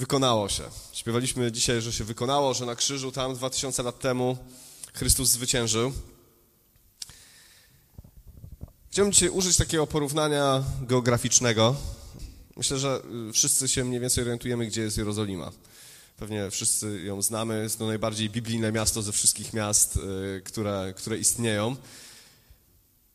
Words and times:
wykonało 0.00 0.48
się. 0.48 0.62
Śpiewaliśmy 0.92 1.52
dzisiaj, 1.52 1.82
że 1.82 1.92
się 1.92 2.04
wykonało, 2.04 2.54
że 2.54 2.66
na 2.66 2.74
krzyżu 2.74 3.12
tam 3.12 3.34
2000 3.34 3.82
lat 3.82 3.98
temu 3.98 4.36
Chrystus 4.94 5.28
zwyciężył. 5.28 5.92
Chciałbym 8.90 9.12
dzisiaj 9.12 9.28
użyć 9.28 9.56
takiego 9.56 9.86
porównania 9.86 10.64
geograficznego. 10.82 11.76
Myślę, 12.56 12.78
że 12.78 13.02
y, 13.28 13.32
wszyscy 13.32 13.68
się 13.68 13.84
mniej 13.84 14.00
więcej 14.00 14.22
orientujemy, 14.24 14.66
gdzie 14.66 14.82
jest 14.82 14.98
Jerozolima. 14.98 15.52
Pewnie 16.16 16.50
wszyscy 16.50 17.02
ją 17.04 17.22
znamy. 17.22 17.62
Jest 17.62 17.78
to 17.78 17.86
najbardziej 17.86 18.30
biblijne 18.30 18.72
miasto 18.72 19.02
ze 19.02 19.12
wszystkich 19.12 19.52
miast, 19.52 19.96
y, 19.96 20.42
które, 20.44 20.94
które 20.96 21.18
istnieją. 21.18 21.76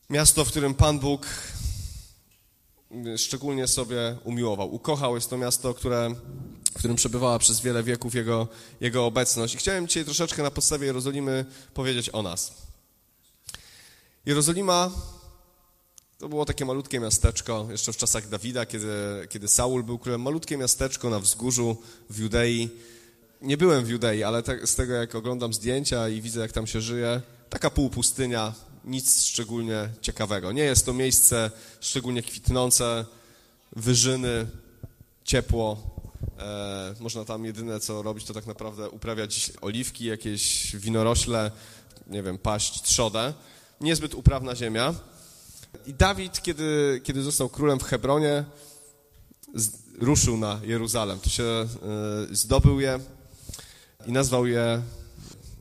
Miasto, 0.09 0.45
w 0.45 0.49
którym 0.49 0.73
Pan 0.73 0.99
Bóg 0.99 1.27
szczególnie 3.17 3.67
sobie 3.67 4.17
umiłował, 4.23 4.73
ukochał. 4.75 5.15
Jest 5.15 5.29
to 5.29 5.37
miasto, 5.37 5.73
które, 5.73 6.15
w 6.71 6.79
którym 6.79 6.95
przebywała 6.95 7.39
przez 7.39 7.61
wiele 7.61 7.83
wieków 7.83 8.15
jego, 8.15 8.47
jego 8.81 9.05
obecność. 9.05 9.55
I 9.55 9.57
chciałem 9.57 9.87
dzisiaj 9.87 10.05
troszeczkę 10.05 10.43
na 10.43 10.51
podstawie 10.51 10.85
Jerozolimy 10.85 11.45
powiedzieć 11.73 12.09
o 12.09 12.21
nas. 12.21 12.53
Jerozolima 14.25 14.91
to 16.17 16.29
było 16.29 16.45
takie 16.45 16.65
malutkie 16.65 16.99
miasteczko, 16.99 17.67
jeszcze 17.71 17.93
w 17.93 17.97
czasach 17.97 18.29
Dawida, 18.29 18.65
kiedy, 18.65 18.87
kiedy 19.29 19.47
Saul 19.47 19.83
był 19.83 19.99
królem. 19.99 20.21
Malutkie 20.21 20.57
miasteczko 20.57 21.09
na 21.09 21.19
wzgórzu 21.19 21.77
w 22.09 22.19
Judei. 22.19 22.69
Nie 23.41 23.57
byłem 23.57 23.85
w 23.85 23.89
Judei, 23.89 24.23
ale 24.23 24.43
z 24.65 24.75
tego 24.75 24.93
jak 24.93 25.15
oglądam 25.15 25.53
zdjęcia 25.53 26.09
i 26.09 26.21
widzę 26.21 26.39
jak 26.39 26.51
tam 26.51 26.67
się 26.67 26.81
żyje, 26.81 27.21
taka 27.49 27.69
półpustynia, 27.69 28.53
nic 28.85 29.25
szczególnie 29.25 29.89
ciekawego. 30.01 30.51
Nie 30.51 30.63
jest 30.63 30.85
to 30.85 30.93
miejsce 30.93 31.51
szczególnie 31.79 32.23
kwitnące, 32.23 33.05
wyżyny, 33.75 34.47
ciepło. 35.23 35.77
E, 36.39 36.95
można 36.99 37.25
tam 37.25 37.45
jedyne 37.45 37.79
co 37.79 38.01
robić 38.01 38.25
to 38.25 38.33
tak 38.33 38.45
naprawdę 38.45 38.89
uprawiać 38.89 39.51
oliwki, 39.61 40.05
jakieś 40.05 40.75
winorośle, 40.75 41.51
nie 42.07 42.23
wiem, 42.23 42.37
paść 42.37 42.81
trzodę. 42.81 43.33
Niezbyt 43.81 44.13
uprawna 44.13 44.55
ziemia. 44.55 44.95
I 45.85 45.93
Dawid, 45.93 46.41
kiedy, 46.41 47.01
kiedy 47.03 47.23
został 47.23 47.49
królem 47.49 47.79
w 47.79 47.83
Hebronie, 47.83 48.45
z, 49.55 49.71
ruszył 49.99 50.37
na 50.37 50.59
Jeruzalem. 50.63 51.19
To 51.19 51.29
się 51.29 51.43
y, 52.31 52.35
zdobył 52.35 52.79
je 52.79 52.99
i 54.05 54.11
nazwał 54.11 54.47
je 54.47 54.81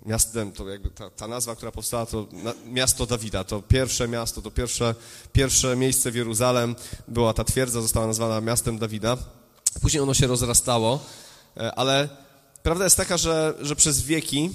miastem, 0.05 0.53
to 0.53 0.69
jakby 0.69 0.91
ta, 0.91 1.11
ta 1.11 1.29
nazwa, 1.29 1.57
która 1.57 1.73
powstała, 1.73 2.07
to 2.07 2.27
na, 2.33 2.55
miasto 2.67 3.07
Dawida. 3.07 3.45
To 3.45 3.63
pierwsze 3.63 4.09
miasto, 4.09 4.43
to 4.43 4.51
pierwsze, 4.51 4.95
pierwsze 5.33 5.77
miejsce 5.77 6.11
w 6.11 6.15
Jeruzalem, 6.15 6.77
była 7.09 7.35
ta 7.35 7.45
twierdza, 7.45 7.81
została 7.81 8.07
nazwana 8.07 8.41
miastem 8.41 8.79
Dawida. 8.79 9.17
Później 9.83 10.03
ono 10.03 10.15
się 10.15 10.27
rozrastało, 10.27 11.01
e, 11.57 11.75
ale 11.75 12.09
prawda 12.63 12.85
jest 12.85 12.97
taka, 12.97 13.17
że, 13.17 13.55
że 13.61 13.77
przez 13.77 14.03
wieki 14.03 14.51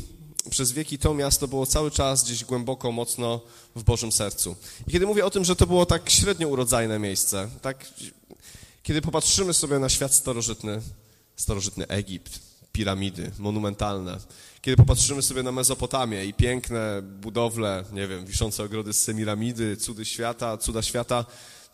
przez 0.50 0.72
wieki 0.72 0.98
to 0.98 1.14
miasto 1.14 1.48
było 1.48 1.66
cały 1.66 1.92
czas 1.92 2.24
gdzieś 2.24 2.46
głęboko, 2.46 2.92
mocno 2.92 3.42
w 3.76 3.84
Bożym 3.84 4.12
sercu. 4.12 4.56
I 4.88 4.92
kiedy 4.92 5.06
mówię 5.06 5.26
o 5.26 5.30
tym, 5.30 5.46
że 5.46 5.56
to 5.56 5.68
było 5.68 5.86
tak 5.86 6.10
średnio 6.10 6.48
urodzajne 6.48 7.00
miejsce, 7.00 7.50
tak, 7.62 7.86
kiedy 8.84 9.02
popatrzymy 9.02 9.54
sobie 9.54 9.80
na 9.80 9.90
świat 9.90 10.14
starożytny, 10.14 10.82
starożytny 11.36 11.88
Egipt, 11.88 12.40
piramidy 12.80 13.32
monumentalne, 13.40 14.18
kiedy 14.62 14.78
popatrzymy 14.78 15.22
sobie 15.22 15.44
na 15.44 15.52
Mezopotamię 15.52 16.26
i 16.26 16.34
piękne 16.34 17.02
budowle, 17.02 17.84
nie 17.94 18.08
wiem, 18.08 18.26
wiszące 18.26 18.64
ogrody 18.64 18.94
z 18.94 19.02
Semiramidy, 19.02 19.78
cudy 19.78 20.06
świata, 20.06 20.58
cuda 20.58 20.82
świata, 20.82 21.26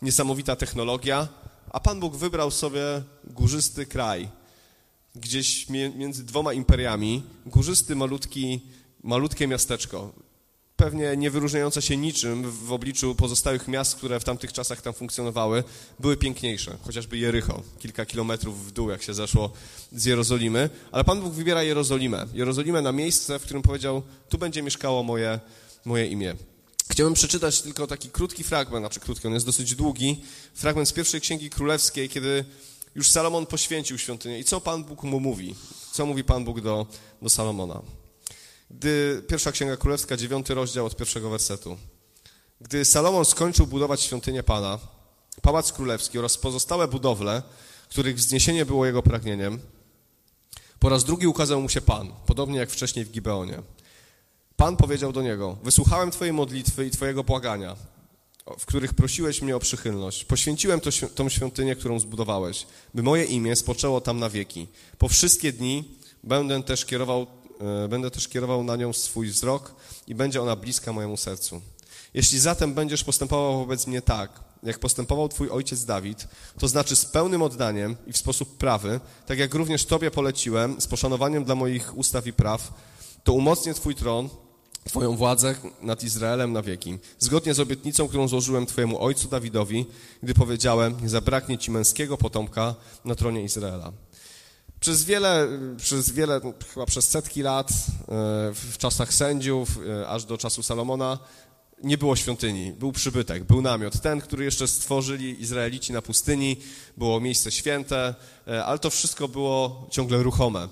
niesamowita 0.02 0.56
technologia, 0.56 1.28
a 1.70 1.80
Pan 1.80 2.00
Bóg 2.00 2.16
wybrał 2.16 2.50
sobie 2.50 3.02
górzysty 3.24 3.86
kraj, 3.86 4.28
gdzieś 5.14 5.68
między 5.68 6.24
dwoma 6.24 6.52
imperiami, 6.52 7.22
górzysty, 7.46 7.96
malutki, 7.96 8.60
malutkie 9.02 9.46
miasteczko, 9.46 10.12
pewnie 10.76 11.16
nie 11.16 11.30
wyróżniające 11.30 11.82
się 11.82 11.96
niczym 11.96 12.50
w 12.50 12.72
obliczu 12.72 13.14
pozostałych 13.14 13.68
miast, 13.68 13.96
które 13.96 14.20
w 14.20 14.24
tamtych 14.24 14.52
czasach 14.52 14.82
tam 14.82 14.94
funkcjonowały, 14.94 15.64
były 15.98 16.16
piękniejsze, 16.16 16.76
chociażby 16.82 17.18
Jericho, 17.18 17.62
kilka 17.78 18.06
kilometrów 18.06 18.66
w 18.66 18.72
dół, 18.72 18.90
jak 18.90 19.02
się 19.02 19.14
zeszło 19.14 19.50
z 19.92 20.04
Jerozolimy, 20.04 20.70
ale 20.92 21.04
Pan 21.04 21.20
Bóg 21.20 21.32
wybiera 21.32 21.62
Jerozolimę, 21.62 22.26
Jerozolimę 22.34 22.82
na 22.82 22.92
miejsce, 22.92 23.38
w 23.38 23.42
którym 23.42 23.62
powiedział, 23.62 24.02
tu 24.28 24.38
będzie 24.38 24.62
mieszkało 24.62 25.02
moje, 25.02 25.40
moje 25.84 26.06
imię. 26.06 26.34
Chciałbym 26.90 27.14
przeczytać 27.14 27.62
tylko 27.62 27.86
taki 27.86 28.10
krótki 28.10 28.44
fragment, 28.44 28.82
znaczy 28.82 29.00
krótki, 29.00 29.26
on 29.26 29.34
jest 29.34 29.46
dosyć 29.46 29.74
długi, 29.74 30.22
fragment 30.54 30.88
z 30.88 30.92
pierwszej 30.92 31.20
Księgi 31.20 31.50
Królewskiej, 31.50 32.08
kiedy 32.08 32.44
już 32.94 33.10
Salomon 33.10 33.46
poświęcił 33.46 33.98
świątynię. 33.98 34.38
I 34.38 34.44
co 34.44 34.60
Pan 34.60 34.84
Bóg 34.84 35.02
mu 35.02 35.20
mówi? 35.20 35.54
Co 35.92 36.06
mówi 36.06 36.24
Pan 36.24 36.44
Bóg 36.44 36.60
do, 36.60 36.86
do 37.22 37.30
Salomona? 37.30 38.05
Gdy 38.70 39.22
pierwsza 39.28 39.52
Księga 39.52 39.76
Królewska, 39.76 40.16
dziewiąty 40.16 40.54
rozdział 40.54 40.86
od 40.86 40.96
pierwszego 40.96 41.30
wersetu. 41.30 41.76
Gdy 42.60 42.84
Salomon 42.84 43.24
skończył 43.24 43.66
budować 43.66 44.00
świątynię 44.00 44.42
Pana, 44.42 44.78
Pałac 45.42 45.72
Królewski 45.72 46.18
oraz 46.18 46.38
pozostałe 46.38 46.88
budowle, 46.88 47.42
których 47.88 48.16
wzniesienie 48.16 48.66
było 48.66 48.86
jego 48.86 49.02
pragnieniem, 49.02 49.58
po 50.78 50.88
raz 50.88 51.04
drugi 51.04 51.26
ukazał 51.26 51.62
mu 51.62 51.68
się 51.68 51.80
Pan, 51.80 52.12
podobnie 52.26 52.58
jak 52.58 52.70
wcześniej 52.70 53.04
w 53.04 53.10
Gibeonie. 53.10 53.62
Pan 54.56 54.76
powiedział 54.76 55.12
do 55.12 55.22
niego, 55.22 55.56
wysłuchałem 55.62 56.10
Twojej 56.10 56.32
modlitwy 56.32 56.86
i 56.86 56.90
Twojego 56.90 57.24
błagania 57.24 57.76
w 58.58 58.66
których 58.66 58.94
prosiłeś 58.94 59.42
mnie 59.42 59.56
o 59.56 59.58
przychylność. 59.58 60.24
Poświęciłem 60.24 60.80
to, 60.80 60.90
tą 61.14 61.28
świątynię, 61.28 61.76
którą 61.76 61.98
zbudowałeś, 61.98 62.66
by 62.94 63.02
moje 63.02 63.24
imię 63.24 63.56
spoczęło 63.56 64.00
tam 64.00 64.18
na 64.18 64.30
wieki. 64.30 64.68
Po 64.98 65.08
wszystkie 65.08 65.52
dni 65.52 65.84
będę 66.24 66.62
też 66.62 66.84
kierował, 66.84 67.26
będę 67.88 68.10
też 68.10 68.28
kierował 68.28 68.64
na 68.64 68.76
nią 68.76 68.92
swój 68.92 69.28
wzrok 69.28 69.74
i 70.06 70.14
będzie 70.14 70.42
ona 70.42 70.56
bliska 70.56 70.92
mojemu 70.92 71.16
sercu. 71.16 71.60
Jeśli 72.14 72.38
zatem 72.38 72.74
będziesz 72.74 73.04
postępował 73.04 73.58
wobec 73.58 73.86
mnie 73.86 74.02
tak, 74.02 74.40
jak 74.62 74.78
postępował 74.78 75.28
twój 75.28 75.50
ojciec 75.50 75.84
Dawid, 75.84 76.28
to 76.58 76.68
znaczy 76.68 76.96
z 76.96 77.04
pełnym 77.04 77.42
oddaniem 77.42 77.96
i 78.06 78.12
w 78.12 78.16
sposób 78.16 78.56
prawy, 78.56 79.00
tak 79.26 79.38
jak 79.38 79.54
również 79.54 79.84
tobie 79.84 80.10
poleciłem, 80.10 80.80
z 80.80 80.86
poszanowaniem 80.86 81.44
dla 81.44 81.54
moich 81.54 81.98
ustaw 81.98 82.26
i 82.26 82.32
praw, 82.32 82.72
to 83.24 83.32
umocnię 83.32 83.74
twój 83.74 83.94
tron 83.94 84.28
Twoją 84.86 85.16
władzę 85.16 85.54
nad 85.82 86.02
Izraelem 86.02 86.52
na 86.52 86.62
wieki, 86.62 86.98
zgodnie 87.18 87.54
z 87.54 87.60
obietnicą, 87.60 88.08
którą 88.08 88.28
złożyłem 88.28 88.66
Twojemu 88.66 89.02
ojcu 89.02 89.28
Dawidowi, 89.28 89.86
gdy 90.22 90.34
powiedziałem, 90.34 91.00
nie 91.02 91.08
zabraknie 91.08 91.58
Ci 91.58 91.70
męskiego 91.70 92.16
potomka 92.16 92.74
na 93.04 93.14
tronie 93.14 93.42
Izraela. 93.42 93.92
Przez 94.80 95.04
wiele, 95.04 95.48
przez 95.76 96.10
wiele, 96.10 96.40
chyba 96.74 96.86
przez 96.86 97.08
setki 97.08 97.42
lat, 97.42 97.70
e, 97.70 97.74
w 98.54 98.78
czasach 98.78 99.14
sędziów, 99.14 99.78
e, 100.00 100.08
aż 100.08 100.24
do 100.24 100.38
czasu 100.38 100.62
Salomona, 100.62 101.18
nie 101.82 101.98
było 101.98 102.16
świątyni, 102.16 102.72
był 102.72 102.92
przybytek, 102.92 103.44
był 103.44 103.62
namiot. 103.62 104.00
Ten, 104.00 104.20
który 104.20 104.44
jeszcze 104.44 104.68
stworzyli 104.68 105.42
Izraelici 105.42 105.92
na 105.92 106.02
pustyni, 106.02 106.56
było 106.96 107.20
miejsce 107.20 107.50
święte, 107.50 108.14
e, 108.48 108.64
ale 108.64 108.78
to 108.78 108.90
wszystko 108.90 109.28
było 109.28 109.88
ciągle 109.90 110.22
ruchome. 110.22 110.68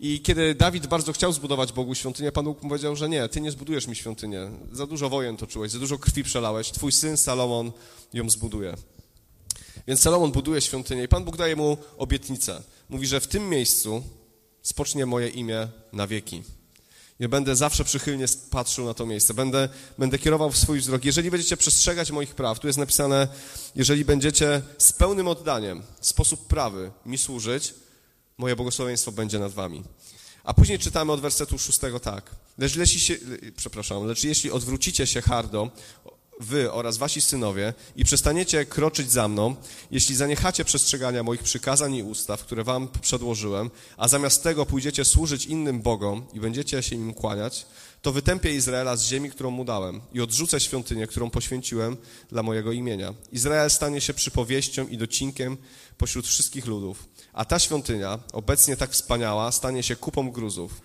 I 0.00 0.20
kiedy 0.20 0.54
Dawid 0.54 0.86
bardzo 0.86 1.12
chciał 1.12 1.32
zbudować 1.32 1.72
Bogu 1.72 1.94
świątynię, 1.94 2.32
Pan 2.32 2.44
Bóg 2.44 2.62
mu 2.62 2.68
powiedział, 2.68 2.96
że 2.96 3.08
nie, 3.08 3.28
ty 3.28 3.40
nie 3.40 3.50
zbudujesz 3.50 3.86
mi 3.86 3.96
świątynię. 3.96 4.50
Za 4.72 4.86
dużo 4.86 5.08
wojen 5.08 5.36
toczyłeś, 5.36 5.72
za 5.72 5.78
dużo 5.78 5.98
krwi 5.98 6.24
przelałeś. 6.24 6.70
Twój 6.70 6.92
syn 6.92 7.16
Salomon 7.16 7.72
ją 8.12 8.30
zbuduje. 8.30 8.74
Więc 9.86 10.00
Salomon 10.00 10.32
buduje 10.32 10.60
świątynię 10.60 11.02
i 11.02 11.08
Pan 11.08 11.24
Bóg 11.24 11.36
daje 11.36 11.56
mu 11.56 11.76
obietnicę. 11.98 12.62
Mówi, 12.88 13.06
że 13.06 13.20
w 13.20 13.26
tym 13.26 13.48
miejscu 13.48 14.02
spocznie 14.62 15.06
moje 15.06 15.28
imię 15.28 15.68
na 15.92 16.06
wieki. 16.06 16.42
Ja 17.18 17.28
będę 17.28 17.56
zawsze 17.56 17.84
przychylnie 17.84 18.26
patrzył 18.50 18.84
na 18.84 18.94
to 18.94 19.06
miejsce. 19.06 19.34
Będę, 19.34 19.68
będę 19.98 20.18
kierował 20.18 20.52
swój 20.52 20.80
wzrok. 20.80 21.04
Jeżeli 21.04 21.30
będziecie 21.30 21.56
przestrzegać 21.56 22.10
moich 22.10 22.34
praw, 22.34 22.60
tu 22.60 22.66
jest 22.66 22.78
napisane, 22.78 23.28
jeżeli 23.74 24.04
będziecie 24.04 24.62
z 24.78 24.92
pełnym 24.92 25.28
oddaniem, 25.28 25.82
w 26.00 26.06
sposób 26.06 26.46
prawy 26.46 26.90
mi 27.06 27.18
służyć, 27.18 27.74
moje 28.38 28.56
błogosławieństwo 28.56 29.12
będzie 29.12 29.38
nad 29.38 29.52
wami. 29.52 29.82
A 30.44 30.54
później 30.54 30.78
czytamy 30.78 31.12
od 31.12 31.20
wersetu 31.20 31.58
szóstego 31.58 32.00
tak. 32.00 32.30
Lecz 32.58 32.76
jeśli 32.76 33.18
przepraszam, 33.56 34.06
lecz 34.06 34.24
jeśli 34.24 34.50
odwrócicie 34.50 35.06
się 35.06 35.22
hardo, 35.22 35.70
wy 36.40 36.72
oraz 36.72 36.96
wasi 36.96 37.20
synowie 37.20 37.74
i 37.96 38.04
przestaniecie 38.04 38.64
kroczyć 38.64 39.10
za 39.10 39.28
mną, 39.28 39.56
jeśli 39.90 40.16
zaniechacie 40.16 40.64
przestrzegania 40.64 41.22
moich 41.22 41.42
przykazań 41.42 41.94
i 41.94 42.02
ustaw, 42.02 42.42
które 42.42 42.64
wam 42.64 42.88
przedłożyłem, 43.00 43.70
a 43.96 44.08
zamiast 44.08 44.42
tego 44.42 44.66
pójdziecie 44.66 45.04
służyć 45.04 45.46
innym 45.46 45.82
bogom 45.82 46.26
i 46.32 46.40
będziecie 46.40 46.82
się 46.82 46.96
im 46.96 47.14
kłaniać, 47.14 47.66
to 48.02 48.12
wytępię 48.12 48.54
Izraela 48.54 48.96
z 48.96 49.04
ziemi, 49.04 49.30
którą 49.30 49.50
mu 49.50 49.64
dałem 49.64 50.00
i 50.12 50.20
odrzucę 50.20 50.60
świątynię, 50.60 51.06
którą 51.06 51.30
poświęciłem 51.30 51.96
dla 52.28 52.42
mojego 52.42 52.72
imienia. 52.72 53.14
Izrael 53.32 53.70
stanie 53.70 54.00
się 54.00 54.14
przypowieścią 54.14 54.88
i 54.88 54.96
docinkiem 54.96 55.56
pośród 55.98 56.26
wszystkich 56.26 56.66
ludów, 56.66 57.08
a 57.32 57.44
ta 57.44 57.58
świątynia, 57.58 58.18
obecnie 58.32 58.76
tak 58.76 58.90
wspaniała, 58.90 59.52
stanie 59.52 59.82
się 59.82 59.96
kupą 59.96 60.30
gruzów. 60.30 60.80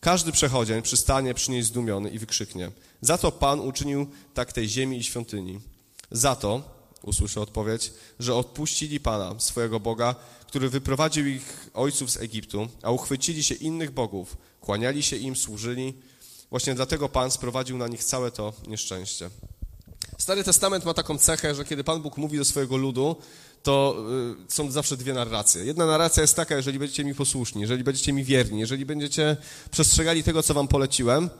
Każdy 0.00 0.32
przechodzień 0.32 0.82
przystanie 0.82 1.34
przy 1.34 1.50
niej 1.50 1.62
zdumiony 1.62 2.10
i 2.10 2.18
wykrzyknie. 2.18 2.70
Za 3.00 3.18
to 3.18 3.32
Pan 3.32 3.60
uczynił 3.60 4.06
tak 4.34 4.52
tej 4.52 4.68
ziemi 4.68 4.98
i 4.98 5.04
świątyni. 5.04 5.60
Za 6.10 6.36
to, 6.36 6.76
usłyszę 7.02 7.40
odpowiedź, 7.40 7.92
że 8.18 8.34
odpuścili 8.34 9.00
Pana, 9.00 9.34
swojego 9.38 9.80
Boga, 9.80 10.14
który 10.46 10.68
wyprowadził 10.68 11.26
ich 11.26 11.70
ojców 11.74 12.10
z 12.10 12.16
Egiptu, 12.16 12.68
a 12.82 12.90
uchwycili 12.90 13.44
się 13.44 13.54
innych 13.54 13.90
bogów, 13.90 14.36
kłaniali 14.60 15.02
się 15.02 15.16
im, 15.16 15.36
służyli. 15.36 15.94
Właśnie 16.50 16.74
dlatego 16.74 17.08
Pan 17.08 17.30
sprowadził 17.30 17.78
na 17.78 17.88
nich 17.88 18.04
całe 18.04 18.30
to 18.30 18.52
nieszczęście. 18.66 19.30
Stary 20.18 20.44
Testament 20.44 20.84
ma 20.84 20.94
taką 20.94 21.18
cechę, 21.18 21.54
że 21.54 21.64
kiedy 21.64 21.84
Pan 21.84 22.02
Bóg 22.02 22.16
mówi 22.16 22.38
do 22.38 22.44
swojego 22.44 22.76
ludu, 22.76 23.16
to 23.62 23.96
y, 24.48 24.52
są 24.52 24.70
zawsze 24.70 24.96
dwie 24.96 25.12
narracje. 25.14 25.64
Jedna 25.64 25.86
narracja 25.86 26.20
jest 26.20 26.36
taka, 26.36 26.56
jeżeli 26.56 26.78
będziecie 26.78 27.04
mi 27.04 27.14
posłuszni, 27.14 27.60
jeżeli 27.60 27.84
będziecie 27.84 28.12
mi 28.12 28.24
wierni, 28.24 28.60
jeżeli 28.60 28.86
będziecie 28.86 29.36
przestrzegali 29.70 30.22
tego, 30.22 30.42
co 30.42 30.54
wam 30.54 30.68
poleciłem, 30.68 31.30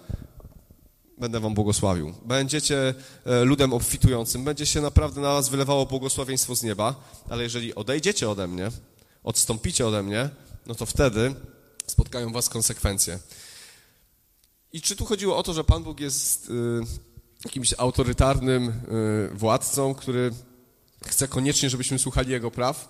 będę 1.18 1.40
wam 1.40 1.54
błogosławił. 1.54 2.14
Będziecie 2.24 2.94
e, 3.24 3.44
ludem 3.44 3.72
obfitującym, 3.72 4.44
będzie 4.44 4.66
się 4.66 4.80
naprawdę 4.80 5.20
na 5.20 5.32
was 5.32 5.48
wylewało 5.48 5.86
błogosławieństwo 5.86 6.54
z 6.54 6.62
nieba, 6.62 6.94
ale 7.28 7.42
jeżeli 7.42 7.74
odejdziecie 7.74 8.30
ode 8.30 8.46
mnie, 8.48 8.70
odstąpicie 9.24 9.86
ode 9.86 10.02
mnie, 10.02 10.30
no 10.66 10.74
to 10.74 10.86
wtedy 10.86 11.34
spotkają 11.86 12.32
was 12.32 12.48
konsekwencje. 12.48 13.18
I 14.72 14.80
czy 14.80 14.96
tu 14.96 15.04
chodziło 15.04 15.36
o 15.36 15.42
to, 15.42 15.52
że 15.52 15.64
Pan 15.64 15.82
Bóg 15.82 16.00
jest 16.00 16.50
y, 16.50 16.52
jakimś 17.44 17.74
autorytarnym 17.78 18.68
y, 18.68 19.34
władcą, 19.34 19.94
który 19.94 20.30
chce 21.06 21.28
koniecznie, 21.28 21.70
żebyśmy 21.70 21.98
słuchali 21.98 22.30
Jego 22.30 22.50
praw? 22.50 22.88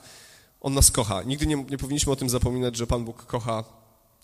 On 0.61 0.75
nas 0.75 0.91
kocha. 0.91 1.23
Nigdy 1.23 1.47
nie, 1.47 1.65
nie 1.71 1.79
powinniśmy 1.79 2.13
o 2.13 2.17
tym 2.17 2.29
zapominać, 2.29 2.77
że 2.77 2.87
Pan 2.87 3.05
Bóg 3.05 3.27
kocha 3.27 3.65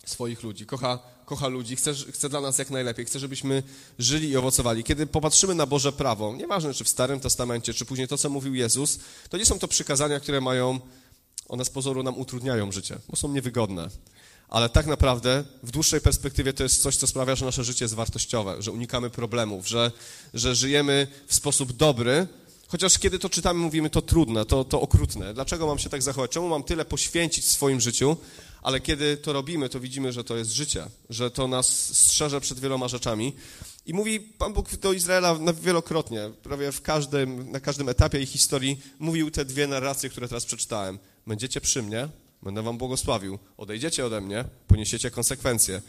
swoich 0.06 0.42
ludzi, 0.42 0.66
kocha, 0.66 0.98
kocha 1.24 1.48
ludzi, 1.48 1.76
chce, 1.76 1.94
chce 1.94 2.28
dla 2.28 2.40
nas 2.40 2.58
jak 2.58 2.70
najlepiej, 2.70 3.04
chce, 3.06 3.18
żebyśmy 3.18 3.62
żyli 3.98 4.28
i 4.28 4.36
owocowali. 4.36 4.84
Kiedy 4.84 5.06
popatrzymy 5.06 5.54
na 5.54 5.66
Boże 5.66 5.92
prawo, 5.92 6.36
nieważne 6.36 6.74
czy 6.74 6.84
w 6.84 6.88
Starym 6.88 7.20
Testamencie, 7.20 7.74
czy 7.74 7.84
później 7.84 8.08
to, 8.08 8.18
co 8.18 8.30
mówił 8.30 8.54
Jezus, 8.54 8.98
to 9.30 9.36
nie 9.36 9.46
są 9.46 9.58
to 9.58 9.68
przykazania, 9.68 10.20
które 10.20 10.40
mają, 10.40 10.80
one 11.48 11.64
z 11.64 11.70
pozoru 11.70 12.02
nam 12.02 12.18
utrudniają 12.18 12.72
życie, 12.72 12.98
bo 13.08 13.16
są 13.16 13.28
niewygodne. 13.28 13.88
Ale 14.48 14.68
tak 14.68 14.86
naprawdę 14.86 15.44
w 15.62 15.70
dłuższej 15.70 16.00
perspektywie 16.00 16.52
to 16.52 16.62
jest 16.62 16.82
coś, 16.82 16.96
co 16.96 17.06
sprawia, 17.06 17.34
że 17.34 17.44
nasze 17.44 17.64
życie 17.64 17.84
jest 17.84 17.94
wartościowe, 17.94 18.62
że 18.62 18.72
unikamy 18.72 19.10
problemów, 19.10 19.68
że, 19.68 19.92
że 20.34 20.54
żyjemy 20.54 21.06
w 21.26 21.34
sposób 21.34 21.72
dobry, 21.72 22.26
Chociaż 22.72 22.98
kiedy 22.98 23.18
to 23.18 23.28
czytamy, 23.28 23.60
mówimy 23.60 23.90
to 23.90 24.02
trudne, 24.02 24.44
to, 24.44 24.64
to 24.64 24.80
okrutne. 24.80 25.34
Dlaczego 25.34 25.66
mam 25.66 25.78
się 25.78 25.90
tak 25.90 26.02
zachować? 26.02 26.30
Czemu 26.30 26.48
mam 26.48 26.62
tyle 26.62 26.84
poświęcić 26.84 27.44
w 27.44 27.50
swoim 27.50 27.80
życiu? 27.80 28.16
Ale 28.62 28.80
kiedy 28.80 29.16
to 29.16 29.32
robimy, 29.32 29.68
to 29.68 29.80
widzimy, 29.80 30.12
że 30.12 30.24
to 30.24 30.36
jest 30.36 30.50
życie, 30.50 30.86
że 31.10 31.30
to 31.30 31.48
nas 31.48 31.96
strzeże 31.96 32.40
przed 32.40 32.60
wieloma 32.60 32.88
rzeczami. 32.88 33.32
I 33.86 33.94
mówi 33.94 34.20
Pan 34.20 34.52
Bóg 34.52 34.76
do 34.76 34.92
Izraela 34.92 35.38
wielokrotnie, 35.62 36.30
prawie 36.42 36.72
w 36.72 36.82
każdym, 36.82 37.50
na 37.50 37.60
każdym 37.60 37.88
etapie 37.88 38.20
ich 38.20 38.28
historii, 38.28 38.80
mówił 38.98 39.30
te 39.30 39.44
dwie 39.44 39.66
narracje, 39.66 40.10
które 40.10 40.28
teraz 40.28 40.44
przeczytałem. 40.44 40.98
Będziecie 41.26 41.60
przy 41.60 41.82
mnie, 41.82 42.08
będę 42.42 42.62
wam 42.62 42.78
błogosławił. 42.78 43.38
Odejdziecie 43.56 44.06
ode 44.06 44.20
mnie, 44.20 44.44
poniesiecie 44.66 45.10
konsekwencje 45.10 45.82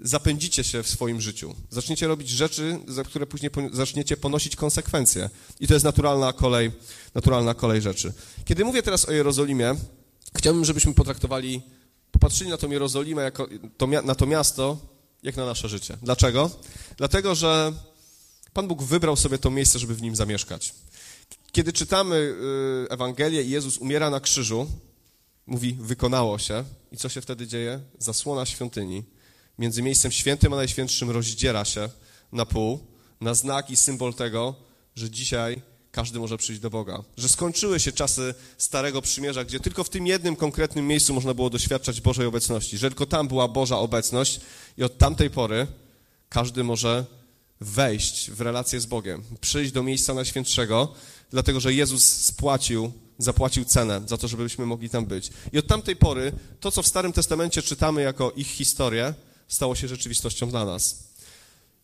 zapędzicie 0.00 0.64
się 0.64 0.82
w 0.82 0.88
swoim 0.88 1.20
życiu. 1.20 1.54
Zaczniecie 1.70 2.06
robić 2.06 2.28
rzeczy, 2.28 2.78
za 2.88 3.04
które 3.04 3.26
później 3.26 3.50
zaczniecie 3.72 4.16
ponosić 4.16 4.56
konsekwencje. 4.56 5.30
I 5.60 5.66
to 5.66 5.74
jest 5.74 5.84
naturalna 5.84 6.32
kolej, 6.32 6.72
naturalna 7.14 7.54
kolej 7.54 7.82
rzeczy. 7.82 8.12
Kiedy 8.44 8.64
mówię 8.64 8.82
teraz 8.82 9.08
o 9.08 9.12
Jerozolimie, 9.12 9.74
chciałbym, 10.34 10.64
żebyśmy 10.64 10.94
potraktowali, 10.94 11.62
popatrzyli 12.12 12.50
na 12.50 12.56
tą 12.56 12.70
Jerozolimę, 12.70 13.22
jako, 13.22 13.48
to, 13.76 13.86
na 13.86 14.14
to 14.14 14.26
miasto, 14.26 14.78
jak 15.22 15.36
na 15.36 15.46
nasze 15.46 15.68
życie. 15.68 15.96
Dlaczego? 16.02 16.50
Dlatego, 16.96 17.34
że 17.34 17.72
Pan 18.52 18.68
Bóg 18.68 18.82
wybrał 18.82 19.16
sobie 19.16 19.38
to 19.38 19.50
miejsce, 19.50 19.78
żeby 19.78 19.94
w 19.94 20.02
nim 20.02 20.16
zamieszkać. 20.16 20.74
Kiedy 21.52 21.72
czytamy 21.72 22.16
y, 22.16 22.90
Ewangelię 22.90 23.42
i 23.42 23.50
Jezus 23.50 23.78
umiera 23.78 24.10
na 24.10 24.20
krzyżu, 24.20 24.66
mówi, 25.46 25.76
wykonało 25.80 26.38
się. 26.38 26.64
I 26.92 26.96
co 26.96 27.08
się 27.08 27.20
wtedy 27.20 27.46
dzieje? 27.46 27.80
Zasłona 27.98 28.46
świątyni 28.46 29.04
między 29.58 29.82
miejscem 29.82 30.12
świętym 30.12 30.52
a 30.52 30.56
najświętszym 30.56 31.10
rozdziera 31.10 31.64
się 31.64 31.88
na 32.32 32.46
pół, 32.46 32.78
na 33.20 33.34
znak 33.34 33.70
i 33.70 33.76
symbol 33.76 34.14
tego, 34.14 34.54
że 34.94 35.10
dzisiaj 35.10 35.62
każdy 35.96 36.18
może 36.18 36.38
przyjść 36.38 36.60
do 36.60 36.70
Boga. 36.70 37.02
Że 37.16 37.28
skończyły 37.28 37.80
się 37.80 37.92
czasy 37.92 38.34
Starego 38.58 39.02
Przymierza, 39.02 39.44
gdzie 39.44 39.60
tylko 39.60 39.84
w 39.84 39.88
tym 39.88 40.06
jednym 40.06 40.36
konkretnym 40.36 40.86
miejscu 40.86 41.14
można 41.14 41.34
było 41.34 41.50
doświadczać 41.50 42.00
Bożej 42.00 42.26
obecności. 42.26 42.78
Że 42.78 42.88
tylko 42.88 43.06
tam 43.06 43.28
była 43.28 43.48
Boża 43.48 43.78
obecność 43.78 44.40
i 44.78 44.82
od 44.82 44.98
tamtej 44.98 45.30
pory 45.30 45.66
każdy 46.28 46.64
może 46.64 47.04
wejść 47.60 48.30
w 48.30 48.40
relację 48.40 48.80
z 48.80 48.86
Bogiem, 48.86 49.22
przyjść 49.40 49.72
do 49.72 49.82
miejsca 49.82 50.14
Najświętszego, 50.14 50.92
dlatego 51.30 51.60
że 51.60 51.74
Jezus 51.74 52.04
spłacił, 52.04 52.92
zapłacił 53.18 53.64
cenę 53.64 54.02
za 54.06 54.16
to, 54.16 54.28
żebyśmy 54.28 54.66
mogli 54.66 54.90
tam 54.90 55.06
być. 55.06 55.30
I 55.52 55.58
od 55.58 55.66
tamtej 55.66 55.96
pory 55.96 56.32
to, 56.60 56.72
co 56.72 56.82
w 56.82 56.86
Starym 56.86 57.12
Testamencie 57.12 57.62
czytamy 57.62 58.02
jako 58.02 58.30
ich 58.30 58.48
historię, 58.48 59.14
stało 59.48 59.74
się 59.74 59.88
rzeczywistością 59.88 60.50
dla 60.50 60.64
nas. 60.64 61.06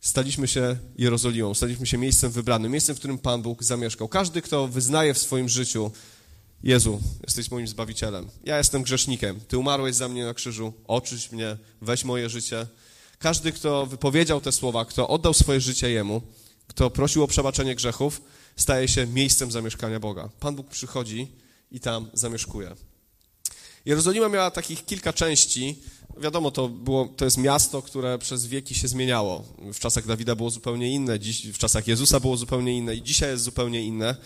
Staliśmy 0.02 0.49
się 0.49 0.76
Jerozolimą, 0.99 1.54
staliśmy 1.54 1.87
się 1.87 1.99
miejscem 1.99 2.31
wybranym, 2.31 2.72
miejscem, 2.72 2.96
w 2.96 2.99
którym 2.99 3.19
Pan 3.19 3.43
Bóg 3.43 3.64
zamieszkał. 3.64 4.08
Każdy, 4.08 4.43
kto 4.43 4.69
wyznaje 4.69 5.14
w 5.14 5.19
swoim 5.19 5.49
życiu, 5.49 5.90
Jezu, 6.62 7.00
jesteś 7.22 7.50
moim 7.50 7.69
Zbawicielem, 7.69 8.28
ja 8.44 8.58
jestem 8.58 8.82
grzesznikiem, 8.82 9.40
Ty 9.49 9.58
umarłeś 9.58 9.94
za 9.94 10.08
mnie 10.08 10.25
na 10.25 10.34
krzyżu, 10.34 10.72
oczyść 10.87 11.32
mnie, 11.32 11.56
weź 11.82 12.04
moje 12.04 12.28
życie. 12.28 12.66
Każdy, 13.19 13.52
kto 13.52 13.87
wypowiedział 13.87 14.40
te 14.40 14.52
słowa, 14.52 14.84
kto 14.84 15.08
oddał 15.08 15.34
swoje 15.34 15.60
życie 15.60 15.90
Jemu, 15.90 16.22
kto 16.66 16.90
prosił 16.90 17.22
o 17.22 17.26
przebaczenie 17.26 17.75
grzechów, 17.75 18.22
staje 18.56 18.88
się 18.88 19.06
miejscem 19.06 19.52
zamieszkania 19.52 20.00
Boga. 20.00 20.28
Pan 20.40 20.56
Bóg 20.56 20.69
przychodzi 20.69 21.28
i 21.70 21.81
tam 21.81 22.10
zamieszkuje. 22.12 22.76
Jerozolima 23.84 24.28
miała 24.28 24.50
takich 24.50 24.84
kilka 24.87 25.12
części, 25.12 25.82
wiadomo, 26.20 26.50
to, 26.50 26.68
było, 26.68 27.08
to 27.16 27.24
jest 27.24 27.38
miasto, 27.38 27.82
które 27.82 28.18
przez 28.18 28.46
wieki 28.46 28.74
się 28.74 28.88
zmieniało. 28.88 29.44
W 29.72 29.78
czasach 29.78 30.06
Dawida 30.06 30.34
było 30.34 30.50
zupełnie 30.50 30.90
inne, 30.90 31.20
dziś, 31.20 31.46
w 31.46 31.58
czasach 31.58 31.86
Jezusa 31.86 32.20
było 32.20 32.36
zupełnie 32.36 32.76
inne 32.76 32.94
i 32.94 33.02
dzisiaj 33.02 33.30
jest 33.30 33.44
zupełnie 33.44 33.82
inne. 33.82 34.16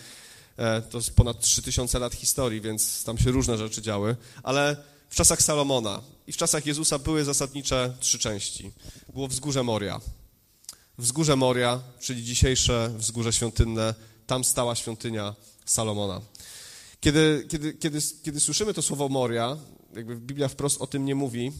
E, 0.57 0.81
to 0.81 0.97
jest 0.97 1.15
ponad 1.15 1.39
3000 1.39 1.99
lat 1.99 2.13
historii, 2.13 2.61
więc 2.61 3.03
tam 3.03 3.17
się 3.17 3.31
różne 3.31 3.57
rzeczy 3.57 3.81
działy, 3.81 4.15
ale 4.43 4.77
w 5.09 5.15
czasach 5.15 5.41
Salomona 5.41 6.01
i 6.27 6.31
w 6.31 6.37
czasach 6.37 6.65
Jezusa 6.65 6.99
były 6.99 7.23
zasadnicze 7.23 7.93
trzy 7.99 8.19
części. 8.19 8.71
Było 9.13 9.27
wzgórze 9.27 9.63
Moria. 9.63 10.01
Wzgórze 10.97 11.35
Moria, 11.35 11.81
czyli 11.99 12.23
dzisiejsze 12.23 12.93
wzgórze 12.97 13.33
świątynne, 13.33 13.95
tam 14.27 14.43
stała 14.43 14.75
świątynia 14.75 15.35
Salomona. 15.65 16.21
Kiedy, 17.01 17.45
kiedy, 17.49 17.73
kiedy, 17.73 17.99
kiedy 18.23 18.39
słyszymy 18.39 18.73
to 18.73 18.81
słowo 18.81 19.09
Moria, 19.09 19.57
jakby 19.95 20.15
Biblia 20.15 20.47
wprost 20.47 20.81
o 20.81 20.87
tym 20.87 21.05
nie 21.05 21.15
mówi, 21.15 21.51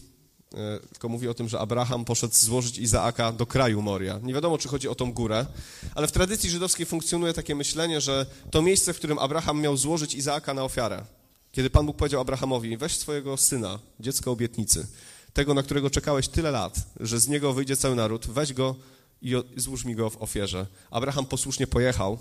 tylko 0.90 1.10
mówi 1.10 1.28
o 1.28 1.34
tym, 1.34 1.50
że 1.50 1.60
Abraham 1.60 2.06
poszedł 2.06 2.34
złożyć 2.34 2.78
Izaaka 2.78 3.32
do 3.32 3.46
kraju 3.46 3.82
Moria. 3.82 4.20
Nie 4.24 4.34
wiadomo, 4.34 4.58
czy 4.58 4.68
chodzi 4.68 4.88
o 4.88 4.96
tą 4.96 5.14
górę, 5.14 5.46
ale 5.96 6.08
w 6.08 6.12
tradycji 6.12 6.50
żydowskiej 6.50 6.86
funkcjonuje 6.86 7.34
takie 7.34 7.56
myślenie, 7.56 8.02
że 8.02 8.26
to 8.52 8.62
miejsce, 8.62 8.94
w 8.94 8.98
którym 8.98 9.20
Abraham 9.20 9.62
miał 9.62 9.78
złożyć 9.78 10.16
Izaaka 10.16 10.54
na 10.54 10.64
ofiarę. 10.64 11.04
Kiedy 11.52 11.70
Pan 11.70 11.86
Bóg 11.86 11.98
powiedział 11.98 12.22
Abrahamowi, 12.22 12.78
weź 12.78 12.98
swojego 12.98 13.38
syna, 13.38 13.80
dziecko 14.00 14.32
obietnicy, 14.32 14.88
tego, 15.34 15.54
na 15.54 15.64
którego 15.64 15.90
czekałeś 15.90 16.28
tyle 16.28 16.52
lat, 16.52 16.76
że 17.00 17.20
z 17.20 17.28
niego 17.28 17.54
wyjdzie 17.54 17.78
cały 17.78 17.96
naród, 17.96 18.28
weź 18.28 18.54
go 18.54 18.76
i 19.22 19.36
złóż 19.56 19.86
mi 19.86 19.96
go 19.96 20.10
w 20.10 20.22
ofierze. 20.22 20.66
Abraham 20.92 21.26
posłusznie 21.26 21.68
pojechał 21.68 22.20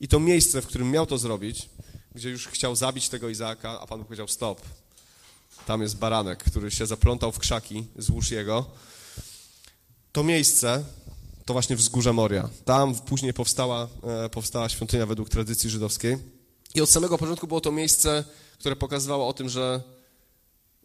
i 0.00 0.08
to 0.08 0.20
miejsce, 0.20 0.62
w 0.62 0.66
którym 0.66 0.90
miał 0.90 1.06
to 1.06 1.18
zrobić, 1.18 1.68
gdzie 2.14 2.30
już 2.30 2.48
chciał 2.48 2.76
zabić 2.76 3.08
tego 3.08 3.28
Izaaka, 3.28 3.80
a 3.80 3.86
Pan 3.86 3.98
Bóg 3.98 4.08
powiedział 4.08 4.28
stop, 4.28 4.62
tam 5.66 5.82
jest 5.82 5.96
baranek, 5.96 6.44
który 6.44 6.70
się 6.70 6.86
zaplątał 6.86 7.32
w 7.32 7.38
krzaki, 7.38 7.86
złóż 7.96 8.30
jego. 8.30 8.66
To 10.12 10.24
miejsce 10.24 10.84
to 11.48 11.52
właśnie 11.52 11.76
wzgórze 11.76 12.12
Moria. 12.12 12.48
Tam 12.64 12.94
później 12.94 13.34
powstała, 13.34 13.88
e, 14.24 14.28
powstała 14.28 14.68
świątynia 14.68 15.06
według 15.06 15.28
tradycji 15.28 15.70
żydowskiej. 15.70 16.18
I 16.74 16.80
od 16.80 16.90
samego 16.90 17.18
początku 17.18 17.46
było 17.46 17.60
to 17.60 17.72
miejsce, 17.72 18.24
które 18.58 18.76
pokazywało 18.76 19.28
o 19.28 19.32
tym, 19.32 19.48
że, 19.48 19.82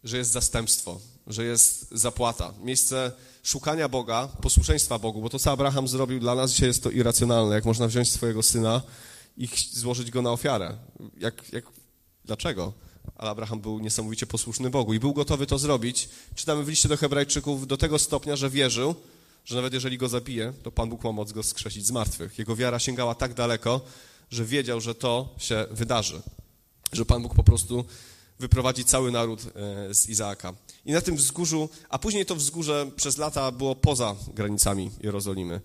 że 0.04 0.18
jest 0.18 0.30
zastępstwo, 0.30 1.00
że 1.26 1.44
jest 1.44 1.86
zapłata. 1.92 2.54
Miejsce 2.62 3.12
szukania 3.42 3.88
Boga, 3.88 4.28
posłuszeństwa 4.42 4.98
Bogu, 4.98 5.22
bo 5.22 5.28
to, 5.28 5.38
co 5.38 5.52
Abraham 5.52 5.88
zrobił 5.88 6.20
dla 6.20 6.34
nas, 6.34 6.50
dzisiaj 6.50 6.68
jest 6.68 6.82
to 6.82 6.90
irracjonalne. 6.90 7.54
Jak 7.54 7.64
można 7.64 7.86
wziąć 7.86 8.10
swojego 8.12 8.42
syna 8.42 8.82
i 9.36 9.48
złożyć 9.72 10.10
go 10.10 10.22
na 10.22 10.32
ofiarę? 10.32 10.76
Jak, 11.18 11.52
jak, 11.52 11.64
dlaczego? 12.24 12.72
Ale 13.16 13.30
Abraham 13.30 13.60
był 13.60 13.78
niesamowicie 13.78 14.26
posłuszny 14.26 14.70
Bogu 14.70 14.94
i 14.94 14.98
był 14.98 15.12
gotowy 15.12 15.46
to 15.46 15.58
zrobić. 15.58 16.08
Czytamy 16.34 16.64
w 16.64 16.68
liście 16.68 16.88
do 16.88 16.96
Hebrajczyków 16.96 17.66
do 17.66 17.76
tego 17.76 17.98
stopnia, 17.98 18.36
że 18.36 18.50
wierzył, 18.50 18.94
że 19.44 19.56
nawet 19.56 19.74
jeżeli 19.74 19.98
go 19.98 20.08
zabije, 20.08 20.52
to 20.62 20.72
Pan 20.72 20.88
Bóg 20.88 21.04
ma 21.04 21.12
moc 21.12 21.32
go 21.32 21.42
skrzesić 21.42 21.86
z 21.86 21.90
martwych. 21.90 22.38
Jego 22.38 22.56
wiara 22.56 22.78
sięgała 22.78 23.14
tak 23.14 23.34
daleko, 23.34 23.80
że 24.30 24.44
wiedział, 24.44 24.80
że 24.80 24.94
to 24.94 25.34
się 25.38 25.66
wydarzy. 25.70 26.22
Że 26.92 27.04
Pan 27.04 27.22
Bóg 27.22 27.34
po 27.34 27.44
prostu 27.44 27.84
wyprowadzi 28.38 28.84
cały 28.84 29.12
naród 29.12 29.40
e, 29.40 29.94
z 29.94 30.08
Izaaka. 30.08 30.54
I 30.84 30.92
na 30.92 31.00
tym 31.00 31.16
wzgórzu, 31.16 31.68
a 31.88 31.98
później 31.98 32.26
to 32.26 32.36
wzgórze 32.36 32.90
przez 32.96 33.18
lata 33.18 33.52
było 33.52 33.76
poza 33.76 34.16
granicami 34.34 34.90
Jerozolimy. 35.02 35.60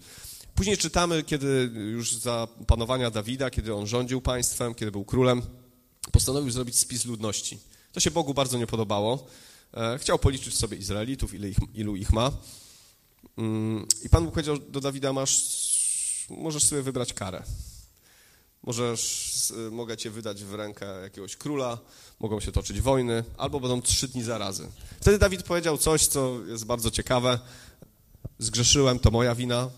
Później 0.56 0.78
czytamy, 0.78 1.24
kiedy 1.24 1.72
już 1.92 2.16
za 2.16 2.48
panowania 2.68 3.12
Dawida, 3.12 3.50
kiedy 3.50 3.76
on 3.76 3.88
rządził 3.88 4.22
państwem, 4.22 4.76
kiedy 4.76 4.92
był 4.92 5.06
królem, 5.06 5.42
postanowił 6.12 6.52
zrobić 6.52 6.80
spis 6.80 7.06
ludności. 7.06 7.60
To 7.92 8.00
się 8.00 8.12
Bogu 8.12 8.34
bardzo 8.34 8.58
nie 8.58 8.68
podobało. 8.68 9.28
E, 9.74 9.98
chciał 9.98 10.20
policzyć 10.20 10.58
sobie 10.58 10.78
Izraelitów, 10.78 11.34
ile 11.34 11.50
ich, 11.50 11.58
ilu 11.74 11.96
ich 11.96 12.12
ma. 12.14 12.32
Mm, 13.38 13.88
I 14.04 14.10
Pan 14.10 14.26
Bóg 14.26 14.34
powiedział 14.34 14.58
do 14.58 14.82
Dawida, 14.82 15.14
masz, 15.14 16.28
możesz 16.30 16.64
sobie 16.64 16.82
wybrać 16.82 17.14
karę. 17.14 17.44
Możesz, 18.64 19.54
mogę 19.72 19.98
cię 19.98 20.10
wydać 20.10 20.44
w 20.44 20.54
rękę 20.54 20.86
jakiegoś 21.02 21.36
króla, 21.36 21.78
mogą 22.20 22.40
się 22.40 22.52
toczyć 22.52 22.82
wojny, 22.82 23.24
albo 23.38 23.60
będą 23.60 23.82
trzy 23.82 24.08
dni 24.08 24.24
zarazy. 24.24 24.68
Wtedy 25.02 25.18
Dawid 25.18 25.44
powiedział 25.44 25.78
coś, 25.78 26.08
co 26.08 26.40
jest 26.48 26.66
bardzo 26.66 26.92
ciekawe. 26.92 27.40
Zgrzeszyłem, 28.40 29.00
to 29.00 29.12
moja 29.12 29.36
wina, 29.36 29.70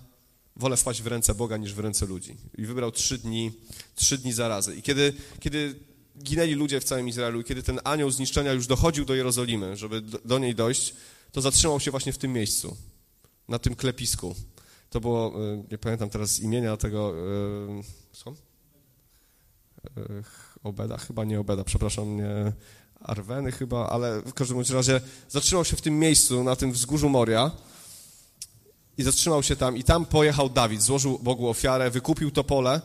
wolę 0.55 0.77
wpaść 0.77 1.01
w 1.01 1.07
ręce 1.07 1.35
Boga 1.35 1.57
niż 1.57 1.73
w 1.73 1.79
ręce 1.79 2.05
ludzi. 2.05 2.35
I 2.57 2.65
wybrał 2.65 2.91
trzy 2.91 3.17
dni, 3.17 3.51
trzy 3.95 4.17
dni 4.17 4.33
zarazy. 4.33 4.75
I 4.75 4.81
kiedy, 4.81 5.13
kiedy 5.39 5.75
ginęli 6.23 6.53
ludzie 6.53 6.79
w 6.79 6.83
całym 6.83 7.07
Izraelu 7.07 7.41
i 7.41 7.43
kiedy 7.43 7.63
ten 7.63 7.79
anioł 7.83 8.11
zniszczenia 8.11 8.53
już 8.53 8.67
dochodził 8.67 9.05
do 9.05 9.15
Jerozolimy, 9.15 9.77
żeby 9.77 10.01
do, 10.01 10.19
do 10.25 10.39
niej 10.39 10.55
dojść, 10.55 10.95
to 11.31 11.41
zatrzymał 11.41 11.79
się 11.79 11.91
właśnie 11.91 12.13
w 12.13 12.17
tym 12.17 12.33
miejscu, 12.33 12.77
na 13.47 13.59
tym 13.59 13.75
klepisku. 13.75 14.35
To 14.89 15.01
było, 15.01 15.33
e, 15.53 15.63
nie 15.71 15.77
pamiętam 15.77 16.09
teraz 16.09 16.39
imienia 16.39 16.77
tego, 16.77 17.13
co? 18.11 18.29
E, 18.29 18.33
Obeda, 20.63 20.97
chyba 20.97 21.23
nie 21.23 21.39
Obeda, 21.39 21.63
przepraszam, 21.63 22.17
nie 22.17 22.53
Arweny 23.03 23.51
chyba, 23.51 23.89
ale 23.89 24.21
w 24.21 24.33
każdym 24.33 24.63
razie 24.73 25.01
zatrzymał 25.29 25.65
się 25.65 25.75
w 25.75 25.81
tym 25.81 25.99
miejscu, 25.99 26.43
na 26.43 26.55
tym 26.55 26.71
wzgórzu 26.71 27.09
Moria 27.09 27.51
i 28.97 29.03
zatrzymał 29.03 29.43
się 29.43 29.55
tam 29.55 29.77
i 29.77 29.83
tam 29.83 30.05
pojechał 30.05 30.49
Dawid, 30.49 30.81
złożył 30.81 31.19
Bogu 31.19 31.49
ofiarę, 31.49 31.89
wykupił 31.89 32.31
to 32.31 32.43
pole 32.43 32.81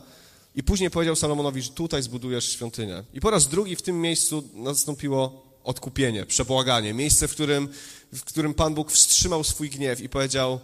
i 0.57 0.63
później 0.63 0.89
powiedział 0.89 1.15
Salomonowi, 1.15 1.61
że 1.61 1.69
tutaj 1.69 2.03
zbudujesz 2.03 2.51
świątynię. 2.51 3.03
I 3.13 3.19
po 3.19 3.29
raz 3.29 3.47
drugi 3.47 3.75
w 3.75 3.81
tym 3.81 4.01
miejscu 4.01 4.43
nastąpiło 4.53 5.47
odkupienie, 5.63 6.25
przebłaganie, 6.25 6.93
miejsce, 6.93 7.27
w 7.27 7.31
którym, 7.31 7.69
w 8.13 8.23
którym 8.23 8.53
Pan 8.53 8.73
Bóg 8.73 8.91
wstrzymał 8.91 9.43
swój 9.43 9.69
gniew 9.69 10.01
i 10.01 10.09
powiedział, 10.09 10.59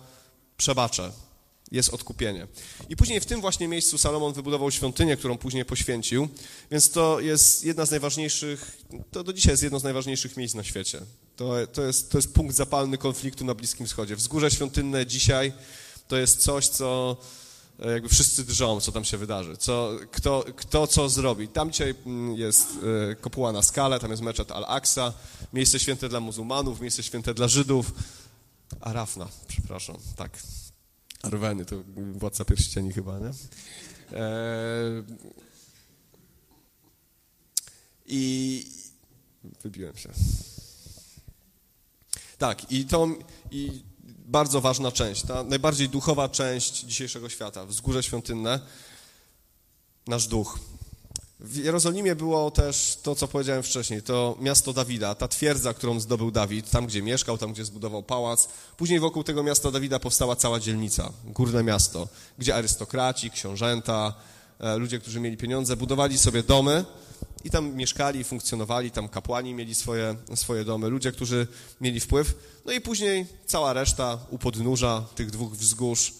przebaczę, 0.57 1.11
jest 1.71 1.93
odkupienie. 1.93 2.47
I 2.89 2.95
później 2.95 3.19
w 3.19 3.25
tym 3.25 3.41
właśnie 3.41 3.67
miejscu 3.67 3.97
Salomon 3.97 4.33
wybudował 4.33 4.71
świątynię, 4.71 5.17
którą 5.17 5.37
później 5.37 5.65
poświęcił, 5.65 6.27
więc 6.71 6.89
to 6.89 7.19
jest 7.19 7.65
jedna 7.65 7.85
z 7.85 7.91
najważniejszych, 7.91 8.77
to 9.11 9.23
do 9.23 9.33
dzisiaj 9.33 9.53
jest 9.53 9.63
jedno 9.63 9.79
z 9.79 9.83
najważniejszych 9.83 10.37
miejsc 10.37 10.55
na 10.55 10.63
świecie. 10.63 11.01
To, 11.35 11.53
to, 11.73 11.83
jest, 11.83 12.11
to 12.11 12.17
jest 12.17 12.33
punkt 12.33 12.55
zapalny 12.55 12.97
konfliktu 12.97 13.45
na 13.45 13.53
Bliskim 13.53 13.85
Wschodzie. 13.85 14.15
Wzgórze 14.15 14.51
świątynne 14.51 15.05
dzisiaj 15.05 15.53
to 16.07 16.17
jest 16.17 16.43
coś, 16.43 16.67
co 16.67 17.17
jakby 17.79 18.09
wszyscy 18.09 18.43
drżą, 18.43 18.79
co 18.79 18.91
tam 18.91 19.05
się 19.05 19.17
wydarzy, 19.17 19.57
co, 19.57 19.91
kto, 20.11 20.45
kto 20.55 20.87
co 20.87 21.09
zrobi. 21.09 21.47
Tam 21.47 21.71
dzisiaj 21.71 21.95
mm, 22.05 22.35
jest 22.35 22.67
e, 23.11 23.15
kopuła 23.15 23.51
na 23.51 23.61
skale, 23.61 23.99
tam 23.99 24.11
jest 24.11 24.23
meczet 24.23 24.51
Al-Aqsa, 24.51 25.13
miejsce 25.53 25.79
święte 25.79 26.09
dla 26.09 26.19
muzułmanów, 26.19 26.81
miejsce 26.81 27.03
święte 27.03 27.33
dla 27.33 27.47
Żydów, 27.47 27.91
Arafna, 28.81 29.27
przepraszam, 29.47 29.97
tak, 30.15 30.39
Arweny, 31.23 31.65
to 31.65 31.75
władca 32.13 32.45
pierścieni 32.45 32.93
chyba, 32.93 33.19
nie? 33.19 33.31
E... 34.17 35.03
I 38.05 38.65
wybiłem 39.63 39.97
się. 39.97 40.09
Tak, 42.37 42.71
i 42.71 42.85
to 42.85 43.07
i 43.51 43.83
bardzo 44.33 44.61
ważna 44.61 44.91
część, 44.91 45.21
ta 45.21 45.43
najbardziej 45.43 45.89
duchowa 45.89 46.29
część 46.29 46.79
dzisiejszego 46.79 47.29
świata, 47.29 47.65
wzgórze 47.65 48.03
świątynne, 48.03 48.59
nasz 50.07 50.27
duch. 50.27 50.59
W 51.39 51.55
Jerozolimie 51.55 52.15
było 52.15 52.51
też 52.51 52.97
to, 53.03 53.15
co 53.15 53.27
powiedziałem 53.27 53.63
wcześniej, 53.63 54.01
to 54.01 54.37
miasto 54.39 54.73
Dawida, 54.73 55.15
ta 55.15 55.27
twierdza, 55.27 55.73
którą 55.73 55.99
zdobył 55.99 56.31
Dawid, 56.31 56.69
tam 56.69 56.85
gdzie 56.85 57.01
mieszkał, 57.01 57.37
tam 57.37 57.53
gdzie 57.53 57.65
zbudował 57.65 58.03
pałac. 58.03 58.47
Później 58.77 58.99
wokół 58.99 59.23
tego 59.23 59.43
miasta 59.43 59.71
Dawida 59.71 59.99
powstała 59.99 60.35
cała 60.35 60.59
dzielnica, 60.59 61.11
górne 61.25 61.63
miasto, 61.63 62.07
gdzie 62.39 62.55
arystokraci, 62.55 63.31
książęta, 63.31 64.13
e, 64.59 64.77
ludzie, 64.77 64.99
którzy 64.99 65.19
mieli 65.19 65.37
pieniądze, 65.37 65.75
budowali 65.75 66.17
sobie 66.17 66.43
domy 66.43 66.85
i 67.43 67.49
tam 67.49 67.75
mieszkali, 67.75 68.23
funkcjonowali, 68.23 68.91
tam 68.91 69.09
kapłani 69.09 69.53
mieli 69.53 69.75
swoje, 69.75 70.15
swoje 70.35 70.65
domy, 70.65 70.89
ludzie, 70.89 71.11
którzy 71.11 71.47
mieli 71.81 71.99
wpływ. 71.99 72.35
No 72.65 72.71
i 72.73 72.81
później 72.81 73.25
cała 73.45 73.73
reszta 73.73 74.19
u 74.29 74.37
podnóża 74.37 75.05
tych 75.15 75.31
dwóch 75.31 75.53
wzgórz, 75.55 76.13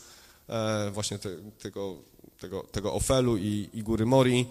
e, 0.50 0.92
właśnie 0.92 1.20
te, 1.20 1.30
tego, 1.60 1.96
tego, 2.40 2.64
tego 2.64 2.94
Ofelu 2.94 3.38
i, 3.38 3.70
i 3.74 3.84
góry 3.84 4.06
Mori, 4.06 4.46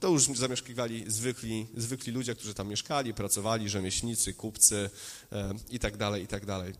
to 0.00 0.08
już 0.08 0.24
zamieszkiwali 0.24 1.04
zwykli, 1.06 1.66
zwykli 1.76 2.12
ludzie, 2.12 2.34
którzy 2.34 2.54
tam 2.54 2.68
mieszkali, 2.68 3.14
pracowali, 3.14 3.68
rzemieślnicy, 3.68 4.34
kupcy 4.34 4.90
e, 5.32 5.54
i 5.70 5.78
tak 5.78 5.96
dalej, 5.96 6.22
i 6.22 6.26
tak 6.26 6.46
dalej. 6.46 6.74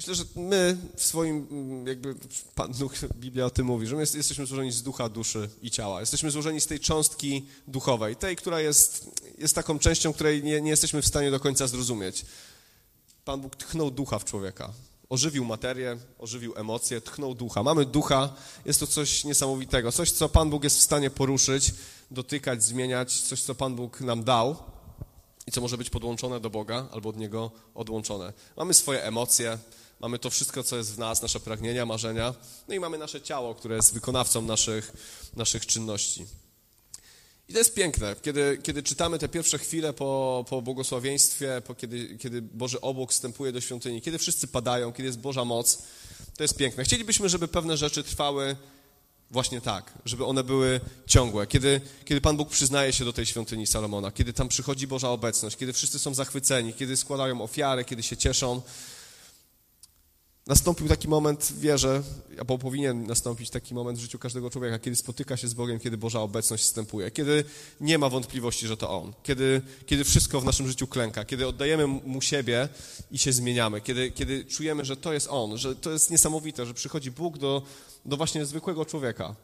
Myślę, 0.00 0.14
że 0.14 0.24
my 0.36 0.76
w 0.96 1.04
swoim, 1.04 1.46
mm, 1.50 1.86
jakby 1.86 2.14
Pan 2.54 2.72
Duch, 2.72 2.92
Biblia 3.14 3.46
o 3.46 3.50
tym 3.50 3.66
mówi, 3.66 3.86
że 3.86 3.96
my 3.96 4.00
jesteśmy 4.00 4.46
złożeni 4.46 4.72
z 4.72 4.82
ducha, 4.82 5.08
duszy 5.08 5.50
i 5.62 5.70
ciała. 5.70 6.00
Jesteśmy 6.00 6.30
złożeni 6.30 6.60
z 6.60 6.66
tej 6.66 6.80
cząstki 6.80 7.46
duchowej, 7.68 8.16
tej, 8.16 8.36
która 8.36 8.60
jest, 8.60 9.10
jest 9.38 9.54
taką 9.54 9.78
częścią, 9.78 10.12
której 10.12 10.42
nie, 10.42 10.60
nie 10.60 10.70
jesteśmy 10.70 11.02
w 11.02 11.06
stanie 11.06 11.30
do 11.30 11.40
końca 11.40 11.66
zrozumieć. 11.66 12.24
Pan 13.24 13.40
Bóg 13.40 13.56
tchnął 13.56 13.90
ducha 13.90 14.18
w 14.18 14.24
człowieka 14.24 14.72
ożywił 15.08 15.44
materię, 15.44 15.98
ożywił 16.18 16.52
emocje, 16.56 17.00
tchnął 17.00 17.34
ducha. 17.34 17.62
Mamy 17.62 17.84
ducha, 17.84 18.32
jest 18.64 18.80
to 18.80 18.86
coś 18.86 19.24
niesamowitego, 19.24 19.92
coś, 19.92 20.10
co 20.10 20.28
Pan 20.28 20.50
Bóg 20.50 20.64
jest 20.64 20.78
w 20.78 20.82
stanie 20.82 21.10
poruszyć, 21.10 21.74
dotykać, 22.10 22.64
zmieniać, 22.64 23.20
coś, 23.20 23.42
co 23.42 23.54
Pan 23.54 23.74
Bóg 23.74 24.00
nam 24.00 24.24
dał 24.24 24.56
i 25.46 25.52
co 25.52 25.60
może 25.60 25.78
być 25.78 25.90
podłączone 25.90 26.40
do 26.40 26.50
Boga 26.50 26.86
albo 26.92 27.08
od 27.08 27.16
Niego 27.16 27.50
odłączone. 27.74 28.32
Mamy 28.56 28.74
swoje 28.74 29.02
emocje, 29.04 29.58
mamy 30.00 30.18
to 30.18 30.30
wszystko, 30.30 30.62
co 30.62 30.76
jest 30.76 30.94
w 30.94 30.98
nas, 30.98 31.22
nasze 31.22 31.40
pragnienia, 31.40 31.86
marzenia, 31.86 32.34
no 32.68 32.74
i 32.74 32.80
mamy 32.80 32.98
nasze 32.98 33.20
ciało, 33.20 33.54
które 33.54 33.76
jest 33.76 33.94
wykonawcą 33.94 34.42
naszych, 34.42 34.92
naszych 35.36 35.66
czynności. 35.66 36.26
I 37.48 37.52
to 37.52 37.58
jest 37.58 37.74
piękne, 37.74 38.16
kiedy, 38.22 38.58
kiedy 38.62 38.82
czytamy 38.82 39.18
te 39.18 39.28
pierwsze 39.28 39.58
chwile 39.58 39.92
po, 39.92 40.44
po 40.48 40.62
błogosławieństwie, 40.62 41.62
po 41.66 41.74
kiedy, 41.74 42.18
kiedy 42.18 42.42
Boży 42.42 42.80
obłok 42.80 43.12
wstępuje 43.12 43.52
do 43.52 43.60
świątyni, 43.60 44.02
kiedy 44.02 44.18
wszyscy 44.18 44.48
padają, 44.48 44.92
kiedy 44.92 45.06
jest 45.06 45.18
Boża 45.18 45.44
moc, 45.44 45.82
to 46.36 46.44
jest 46.44 46.56
piękne. 46.56 46.84
Chcielibyśmy, 46.84 47.28
żeby 47.28 47.48
pewne 47.48 47.76
rzeczy 47.76 48.04
trwały 48.04 48.56
właśnie 49.30 49.60
tak, 49.60 49.92
żeby 50.04 50.24
one 50.24 50.44
były 50.44 50.80
ciągłe. 51.06 51.46
Kiedy, 51.46 51.80
kiedy 52.04 52.20
Pan 52.20 52.36
Bóg 52.36 52.48
przyznaje 52.48 52.92
się 52.92 53.04
do 53.04 53.12
tej 53.12 53.26
świątyni 53.26 53.66
Salomona, 53.66 54.10
kiedy 54.10 54.32
tam 54.32 54.48
przychodzi 54.48 54.86
Boża 54.86 55.10
obecność, 55.10 55.56
kiedy 55.56 55.72
wszyscy 55.72 55.98
są 55.98 56.14
zachwyceni, 56.14 56.74
kiedy 56.74 56.96
składają 56.96 57.42
ofiary, 57.42 57.84
kiedy 57.84 58.02
się 58.02 58.16
cieszą, 58.16 58.62
nastąpił 60.50 60.88
taki 60.88 61.08
moment 61.08 61.44
w 61.44 61.60
wierze, 61.60 62.02
albo 62.38 62.58
powinien 62.58 63.06
nastąpić 63.06 63.50
taki 63.50 63.74
moment 63.74 63.98
w 63.98 64.02
życiu 64.02 64.18
każdego 64.18 64.50
człowieka, 64.50 64.78
kiedy 64.78 64.96
spotyka 64.96 65.36
się 65.36 65.48
z 65.48 65.54
Bogiem, 65.54 65.78
kiedy 65.78 65.96
Boża 65.98 66.20
obecność 66.20 66.64
wstępuje, 66.64 67.10
kiedy 67.10 67.44
nie 67.80 67.98
ma 67.98 68.08
wątpliwości, 68.08 68.66
że 68.66 68.76
to 68.76 68.90
On, 68.90 69.12
kiedy, 69.22 69.62
kiedy 69.86 70.04
wszystko 70.04 70.40
w 70.40 70.44
naszym 70.44 70.68
życiu 70.68 70.86
klęka, 70.86 71.24
kiedy 71.24 71.46
oddajemy 71.46 71.86
Mu 71.86 72.22
siebie 72.22 72.68
i 73.10 73.18
się 73.18 73.32
zmieniamy, 73.32 73.80
kiedy, 73.80 74.10
kiedy 74.10 74.44
czujemy, 74.44 74.84
że 74.84 74.96
to 74.96 75.12
jest 75.12 75.28
On, 75.30 75.58
że 75.58 75.76
to 75.76 75.90
jest 75.90 76.10
niesamowite, 76.10 76.66
że 76.66 76.74
przychodzi 76.74 77.10
Bóg 77.10 77.38
do, 77.38 77.62
do 78.04 78.16
właśnie 78.16 78.46
zwykłego 78.46 78.84
człowieka, 78.84 79.34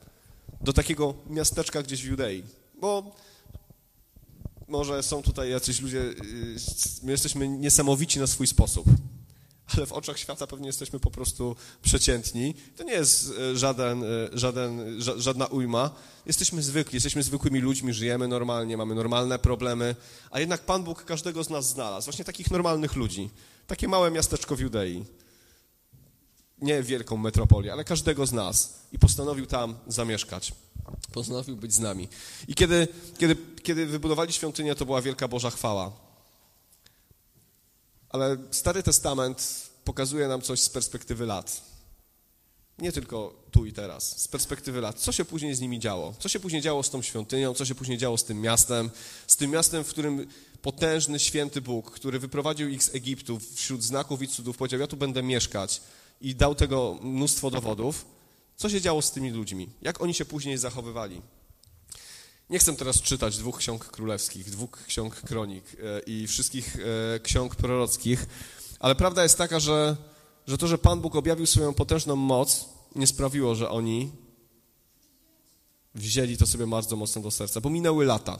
do 0.60 0.72
takiego 0.72 1.14
miasteczka 1.30 1.82
gdzieś 1.82 2.02
w 2.02 2.06
Judei, 2.06 2.42
bo 2.80 3.14
może 4.68 5.02
są 5.02 5.22
tutaj 5.22 5.50
jacyś 5.50 5.80
ludzie, 5.80 6.00
y, 6.00 6.16
my 7.02 7.12
jesteśmy 7.12 7.48
niesamowici 7.48 8.18
na 8.18 8.26
swój 8.26 8.46
sposób, 8.46 8.86
ale 9.74 9.86
w 9.86 9.92
oczach 9.92 10.18
świata 10.18 10.46
pewnie 10.46 10.66
jesteśmy 10.66 11.00
po 11.00 11.10
prostu 11.10 11.56
przeciętni. 11.82 12.54
To 12.76 12.84
nie 12.84 12.92
jest 12.92 13.32
e, 13.38 13.56
żaden, 13.56 14.04
e, 14.04 14.06
żaden, 14.32 15.00
żadna 15.16 15.46
ujma. 15.46 15.90
Jesteśmy 16.26 16.62
zwykli, 16.62 16.96
jesteśmy 16.96 17.22
zwykłymi 17.22 17.60
ludźmi, 17.60 17.92
żyjemy 17.92 18.28
normalnie, 18.28 18.76
mamy 18.76 18.94
normalne 18.94 19.38
problemy, 19.38 19.96
a 20.30 20.40
jednak 20.40 20.60
Pan 20.60 20.84
Bóg 20.84 21.04
każdego 21.04 21.44
z 21.44 21.50
nas 21.50 21.68
znalazł, 21.68 22.04
właśnie 22.04 22.24
takich 22.24 22.50
normalnych 22.50 22.96
ludzi. 22.96 23.30
Takie 23.66 23.88
małe 23.88 24.10
miasteczko 24.10 24.56
w 24.56 24.60
Judei. 24.60 25.04
Nie 26.58 26.82
wielką 26.82 27.16
metropolię, 27.16 27.72
ale 27.72 27.84
każdego 27.84 28.26
z 28.26 28.32
nas. 28.32 28.80
I 28.92 28.98
postanowił 28.98 29.46
tam 29.46 29.74
zamieszkać. 29.86 30.52
Postanowił 31.12 31.56
być 31.56 31.74
z 31.74 31.78
nami. 31.78 32.08
I 32.48 32.54
kiedy, 32.54 32.88
kiedy, 33.18 33.36
kiedy 33.62 33.86
wybudowali 33.86 34.32
świątynię, 34.32 34.74
to 34.74 34.86
była 34.86 35.02
wielka 35.02 35.28
Boża 35.28 35.50
chwała. 35.50 36.05
Ale 38.08 38.36
Stary 38.50 38.82
Testament 38.82 39.70
pokazuje 39.84 40.28
nam 40.28 40.42
coś 40.42 40.60
z 40.60 40.68
perspektywy 40.68 41.26
lat. 41.26 41.62
Nie 42.78 42.92
tylko 42.92 43.34
tu 43.50 43.66
i 43.66 43.72
teraz, 43.72 44.20
z 44.20 44.28
perspektywy 44.28 44.80
lat. 44.80 44.98
Co 44.98 45.12
się 45.12 45.24
później 45.24 45.54
z 45.54 45.60
nimi 45.60 45.80
działo? 45.80 46.14
Co 46.18 46.28
się 46.28 46.40
później 46.40 46.62
działo 46.62 46.82
z 46.82 46.90
tą 46.90 47.02
świątynią? 47.02 47.54
Co 47.54 47.64
się 47.64 47.74
później 47.74 47.98
działo 47.98 48.18
z 48.18 48.24
tym 48.24 48.40
miastem? 48.40 48.90
Z 49.26 49.36
tym 49.36 49.50
miastem, 49.50 49.84
w 49.84 49.88
którym 49.88 50.26
potężny, 50.62 51.18
święty 51.18 51.60
Bóg, 51.60 51.90
który 51.90 52.18
wyprowadził 52.18 52.68
ich 52.68 52.82
z 52.82 52.94
Egiptu 52.94 53.38
wśród 53.54 53.82
znaków 53.82 54.22
i 54.22 54.28
cudów, 54.28 54.56
powiedział, 54.56 54.80
ja 54.80 54.86
tu 54.86 54.96
będę 54.96 55.22
mieszkać. 55.22 55.80
i 56.20 56.34
dał 56.34 56.54
tego 56.54 56.98
mnóstwo 57.02 57.50
dowodów, 57.50 58.04
co 58.56 58.70
się 58.70 58.80
działo 58.80 59.02
z 59.02 59.10
tymi 59.10 59.30
ludźmi, 59.30 59.68
jak 59.82 60.00
oni 60.00 60.14
się 60.14 60.24
później 60.24 60.58
zachowywali. 60.58 61.22
Nie 62.50 62.58
chcę 62.58 62.76
teraz 62.76 63.02
czytać 63.02 63.38
dwóch 63.38 63.58
ksiąg 63.58 63.84
królewskich, 63.84 64.50
dwóch 64.50 64.70
ksiąg 64.86 65.20
kronik 65.20 65.64
e, 65.82 66.00
i 66.00 66.26
wszystkich 66.26 66.76
e, 66.76 67.20
ksiąg 67.20 67.56
prorockich, 67.56 68.26
ale 68.80 68.94
prawda 68.94 69.22
jest 69.22 69.38
taka, 69.38 69.60
że, 69.60 69.96
że 70.46 70.58
to, 70.58 70.68
że 70.68 70.78
Pan 70.78 71.00
Bóg 71.00 71.16
objawił 71.16 71.46
swoją 71.46 71.74
potężną 71.74 72.16
moc, 72.16 72.64
nie 72.94 73.06
sprawiło, 73.06 73.54
że 73.54 73.70
oni 73.70 74.12
wzięli 75.94 76.36
to 76.36 76.46
sobie 76.46 76.66
bardzo 76.66 76.96
mocno 76.96 77.22
do 77.22 77.30
serca, 77.30 77.60
bo 77.60 77.70
minęły 77.70 78.04
lata. 78.04 78.38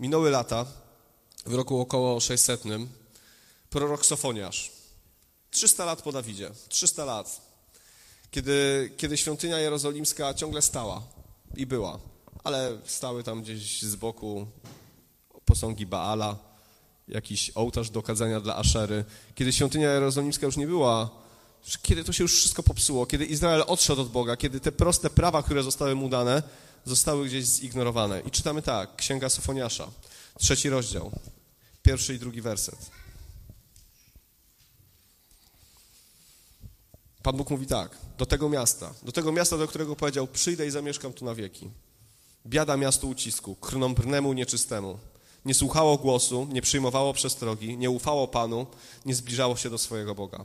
Minęły 0.00 0.30
lata, 0.30 0.66
w 1.46 1.54
roku 1.54 1.80
około 1.80 2.20
600, 2.20 2.62
prorok 3.70 4.06
Sofoniasz, 4.06 4.72
300 5.50 5.84
lat 5.84 6.02
po 6.02 6.12
Dawidzie, 6.12 6.50
300 6.68 7.04
lat, 7.04 7.40
kiedy, 8.30 8.90
kiedy 8.96 9.16
świątynia 9.16 9.58
jerozolimska 9.58 10.34
ciągle 10.34 10.62
stała 10.62 11.02
i 11.56 11.66
była, 11.66 11.98
ale 12.46 12.78
stały 12.84 13.22
tam 13.22 13.42
gdzieś 13.42 13.82
z 13.82 13.96
boku 13.96 14.46
posągi 15.44 15.86
Baala, 15.86 16.36
jakiś 17.08 17.50
ołtarz 17.54 17.90
do 17.90 18.02
kadzenia 18.02 18.40
dla 18.40 18.56
Aszery, 18.56 19.04
kiedy 19.34 19.52
świątynia 19.52 19.92
jerozolimska 19.92 20.46
już 20.46 20.56
nie 20.56 20.66
była, 20.66 21.10
kiedy 21.82 22.04
to 22.04 22.12
się 22.12 22.24
już 22.24 22.36
wszystko 22.38 22.62
popsuło, 22.62 23.06
kiedy 23.06 23.24
Izrael 23.24 23.64
odszedł 23.66 24.02
od 24.02 24.10
Boga, 24.10 24.36
kiedy 24.36 24.60
te 24.60 24.72
proste 24.72 25.10
prawa, 25.10 25.42
które 25.42 25.62
zostały 25.62 25.94
mu 25.94 26.08
dane, 26.08 26.42
zostały 26.84 27.26
gdzieś 27.26 27.44
zignorowane. 27.44 28.20
I 28.20 28.30
czytamy 28.30 28.62
tak, 28.62 28.96
Księga 28.96 29.28
Sofoniasza, 29.28 29.88
trzeci 30.38 30.68
rozdział, 30.68 31.10
pierwszy 31.82 32.14
i 32.14 32.18
drugi 32.18 32.40
werset. 32.40 32.90
Pan 37.22 37.36
Bóg 37.36 37.50
mówi 37.50 37.66
tak, 37.66 37.98
do 38.18 38.26
tego 38.26 38.48
miasta, 38.48 38.94
do 39.02 39.12
tego 39.12 39.32
miasta, 39.32 39.58
do 39.58 39.68
którego 39.68 39.96
powiedział, 39.96 40.26
przyjdę 40.26 40.66
i 40.66 40.70
zamieszkam 40.70 41.12
tu 41.12 41.24
na 41.24 41.34
wieki. 41.34 41.70
Biada 42.46 42.76
miastu 42.76 43.08
ucisku, 43.08 43.54
krnąbrnemu 43.54 44.32
nieczystemu. 44.32 44.98
Nie 45.44 45.54
słuchało 45.54 45.96
głosu, 45.98 46.48
nie 46.52 46.62
przyjmowało 46.62 47.12
przestrogi, 47.12 47.76
nie 47.76 47.90
ufało 47.90 48.28
Panu, 48.28 48.66
nie 49.04 49.14
zbliżało 49.14 49.56
się 49.56 49.70
do 49.70 49.78
swojego 49.78 50.14
Boga. 50.14 50.44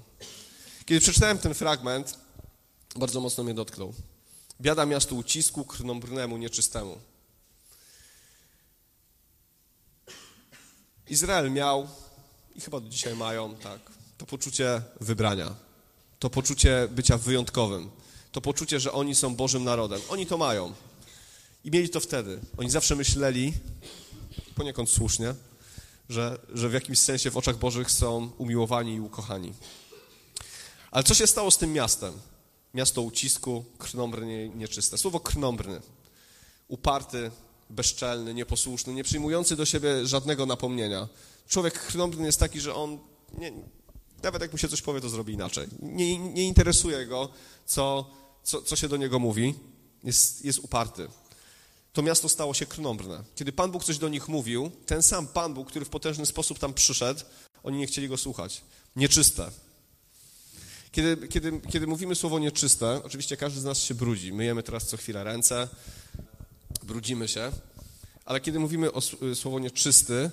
Kiedy 0.86 1.02
przeczytałem 1.02 1.38
ten 1.38 1.54
fragment, 1.54 2.18
bardzo 2.96 3.22
mocno 3.22 3.44
mnie 3.44 3.54
dotknął. 3.54 3.94
Biada 4.62 4.86
miastu 4.86 5.18
ucisku, 5.18 5.66
krnąbrnemu 5.66 6.38
nieczystemu. 6.38 6.98
Izrael 11.10 11.52
miał, 11.52 11.88
i 12.56 12.62
chyba 12.62 12.80
do 12.80 12.90
dzisiaj 12.90 13.16
mają, 13.16 13.56
tak, 13.56 13.80
to 14.18 14.26
poczucie 14.26 14.82
wybrania 15.02 15.56
to 16.22 16.30
poczucie 16.30 16.88
bycia 16.92 17.18
wyjątkowym, 17.18 17.90
to 18.32 18.42
poczucie, 18.42 18.80
że 18.80 18.92
oni 18.92 19.16
są 19.16 19.36
Bożym 19.36 19.64
narodem. 19.64 20.02
Oni 20.10 20.26
to 20.26 20.38
mają. 20.38 20.74
I 21.64 21.72
mieli 21.72 21.90
to 21.90 22.00
wtedy. 22.00 22.40
Oni 22.58 22.70
zawsze 22.70 22.96
myśleli, 22.96 23.54
poniekąd 24.56 24.90
słusznie, 24.90 25.34
że, 26.10 26.40
że 26.54 26.70
w 26.70 26.74
jakimś 26.74 27.00
sensie 27.00 27.32
w 27.32 27.38
oczach 27.38 27.58
Bożych 27.58 27.92
są 27.92 28.32
umiłowani 28.38 28.96
i 28.96 29.00
ukochani. 29.00 29.54
Ale 30.92 31.04
co 31.04 31.14
się 31.14 31.28
stało 31.28 31.52
z 31.52 31.58
tym 31.58 31.74
miastem? 31.74 32.14
Miasto 32.74 33.02
ucisku, 33.02 33.66
krnąbrny, 33.78 34.52
nieczyste. 34.56 34.98
Słowo 34.98 35.20
krnąbrny. 35.20 35.82
Uparty, 36.68 37.32
bezczelny, 37.70 38.34
nieposłuszny, 38.34 38.94
nie 38.94 39.04
przyjmujący 39.04 39.56
do 39.56 39.66
siebie 39.66 40.06
żadnego 40.08 40.46
napomnienia. 40.46 41.08
Człowiek 41.48 41.86
krnąbrny 41.86 42.26
jest 42.26 42.40
taki, 42.40 42.62
że 42.62 42.76
on 42.76 43.00
nie, 43.38 43.52
nawet 44.24 44.42
jak 44.42 44.52
mu 44.52 44.58
się 44.58 44.68
coś 44.68 44.82
powie, 44.82 45.02
to 45.02 45.10
zrobi 45.10 45.34
inaczej. 45.34 45.68
Nie, 45.82 46.20
nie 46.20 46.48
interesuje 46.48 47.06
go, 47.06 47.30
co, 47.66 48.12
co, 48.44 48.62
co 48.62 48.76
się 48.76 48.88
do 48.88 48.98
niego 48.98 49.20
mówi. 49.20 49.56
Jest, 50.04 50.46
jest 50.46 50.60
uparty. 50.60 51.08
To 51.94 52.02
miasto 52.02 52.30
stało 52.30 52.54
się 52.54 52.66
krnąbrne. 52.66 53.24
Kiedy 53.36 53.52
Pan 53.52 53.72
Bóg 53.72 53.84
coś 53.84 53.98
do 53.98 54.10
nich 54.10 54.28
mówił, 54.28 54.72
ten 54.86 55.04
sam 55.04 55.28
Pan 55.28 55.54
Bóg, 55.54 55.68
który 55.70 55.86
w 55.86 55.90
potężny 55.90 56.26
sposób 56.26 56.60
tam 56.60 56.74
przyszedł, 56.74 57.22
oni 57.64 57.78
nie 57.78 57.88
chcieli 57.88 58.10
go 58.10 58.18
słuchać. 58.18 58.62
Nieczyste. 58.96 59.52
Kiedy, 60.92 61.28
kiedy, 61.28 61.62
kiedy 61.72 61.88
mówimy 61.88 62.16
słowo 62.16 62.40
nieczyste, 62.40 63.04
oczywiście 63.04 63.38
każdy 63.38 63.60
z 63.60 63.64
nas 63.64 63.78
się 63.78 63.96
brudzi. 63.96 64.34
Myjemy 64.34 64.64
teraz 64.64 64.88
co 64.88 64.98
chwilę 64.98 65.24
ręce, 65.24 65.68
brudzimy 66.84 67.28
się, 67.28 67.52
ale 68.26 68.42
kiedy 68.42 68.60
mówimy 68.60 68.92
o 68.92 69.02
słowo 69.36 69.60
nieczysty, 69.60 70.32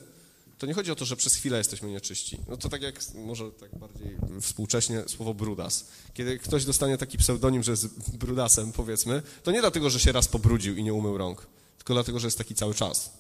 to 0.59 0.67
nie 0.67 0.75
chodzi 0.75 0.91
o 0.91 0.95
to, 0.95 1.05
że 1.05 1.17
przez 1.17 1.35
chwilę 1.35 1.59
jesteśmy 1.59 1.91
nieczyści. 1.91 2.39
No 2.49 2.57
to 2.57 2.69
tak 2.69 2.83
jak 2.83 3.01
może 3.15 3.51
tak 3.51 3.79
bardziej 3.79 4.17
współcześnie 4.41 5.03
słowo 5.07 5.35
brudas. 5.35 5.85
Kiedy 6.15 6.39
ktoś 6.39 6.65
dostanie 6.65 6.99
taki 6.99 7.19
pseudonim, 7.19 7.63
że 7.63 7.71
jest 7.71 8.17
brudasem, 8.17 8.73
powiedzmy, 8.73 9.23
to 9.43 9.51
nie 9.51 9.61
dlatego, 9.61 9.91
że 9.91 10.01
się 10.01 10.13
raz 10.13 10.29
pobrudził 10.29 10.77
i 10.77 10.83
nie 10.83 10.95
umył 10.95 11.19
rąk, 11.19 11.47
tylko 11.79 11.95
dlatego, 11.95 12.19
że 12.19 12.27
jest 12.27 12.39
taki 12.39 12.55
cały 12.55 12.75
czas. 12.75 13.11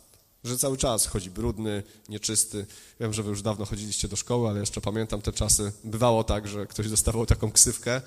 Że 0.44 0.58
cały 0.58 0.76
czas 0.76 1.06
chodzi 1.06 1.30
brudny, 1.30 1.82
nieczysty. 2.08 2.66
Wiem, 3.00 3.12
że 3.12 3.22
wy 3.22 3.30
już 3.30 3.42
dawno 3.42 3.64
chodziliście 3.64 4.08
do 4.08 4.16
szkoły, 4.16 4.48
ale 4.48 4.60
jeszcze 4.60 4.80
pamiętam 4.80 5.22
te 5.22 5.32
czasy. 5.32 5.72
Bywało 5.84 6.24
tak, 6.24 6.48
że 6.48 6.66
ktoś 6.66 6.88
dostawał 6.88 7.26
taką 7.26 7.52
ksywkę. 7.52 8.02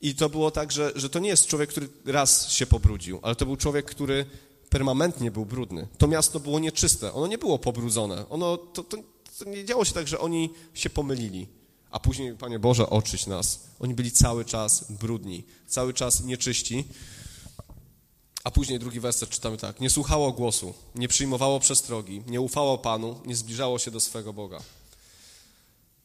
I 0.00 0.14
to 0.14 0.28
było 0.28 0.50
tak, 0.50 0.72
że, 0.72 0.92
że 0.94 1.10
to 1.10 1.18
nie 1.18 1.28
jest 1.28 1.46
człowiek, 1.46 1.70
który 1.70 1.88
raz 2.04 2.50
się 2.50 2.66
pobrudził, 2.66 3.18
ale 3.22 3.36
to 3.36 3.46
był 3.46 3.56
człowiek, 3.56 3.86
który 3.86 4.26
permanentnie 4.70 5.30
był 5.30 5.46
brudny. 5.46 5.88
To 5.98 6.06
miasto 6.06 6.40
było 6.40 6.58
nieczyste, 6.58 7.12
ono 7.12 7.26
nie 7.26 7.38
było 7.38 7.58
pobrudzone. 7.58 8.28
Ono, 8.28 8.56
to, 8.56 8.84
to, 8.84 8.96
to 9.38 9.44
nie 9.44 9.64
działo 9.64 9.84
się 9.84 9.92
tak, 9.92 10.08
że 10.08 10.18
oni 10.18 10.50
się 10.74 10.90
pomylili, 10.90 11.46
a 11.90 12.00
później, 12.00 12.36
Panie 12.36 12.58
Boże, 12.58 12.90
oczyć 12.90 13.26
nas. 13.26 13.60
Oni 13.80 13.94
byli 13.94 14.12
cały 14.12 14.44
czas 14.44 14.92
brudni, 14.92 15.44
cały 15.66 15.94
czas 15.94 16.24
nieczyści. 16.24 16.84
A 18.44 18.50
później 18.50 18.78
drugi 18.78 19.00
werset 19.00 19.30
czytamy 19.30 19.56
tak. 19.56 19.80
Nie 19.80 19.90
słuchało 19.90 20.32
głosu, 20.32 20.74
nie 20.94 21.08
przyjmowało 21.08 21.60
przestrogi, 21.60 22.22
nie 22.26 22.40
ufało 22.40 22.78
Panu, 22.78 23.20
nie 23.26 23.36
zbliżało 23.36 23.78
się 23.78 23.90
do 23.90 24.00
swego 24.00 24.32
Boga. 24.32 24.62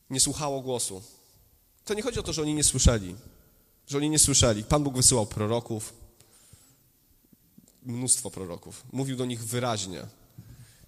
Nie 0.10 0.20
słuchało 0.20 0.62
głosu. 0.62 1.02
To 1.86 1.94
nie 1.94 2.02
chodzi 2.02 2.20
o 2.20 2.24
to, 2.24 2.34
że 2.34 2.42
oni 2.42 2.54
nie 2.54 2.64
słyszeli, 2.64 3.16
że 3.88 3.98
oni 3.98 4.10
nie 4.10 4.20
słyszeli. 4.20 4.64
Pan 4.64 4.84
Bóg 4.84 4.96
wysyłał 4.96 5.26
proroków, 5.26 5.94
mnóstwo 7.86 8.32
proroków. 8.32 8.84
Mówił 8.92 9.18
do 9.18 9.26
nich 9.26 9.44
wyraźnie. 9.44 10.02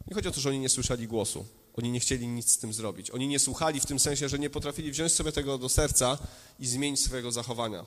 Nie 0.07 0.15
chodzi 0.15 0.27
o 0.27 0.31
to, 0.31 0.41
że 0.41 0.49
oni 0.49 0.59
nie 0.59 0.69
słyszeli 0.69 1.07
głosu. 1.07 1.45
Oni 1.77 1.91
nie 1.91 1.99
chcieli 1.99 2.27
nic 2.27 2.51
z 2.51 2.57
tym 2.57 2.73
zrobić. 2.73 3.11
Oni 3.11 3.27
nie 3.27 3.39
słuchali 3.39 3.79
w 3.79 3.85
tym 3.85 3.99
sensie, 3.99 4.29
że 4.29 4.39
nie 4.39 4.49
potrafili 4.49 4.91
wziąć 4.91 5.13
sobie 5.13 5.31
tego 5.31 5.57
do 5.57 5.69
serca 5.69 6.17
i 6.59 6.67
zmienić 6.67 6.99
swojego 6.99 7.31
zachowania. 7.31 7.85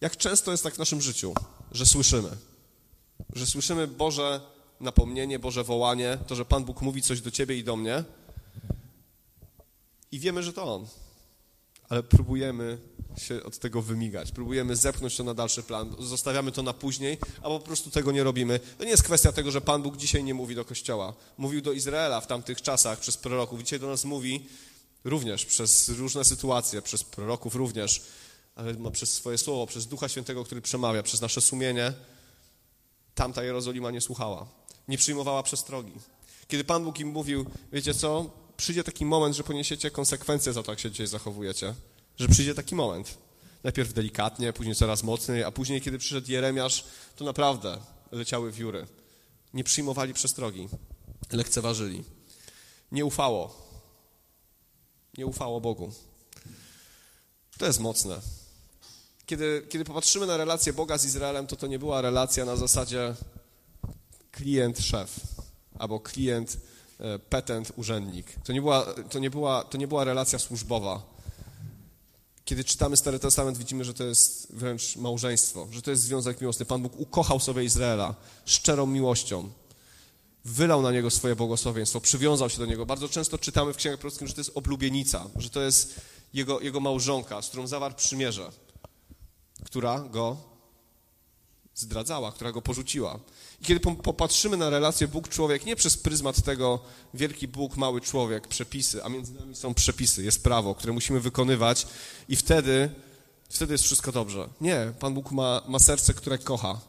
Jak 0.00 0.16
często 0.16 0.50
jest 0.50 0.62
tak 0.62 0.74
w 0.74 0.78
naszym 0.78 1.00
życiu, 1.00 1.34
że 1.72 1.86
słyszymy, 1.86 2.30
że 3.32 3.46
słyszymy 3.46 3.86
Boże 3.86 4.40
napomnienie, 4.80 5.38
Boże 5.38 5.64
wołanie, 5.64 6.18
to, 6.26 6.34
że 6.34 6.44
Pan 6.44 6.64
Bóg 6.64 6.82
mówi 6.82 7.02
coś 7.02 7.20
do 7.20 7.30
ciebie 7.30 7.58
i 7.58 7.64
do 7.64 7.76
mnie 7.76 8.04
i 10.12 10.18
wiemy, 10.18 10.42
że 10.42 10.52
to 10.52 10.74
On, 10.74 10.86
ale 11.88 12.02
próbujemy 12.02 12.78
się 13.18 13.42
od 13.42 13.58
tego 13.58 13.82
wymigać. 13.82 14.32
Próbujemy 14.32 14.76
zepchnąć 14.76 15.16
to 15.16 15.24
na 15.24 15.34
dalszy 15.34 15.62
plan, 15.62 15.96
zostawiamy 15.98 16.52
to 16.52 16.62
na 16.62 16.72
później, 16.72 17.18
albo 17.42 17.58
po 17.58 17.66
prostu 17.66 17.90
tego 17.90 18.12
nie 18.12 18.24
robimy. 18.24 18.60
To 18.78 18.84
nie 18.84 18.90
jest 18.90 19.02
kwestia 19.02 19.32
tego, 19.32 19.50
że 19.50 19.60
Pan 19.60 19.82
Bóg 19.82 19.96
dzisiaj 19.96 20.24
nie 20.24 20.34
mówi 20.34 20.54
do 20.54 20.64
Kościoła. 20.64 21.14
Mówił 21.38 21.60
do 21.60 21.72
Izraela 21.72 22.20
w 22.20 22.26
tamtych 22.26 22.62
czasach 22.62 22.98
przez 22.98 23.16
proroków. 23.16 23.62
Dzisiaj 23.62 23.80
do 23.80 23.86
nas 23.86 24.04
mówi 24.04 24.46
również 25.04 25.44
przez 25.44 25.88
różne 25.88 26.24
sytuacje, 26.24 26.82
przez 26.82 27.04
proroków 27.04 27.54
również, 27.54 28.02
ale 28.54 28.74
przez 28.92 29.12
swoje 29.12 29.38
słowo, 29.38 29.66
przez 29.66 29.86
Ducha 29.86 30.08
Świętego, 30.08 30.44
który 30.44 30.60
przemawia, 30.60 31.02
przez 31.02 31.20
nasze 31.20 31.40
sumienie. 31.40 31.92
Tamta 33.14 33.42
Jerozolima 33.42 33.90
nie 33.90 34.00
słuchała, 34.00 34.46
nie 34.88 34.98
przyjmowała 34.98 35.42
przestrogi. 35.42 35.92
Kiedy 36.48 36.64
Pan 36.64 36.84
Bóg 36.84 37.00
im 37.00 37.08
mówił, 37.08 37.46
wiecie 37.72 37.94
co, 37.94 38.30
przyjdzie 38.56 38.84
taki 38.84 39.04
moment, 39.04 39.36
że 39.36 39.44
poniesiecie 39.44 39.90
konsekwencje 39.90 40.52
za 40.52 40.62
to, 40.62 40.72
jak 40.72 40.80
się 40.80 40.90
dzisiaj 40.90 41.06
zachowujecie 41.06 41.74
że 42.18 42.28
przyjdzie 42.28 42.54
taki 42.54 42.74
moment. 42.74 43.18
Najpierw 43.64 43.92
delikatnie, 43.92 44.52
później 44.52 44.74
coraz 44.74 45.02
mocniej, 45.02 45.44
a 45.44 45.50
później, 45.50 45.80
kiedy 45.80 45.98
przyszedł 45.98 46.30
Jeremiasz, 46.30 46.84
to 47.16 47.24
naprawdę 47.24 47.78
leciały 48.12 48.52
wióry. 48.52 48.86
Nie 49.54 49.64
przyjmowali 49.64 50.14
przestrogi, 50.14 50.68
lekceważyli. 51.32 52.04
Nie 52.92 53.04
ufało. 53.04 53.68
Nie 55.18 55.26
ufało 55.26 55.60
Bogu. 55.60 55.92
To 57.58 57.66
jest 57.66 57.80
mocne. 57.80 58.20
Kiedy, 59.26 59.66
kiedy 59.68 59.84
popatrzymy 59.84 60.26
na 60.26 60.36
relację 60.36 60.72
Boga 60.72 60.98
z 60.98 61.04
Izraelem, 61.04 61.46
to 61.46 61.56
to 61.56 61.66
nie 61.66 61.78
była 61.78 62.00
relacja 62.00 62.44
na 62.44 62.56
zasadzie 62.56 63.14
klient-szef 64.32 65.20
albo 65.78 66.00
klient-petent-urzędnik. 66.00 68.24
To 68.44 68.52
nie, 68.52 68.60
była, 68.60 68.86
to, 69.10 69.18
nie 69.18 69.30
była, 69.30 69.64
to 69.64 69.78
nie 69.78 69.88
była 69.88 70.04
relacja 70.04 70.38
służbowa 70.38 71.17
kiedy 72.48 72.64
czytamy 72.64 72.96
Stary 72.96 73.18
Testament, 73.18 73.58
widzimy, 73.58 73.84
że 73.84 73.94
to 73.94 74.04
jest 74.04 74.46
wręcz 74.50 74.96
małżeństwo, 74.96 75.68
że 75.70 75.82
to 75.82 75.90
jest 75.90 76.02
związek 76.02 76.40
miłosny. 76.40 76.66
Pan 76.66 76.82
Bóg 76.82 77.00
ukochał 77.00 77.40
sobie 77.40 77.64
Izraela 77.64 78.14
szczerą 78.44 78.86
miłością. 78.86 79.50
Wylał 80.44 80.82
na 80.82 80.92
niego 80.92 81.10
swoje 81.10 81.36
błogosławieństwo, 81.36 82.00
przywiązał 82.00 82.50
się 82.50 82.58
do 82.58 82.66
niego. 82.66 82.86
Bardzo 82.86 83.08
często 83.08 83.38
czytamy 83.38 83.72
w 83.72 83.76
księgach 83.76 84.00
prorockich, 84.00 84.28
że 84.28 84.34
to 84.34 84.40
jest 84.40 84.50
oblubienica, 84.54 85.26
że 85.36 85.50
to 85.50 85.62
jest 85.62 86.00
jego, 86.34 86.60
jego 86.60 86.80
małżonka, 86.80 87.42
z 87.42 87.48
którą 87.48 87.66
zawarł 87.66 87.94
przymierze, 87.94 88.52
która 89.64 90.00
go 90.00 90.36
zdradzała, 91.74 92.32
która 92.32 92.52
go 92.52 92.62
porzuciła. 92.62 93.18
I 93.60 93.64
kiedy 93.64 93.80
popatrzymy 93.80 94.56
na 94.56 94.70
relację 94.70 95.08
Bóg-człowiek 95.08 95.66
nie 95.66 95.76
przez 95.76 95.96
pryzmat 95.96 96.42
tego 96.42 96.80
wielki 97.14 97.48
Bóg, 97.48 97.76
mały 97.76 98.00
człowiek, 98.00 98.48
przepisy, 98.48 99.04
a 99.04 99.08
między 99.08 99.34
nami 99.34 99.56
są 99.56 99.74
przepisy, 99.74 100.24
jest 100.24 100.42
prawo, 100.42 100.74
które 100.74 100.92
musimy 100.92 101.20
wykonywać 101.20 101.86
i 102.28 102.36
wtedy, 102.36 102.90
wtedy 103.50 103.74
jest 103.74 103.84
wszystko 103.84 104.12
dobrze. 104.12 104.48
Nie, 104.60 104.92
Pan 105.00 105.14
Bóg 105.14 105.30
ma, 105.30 105.62
ma 105.68 105.78
serce, 105.78 106.14
które 106.14 106.38
kocha, 106.38 106.80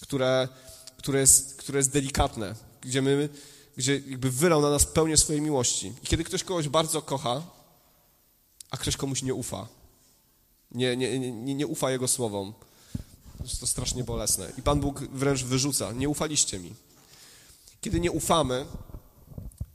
które, 0.00 0.48
które, 0.96 1.20
jest, 1.20 1.56
które 1.56 1.78
jest 1.78 1.92
delikatne, 1.92 2.54
gdzie, 2.80 3.02
my, 3.02 3.28
gdzie 3.76 3.94
jakby 3.94 4.30
wylał 4.30 4.62
na 4.62 4.70
nas 4.70 4.84
pełnię 4.86 5.16
swojej 5.16 5.42
miłości. 5.42 5.92
I 6.02 6.06
kiedy 6.06 6.24
ktoś 6.24 6.44
kogoś 6.44 6.68
bardzo 6.68 7.02
kocha, 7.02 7.42
a 8.70 8.76
ktoś 8.76 8.96
komuś 8.96 9.22
nie 9.22 9.34
ufa, 9.34 9.68
nie, 10.70 10.96
nie, 10.96 11.18
nie, 11.18 11.54
nie 11.54 11.66
ufa 11.66 11.90
Jego 11.90 12.08
słowom, 12.08 12.54
jest 13.42 13.60
to 13.60 13.66
strasznie 13.66 14.04
bolesne. 14.04 14.52
I 14.58 14.62
Pan 14.62 14.80
Bóg 14.80 15.00
wręcz 15.00 15.44
wyrzuca. 15.44 15.92
Nie 15.92 16.08
ufaliście 16.08 16.58
mi. 16.58 16.74
Kiedy 17.80 18.00
nie 18.00 18.12
ufamy, 18.12 18.66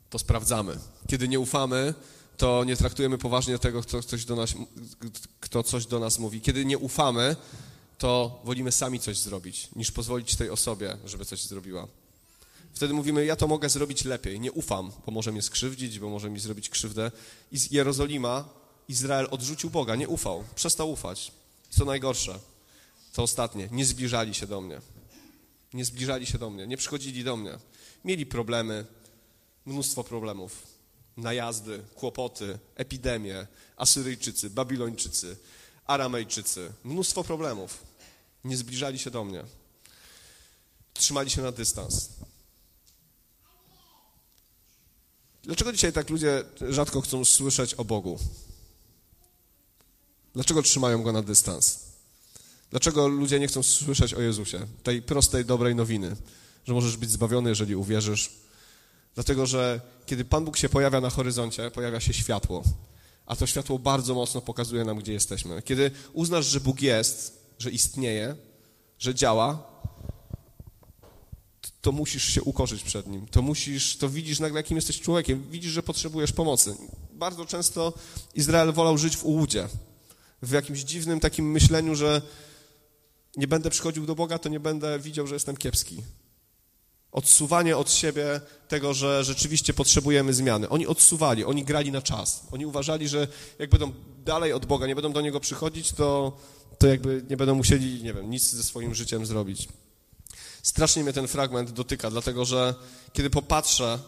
to 0.09 0.19
sprawdzamy. 0.19 0.77
Kiedy 1.07 1.27
nie 1.27 1.39
ufamy, 1.39 1.93
to 2.37 2.63
nie 2.63 2.75
traktujemy 2.77 3.17
poważnie 3.17 3.59
tego, 3.59 3.81
kto 3.81 4.03
coś 4.03 4.25
do 4.25 4.35
nas, 4.35 4.53
kto 5.39 5.63
coś 5.63 5.85
do 5.85 5.99
nas 5.99 6.19
mówi. 6.19 6.41
Kiedy 6.41 6.65
nie 6.65 6.77
ufamy, 6.77 7.35
to 7.97 8.41
wolimy 8.43 8.71
sami 8.71 8.99
coś 8.99 9.17
zrobić, 9.17 9.69
niż 9.75 9.91
pozwolić 9.91 10.35
tej 10.35 10.49
osobie, 10.49 10.97
żeby 11.05 11.25
coś 11.25 11.43
zrobiła. 11.43 11.87
Wtedy 12.73 12.93
mówimy, 12.93 13.25
ja 13.25 13.35
to 13.35 13.47
mogę 13.47 13.69
zrobić 13.69 14.05
lepiej, 14.05 14.39
nie 14.39 14.51
ufam, 14.51 14.91
bo 15.05 15.11
może 15.11 15.31
mnie 15.31 15.41
skrzywdzić, 15.41 15.99
bo 15.99 16.09
może 16.09 16.29
mi 16.29 16.39
zrobić 16.39 16.69
krzywdę. 16.69 17.11
I 17.51 17.57
z 17.57 17.71
Jerozolima 17.71 18.49
Izrael 18.87 19.27
odrzucił 19.31 19.69
Boga, 19.69 19.95
nie 19.95 20.07
ufał, 20.07 20.43
przestał 20.55 20.91
ufać. 20.91 21.31
Co 21.69 21.85
najgorsze, 21.85 22.39
to 23.17 23.23
ostatnie, 23.23 23.69
nie 23.71 23.85
zbliżali 23.85 24.33
się 24.33 24.47
do 24.47 24.61
mnie. 24.61 24.81
Nie 25.73 25.85
zbliżali 25.85 26.25
się 26.25 26.37
do 26.37 26.49
mnie, 26.49 26.67
nie 26.67 26.77
przychodzili 26.77 27.23
do 27.23 27.37
mnie. 27.37 27.57
Mieli 28.05 28.25
problemy, 28.25 28.85
mnóstwo 29.65 30.03
problemów. 30.03 30.67
Najazdy, 31.17 31.83
kłopoty, 31.95 32.59
epidemie, 32.75 33.47
Asyryjczycy, 33.77 34.49
Babilończycy, 34.49 35.37
Aramejczycy. 35.85 36.73
Mnóstwo 36.83 37.23
problemów. 37.23 37.83
Nie 38.43 38.57
zbliżali 38.57 38.99
się 38.99 39.11
do 39.11 39.23
mnie. 39.23 39.43
Trzymali 40.93 41.29
się 41.29 41.41
na 41.41 41.51
dystans. 41.51 42.09
Dlaczego 45.43 45.73
dzisiaj 45.73 45.93
tak 45.93 46.09
ludzie 46.09 46.43
rzadko 46.69 47.01
chcą 47.01 47.25
słyszeć 47.25 47.73
o 47.73 47.85
Bogu? 47.85 48.19
Dlaczego 50.33 50.63
trzymają 50.63 51.03
go 51.03 51.11
na 51.11 51.21
dystans? 51.21 51.86
Dlaczego 52.71 53.07
ludzie 53.07 53.39
nie 53.39 53.47
chcą 53.47 53.63
słyszeć 53.63 54.13
o 54.13 54.21
Jezusie? 54.21 54.59
Tej 54.83 55.01
prostej, 55.01 55.45
dobrej 55.45 55.75
nowiny, 55.75 56.15
że 56.67 56.73
możesz 56.73 56.97
być 56.97 57.11
zbawiony, 57.11 57.49
jeżeli 57.49 57.75
uwierzysz. 57.75 58.29
Dlatego, 59.15 59.45
że 59.45 59.81
kiedy 60.05 60.25
Pan 60.25 60.45
Bóg 60.45 60.57
się 60.57 60.69
pojawia 60.69 61.01
na 61.01 61.09
horyzoncie, 61.09 61.71
pojawia 61.71 61.99
się 61.99 62.13
światło. 62.13 62.63
A 63.25 63.35
to 63.35 63.47
światło 63.47 63.79
bardzo 63.79 64.15
mocno 64.15 64.41
pokazuje 64.41 64.85
nam, 64.85 64.99
gdzie 64.99 65.13
jesteśmy. 65.13 65.61
Kiedy 65.61 65.91
uznasz, 66.13 66.45
że 66.45 66.59
Bóg 66.59 66.81
jest, 66.81 67.39
że 67.59 67.71
istnieje, 67.71 68.35
że 68.99 69.15
działa, 69.15 69.63
to 71.81 71.91
musisz 71.91 72.23
się 72.23 72.41
ukorzyć 72.43 72.83
przed 72.83 73.07
Nim. 73.07 73.27
To 73.27 73.41
musisz, 73.41 73.97
to 73.97 74.09
widzisz 74.09 74.39
nagle, 74.39 74.59
jakim 74.59 74.77
jesteś 74.77 75.01
człowiekiem. 75.01 75.43
Widzisz, 75.51 75.71
że 75.71 75.83
potrzebujesz 75.83 76.31
pomocy. 76.31 76.75
Bardzo 77.13 77.45
często 77.45 77.93
Izrael 78.35 78.73
wolał 78.73 78.97
żyć 78.97 79.17
w 79.17 79.25
ułudzie. 79.25 79.67
W 80.41 80.51
jakimś 80.51 80.79
dziwnym 80.79 81.19
takim 81.19 81.51
myśleniu, 81.51 81.95
że 81.95 82.21
nie 83.37 83.47
będę 83.47 83.69
przychodził 83.69 84.05
do 84.05 84.15
Boga, 84.15 84.39
to 84.39 84.49
nie 84.49 84.59
będę 84.59 84.99
widział, 84.99 85.27
że 85.27 85.33
jestem 85.33 85.57
kiepski. 85.57 86.03
Odsuwanie 87.11 87.77
od 87.77 87.91
siebie 87.91 88.41
tego, 88.67 88.93
że 88.93 89.23
rzeczywiście 89.23 89.73
potrzebujemy 89.73 90.33
zmiany. 90.33 90.69
Oni 90.69 90.87
odsuwali, 90.87 91.45
oni 91.45 91.63
grali 91.63 91.91
na 91.91 92.01
czas. 92.01 92.43
Oni 92.51 92.65
uważali, 92.65 93.07
że 93.07 93.27
jak 93.59 93.69
będą 93.69 93.91
dalej 94.25 94.53
od 94.53 94.65
Boga, 94.65 94.87
nie 94.87 94.95
będą 94.95 95.11
do 95.11 95.21
Niego 95.21 95.39
przychodzić, 95.39 95.91
to, 95.91 96.37
to 96.77 96.87
jakby 96.87 97.25
nie 97.29 97.37
będą 97.37 97.55
musieli, 97.55 98.03
nie 98.03 98.13
wiem, 98.13 98.29
nic 98.29 98.49
ze 98.49 98.63
swoim 98.63 98.95
życiem 98.95 99.25
zrobić. 99.25 99.67
Strasznie 100.63 101.03
mnie 101.03 101.13
ten 101.13 101.27
fragment 101.27 101.71
dotyka, 101.71 102.09
dlatego 102.09 102.45
że 102.45 102.75
kiedy 103.13 103.29
popatrzę, 103.29 103.99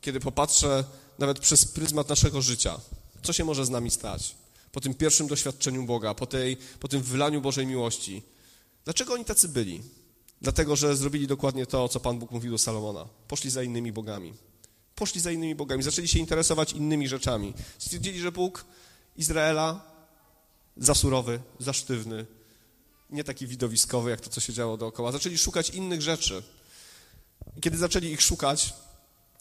kiedy 0.00 0.20
popatrzę 0.20 0.84
nawet 1.18 1.38
przez 1.38 1.64
pryzmat 1.64 2.08
naszego 2.08 2.42
życia, 2.42 2.80
co 3.22 3.32
się 3.32 3.44
może 3.44 3.66
z 3.66 3.70
nami 3.70 3.90
stać? 3.90 4.34
Po 4.72 4.80
tym 4.80 4.94
pierwszym 4.94 5.26
doświadczeniu 5.26 5.84
Boga, 5.84 6.14
po, 6.14 6.26
tej, 6.26 6.56
po 6.80 6.88
tym 6.88 7.02
wylaniu 7.02 7.40
Bożej 7.40 7.66
miłości, 7.66 8.22
Dlaczego 8.88 9.14
oni 9.14 9.24
tacy 9.24 9.48
byli? 9.48 9.82
Dlatego, 10.40 10.76
że 10.76 10.96
zrobili 10.96 11.26
dokładnie 11.26 11.66
to, 11.66 11.88
co 11.88 12.00
Pan 12.00 12.18
Bóg 12.18 12.30
mówił 12.30 12.52
do 12.52 12.58
Salomona. 12.58 13.06
Poszli 13.28 13.50
za 13.50 13.62
innymi 13.62 13.92
bogami. 13.92 14.34
Poszli 14.94 15.20
za 15.20 15.30
innymi 15.30 15.54
bogami, 15.54 15.82
zaczęli 15.82 16.08
się 16.08 16.18
interesować 16.18 16.72
innymi 16.72 17.08
rzeczami. 17.08 17.54
Stwierdzili, 17.78 18.20
że 18.20 18.32
Bóg 18.32 18.64
Izraela 19.16 19.80
za 20.76 20.94
surowy, 20.94 21.40
za 21.58 21.72
sztywny, 21.72 22.26
nie 23.10 23.24
taki 23.24 23.46
widowiskowy, 23.46 24.10
jak 24.10 24.20
to, 24.20 24.30
co 24.30 24.40
się 24.40 24.52
działo 24.52 24.76
dookoła. 24.76 25.12
Zaczęli 25.12 25.38
szukać 25.38 25.70
innych 25.70 26.02
rzeczy. 26.02 26.42
I 27.56 27.60
kiedy 27.60 27.78
zaczęli 27.78 28.06
ich 28.06 28.22
szukać, 28.22 28.74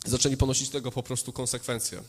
zaczęli 0.05 0.37
ponosić 0.37 0.69
tego 0.69 0.91
po 0.91 1.03
prostu 1.03 1.33
konsekwencje. 1.33 2.03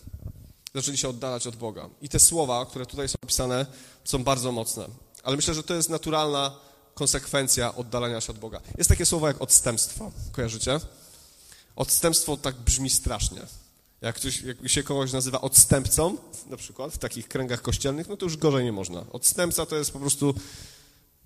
Zaczęli 0.75 0.99
się 0.99 1.09
oddalać 1.09 1.47
od 1.47 1.57
Boga. 1.57 1.89
I 2.03 2.09
te 2.09 2.19
słowa, 2.19 2.67
które 2.67 2.87
tutaj 2.87 3.09
są 3.09 3.17
opisane, 3.23 3.67
są 4.05 4.25
bardzo 4.25 4.53
mocne. 4.53 4.89
Ale 5.23 5.37
myślę, 5.37 5.55
że 5.55 5.63
to 5.63 5.75
jest 5.75 5.89
naturalna 5.89 6.68
konsekwencja 6.99 7.75
oddalania 7.75 8.21
się 8.21 8.33
od 8.33 8.39
Boga. 8.39 8.61
Jest 8.79 8.91
takie 8.91 9.07
słowo 9.07 9.29
jak 9.29 9.43
odstępstwo. 9.43 10.13
Kojarzycie? 10.33 10.81
Odstępstwo 11.77 12.37
tak 12.37 12.57
brzmi 12.57 12.91
strasznie. 12.91 13.41
Jak, 14.01 14.17
ktoś, 14.17 14.43
jak 14.43 14.69
się 14.69 14.83
kogoś 14.83 15.13
nazywa 15.13 15.41
odstępcą, 15.41 16.17
na 16.47 16.57
przykład 16.57 16.93
w 16.93 16.99
takich 16.99 17.29
kręgach 17.29 17.63
kościelnych, 17.63 18.09
no 18.09 18.17
to 18.17 18.27
już 18.27 18.37
gorzej 18.37 18.65
nie 18.65 18.73
można. 18.73 19.05
Odstępca 19.13 19.67
to 19.67 19.77
jest 19.77 19.91
po 19.91 19.99
prostu 19.99 20.35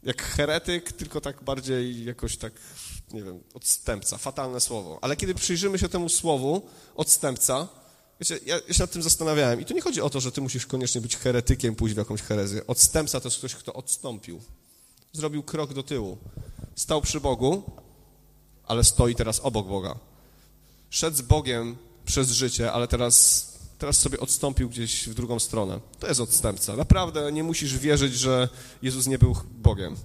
jak 0.03 0.23
heretyk, 0.23 0.93
tylko 0.93 1.21
tak 1.21 1.43
bardziej 1.43 2.05
jakoś 2.05 2.37
tak, 2.37 2.53
nie 3.13 3.23
wiem, 3.23 3.41
odstępca, 3.55 4.19
fatalne 4.19 4.61
słowo. 4.61 4.99
Ale 5.03 5.17
kiedy 5.17 5.35
przyjrzymy 5.35 5.79
się 5.79 5.89
temu 5.89 6.09
słowu, 6.09 6.63
odstępca, 6.95 7.69
wiecie, 8.21 8.39
ja, 8.47 8.59
się 8.59 8.83
nad 8.83 8.91
tym 8.91 9.03
zastanawiałem 9.03 9.61
i 9.61 9.65
tu 9.65 9.75
nie 9.75 9.81
chodzi 9.81 10.01
o 10.01 10.11
to, 10.11 10.21
że 10.21 10.33
ty 10.33 10.41
musisz 10.41 10.67
koniecznie 10.67 11.01
być 11.01 11.17
heretykiem, 11.17 11.75
pójść 11.75 11.95
w 11.95 11.99
jakąś 11.99 12.23
herezję. 12.23 12.67
Odstępca 12.67 13.21
to 13.21 13.29
jest 13.29 13.39
ktoś, 13.39 13.55
kto 13.55 13.73
odstąpił 13.73 14.41
zrobił 15.13 15.43
krok 15.43 15.75
do 15.75 15.83
tyłu. 15.83 16.19
Stał 16.75 17.03
przy 17.03 17.21
Bogu, 17.21 17.63
ale 18.67 18.85
stoi 18.85 19.15
teraz 19.15 19.41
obok 19.41 19.69
Boga. 19.69 19.99
Szedł 20.91 21.17
z 21.17 21.21
Bogiem 21.21 21.77
przez 22.05 22.31
życie, 22.31 22.73
ale 22.73 22.89
teraz, 22.89 23.47
teraz 23.79 23.99
sobie 23.99 24.21
odstąpił 24.21 24.69
gdzieś 24.69 25.09
w 25.09 25.15
drugą 25.15 25.39
stronę. 25.39 25.81
To 25.99 26.09
jest 26.09 26.21
odstępca. 26.21 26.77
Naprawdę 26.77 27.33
nie 27.33 27.45
musisz 27.45 27.79
wierzyć, 27.79 28.15
że 28.15 28.49
Jezus 28.83 29.07
nie 29.07 29.19
był 29.19 29.37
Bogiem. 29.59 29.97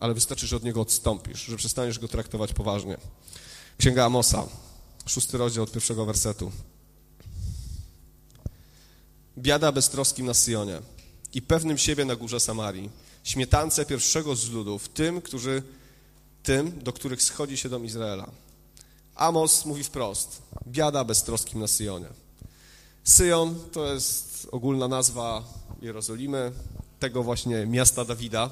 Ale 0.00 0.14
wystarczy, 0.14 0.46
że 0.46 0.56
od 0.56 0.64
Niego 0.64 0.80
odstąpisz, 0.80 1.44
że 1.44 1.56
przestaniesz 1.56 1.98
Go 1.98 2.08
traktować 2.08 2.52
poważnie. 2.52 2.96
Księga 3.78 4.04
Amosa, 4.04 4.46
szósty 5.06 5.38
rozdział 5.38 5.64
od 5.64 5.72
pierwszego 5.72 6.06
wersetu. 6.06 6.52
Biada 9.38 9.72
beztroskim 9.72 10.26
na 10.26 10.34
Sionie 10.34 10.80
i 11.32 11.42
pewnym 11.42 11.78
siebie 11.78 12.04
na 12.04 12.16
górze 12.16 12.40
Samarii 12.40 12.90
śmietance 13.24 13.86
pierwszego 13.86 14.36
z 14.36 14.50
ludów, 14.50 14.88
tym, 14.88 15.20
którzy, 15.22 15.62
tym, 16.42 16.78
do 16.82 16.92
których 16.92 17.22
schodzi 17.22 17.56
się 17.56 17.68
dom 17.68 17.84
Izraela. 17.84 18.30
Amos 19.14 19.66
mówi 19.66 19.84
wprost, 19.84 20.42
biada 20.66 21.04
beztroskim 21.04 21.60
na 21.60 21.66
Syjonie. 21.66 22.08
Syjon 23.04 23.54
to 23.72 23.92
jest 23.92 24.48
ogólna 24.52 24.88
nazwa 24.88 25.44
Jerozolimy, 25.82 26.52
tego 27.00 27.22
właśnie 27.22 27.66
miasta 27.66 28.04
Dawida. 28.04 28.50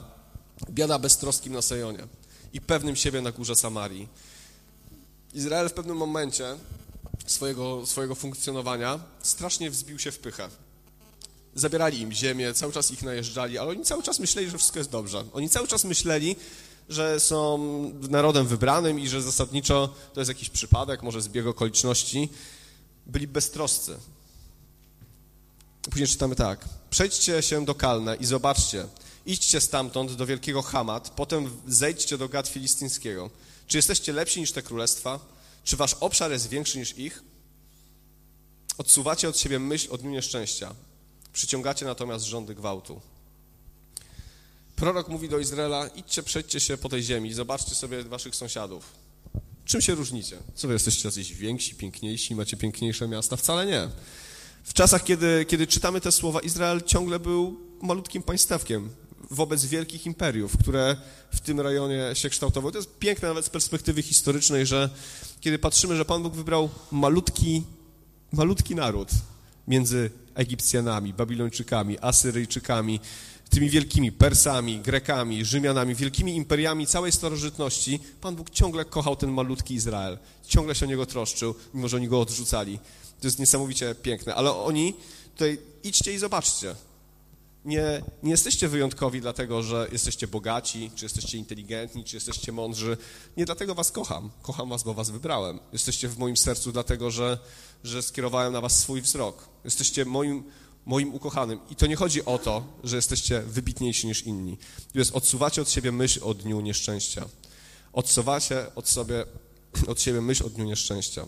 Biada 0.70 0.98
beztroskim 0.98 1.52
na 1.52 1.62
Syjonie 1.62 2.06
i 2.52 2.60
pewnym 2.60 2.96
siebie 2.96 3.20
na 3.20 3.32
górze 3.32 3.56
Samarii. 3.56 4.08
Izrael 5.34 5.68
w 5.68 5.72
pewnym 5.72 5.96
momencie 5.96 6.56
swojego, 7.26 7.86
swojego 7.86 8.14
funkcjonowania 8.14 9.00
strasznie 9.22 9.70
wzbił 9.70 9.98
się 9.98 10.12
w 10.12 10.18
pychę 10.18 10.48
zabierali 11.54 12.00
im 12.00 12.12
ziemię, 12.12 12.54
cały 12.54 12.72
czas 12.72 12.90
ich 12.90 13.02
najeżdżali, 13.02 13.58
ale 13.58 13.70
oni 13.70 13.84
cały 13.84 14.02
czas 14.02 14.18
myśleli, 14.18 14.50
że 14.50 14.58
wszystko 14.58 14.78
jest 14.78 14.90
dobrze. 14.90 15.24
Oni 15.32 15.48
cały 15.48 15.68
czas 15.68 15.84
myśleli, 15.84 16.36
że 16.88 17.20
są 17.20 17.58
narodem 18.08 18.46
wybranym 18.46 19.00
i 19.00 19.08
że 19.08 19.22
zasadniczo 19.22 19.94
to 20.14 20.20
jest 20.20 20.28
jakiś 20.28 20.50
przypadek, 20.50 21.02
może 21.02 21.22
zbieg 21.22 21.46
okoliczności. 21.46 22.28
Byli 23.06 23.26
beztroscy. 23.26 23.96
Później 25.90 26.08
czytamy 26.08 26.36
tak. 26.36 26.64
Przejdźcie 26.90 27.42
się 27.42 27.64
do 27.64 27.74
Kalne 27.74 28.16
i 28.16 28.24
zobaczcie. 28.24 28.86
Idźcie 29.26 29.60
stamtąd 29.60 30.12
do 30.12 30.26
wielkiego 30.26 30.62
Hamat, 30.62 31.10
potem 31.10 31.50
zejdźcie 31.66 32.18
do 32.18 32.28
Gad 32.28 32.48
Filistyńskiego. 32.48 33.30
Czy 33.66 33.78
jesteście 33.78 34.12
lepsi 34.12 34.40
niż 34.40 34.52
te 34.52 34.62
królestwa? 34.62 35.20
Czy 35.64 35.76
wasz 35.76 35.94
obszar 36.00 36.30
jest 36.30 36.48
większy 36.48 36.78
niż 36.78 36.98
ich? 36.98 37.22
Odsuwacie 38.78 39.28
od 39.28 39.38
siebie 39.38 39.58
myśl 39.58 39.88
o 39.90 39.98
dniu 39.98 40.10
nieszczęścia. 40.10 40.74
Przyciągacie 41.32 41.86
natomiast 41.86 42.24
rządy 42.24 42.54
gwałtu. 42.54 43.00
Prorok 44.76 45.08
mówi 45.08 45.28
do 45.28 45.38
Izraela, 45.38 45.86
idźcie, 45.86 46.22
przejdźcie 46.22 46.60
się 46.60 46.76
po 46.76 46.88
tej 46.88 47.02
ziemi, 47.02 47.32
zobaczcie 47.32 47.74
sobie 47.74 48.02
waszych 48.02 48.36
sąsiadów. 48.36 48.92
Czym 49.64 49.80
się 49.80 49.94
różnicie? 49.94 50.36
Co 50.54 50.68
wy 50.68 50.74
jesteście 50.74 51.08
jacyś 51.08 51.34
więksi, 51.34 51.74
piękniejsi, 51.74 52.34
macie 52.34 52.56
piękniejsze 52.56 53.08
miasta? 53.08 53.36
Wcale 53.36 53.66
nie. 53.66 53.88
W 54.64 54.74
czasach, 54.74 55.04
kiedy, 55.04 55.44
kiedy 55.48 55.66
czytamy 55.66 56.00
te 56.00 56.12
słowa, 56.12 56.40
Izrael 56.40 56.82
ciągle 56.82 57.20
był 57.20 57.60
malutkim 57.82 58.22
państewkiem 58.22 58.90
wobec 59.30 59.64
wielkich 59.64 60.06
imperiów, 60.06 60.56
które 60.58 60.96
w 61.32 61.40
tym 61.40 61.60
rejonie 61.60 62.10
się 62.14 62.30
kształtowały. 62.30 62.72
To 62.72 62.78
jest 62.78 62.98
piękne 62.98 63.28
nawet 63.28 63.44
z 63.44 63.50
perspektywy 63.50 64.02
historycznej, 64.02 64.66
że 64.66 64.90
kiedy 65.40 65.58
patrzymy, 65.58 65.96
że 65.96 66.04
Pan 66.04 66.22
Bóg 66.22 66.34
wybrał 66.34 66.70
malutki, 66.90 67.62
malutki 68.32 68.74
naród 68.74 69.08
między 69.68 70.10
Egipcjanami, 70.34 71.14
Babilończykami, 71.14 71.98
Asyryjczykami, 72.00 73.00
tymi 73.50 73.70
wielkimi 73.70 74.12
Persami, 74.12 74.80
Grekami, 74.80 75.44
Rzymianami, 75.44 75.94
wielkimi 75.94 76.36
imperiami 76.36 76.86
całej 76.86 77.12
starożytności, 77.12 78.00
Pan 78.20 78.36
Bóg 78.36 78.50
ciągle 78.50 78.84
kochał 78.84 79.16
ten 79.16 79.30
malutki 79.30 79.74
Izrael. 79.74 80.18
Ciągle 80.46 80.74
się 80.74 80.86
o 80.86 80.88
niego 80.88 81.06
troszczył, 81.06 81.54
mimo 81.74 81.88
że 81.88 81.96
oni 81.96 82.08
go 82.08 82.20
odrzucali. 82.20 82.78
To 83.20 83.26
jest 83.26 83.38
niesamowicie 83.38 83.94
piękne. 83.94 84.34
Ale 84.34 84.54
oni 84.54 84.94
tutaj 85.32 85.58
idźcie 85.84 86.12
i 86.12 86.18
zobaczcie. 86.18 86.74
Nie, 87.64 88.02
nie 88.22 88.30
jesteście 88.30 88.68
wyjątkowi 88.68 89.20
dlatego, 89.20 89.62
że 89.62 89.88
jesteście 89.92 90.26
bogaci, 90.26 90.90
czy 90.94 91.04
jesteście 91.04 91.38
inteligentni, 91.38 92.04
czy 92.04 92.16
jesteście 92.16 92.52
mądrzy. 92.52 92.96
Nie 93.36 93.44
dlatego 93.44 93.74
was 93.74 93.92
kocham. 93.92 94.30
Kocham 94.42 94.68
was, 94.68 94.82
bo 94.82 94.94
was 94.94 95.10
wybrałem. 95.10 95.60
Jesteście 95.72 96.08
w 96.08 96.18
moim 96.18 96.36
sercu 96.36 96.72
dlatego, 96.72 97.10
że, 97.10 97.38
że 97.84 98.02
skierowałem 98.02 98.52
na 98.52 98.60
was 98.60 98.78
swój 98.78 99.02
wzrok. 99.02 99.48
Jesteście 99.64 100.04
moim, 100.04 100.44
moim 100.86 101.14
ukochanym. 101.14 101.58
I 101.70 101.76
to 101.76 101.86
nie 101.86 101.96
chodzi 101.96 102.24
o 102.24 102.38
to, 102.38 102.64
że 102.84 102.96
jesteście 102.96 103.40
wybitniejsi 103.40 104.06
niż 104.06 104.22
inni. 104.22 104.58
To 104.92 104.98
jest 104.98 105.16
odsuwacie 105.16 105.62
od 105.62 105.70
siebie 105.70 105.92
myśl 105.92 106.20
o 106.22 106.34
dniu 106.34 106.60
nieszczęścia. 106.60 107.24
Odsuwacie 107.92 108.74
od, 108.74 108.88
sobie, 108.88 109.24
od 109.92 110.00
siebie 110.00 110.20
myśl 110.20 110.46
o 110.46 110.50
dniu 110.50 110.64
nieszczęścia. 110.64 111.26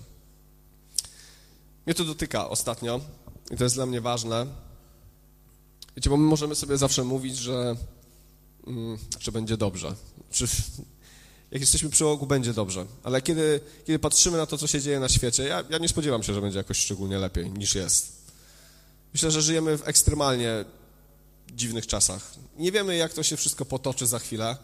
Mnie 1.87 1.95
to 1.95 2.05
dotyka 2.05 2.49
ostatnio 2.49 3.01
i 3.51 3.57
to 3.57 3.65
jest 3.65 3.77
dla 3.77 3.87
mnie 3.87 4.01
ważne. 4.01 4.64
Wiecie, 5.97 6.11
bo 6.11 6.17
my 6.17 6.25
możemy 6.25 6.55
sobie 6.55 6.79
zawsze 6.79 7.05
mówić, 7.05 7.37
że, 7.37 7.77
mm, 8.67 8.99
że 9.21 9.33
będzie 9.33 9.57
dobrze. 9.57 9.95
Czy, 10.31 10.47
jak 11.51 11.61
jesteśmy 11.61 11.91
przy 11.91 12.07
ogu, 12.07 12.27
będzie 12.27 12.53
dobrze. 12.53 12.87
Ale 13.03 13.23
kiedy, 13.23 13.61
kiedy 13.85 13.99
patrzymy 13.99 14.37
na 14.37 14.47
to, 14.47 14.59
co 14.59 14.67
się 14.67 14.81
dzieje 14.81 15.01
na 15.01 15.09
świecie, 15.09 15.43
ja, 15.43 15.65
ja 15.71 15.79
nie 15.79 15.89
spodziewam 15.89 16.23
się, 16.23 16.35
że 16.35 16.41
będzie 16.41 16.59
jakoś 16.59 16.79
szczególnie 16.79 17.19
lepiej 17.19 17.51
niż 17.51 17.75
jest. 17.75 18.13
Myślę, 19.13 19.31
że 19.31 19.43
żyjemy 19.43 19.79
w 19.79 19.89
ekstremalnie 19.89 20.65
dziwnych 21.53 21.87
czasach. 21.87 22.35
Nie 22.57 22.73
wiemy, 22.73 22.97
jak 22.97 23.13
to 23.13 23.23
się 23.23 23.37
wszystko 23.37 23.65
potoczy 23.65 24.07
za 24.07 24.19
chwilę. 24.19 24.57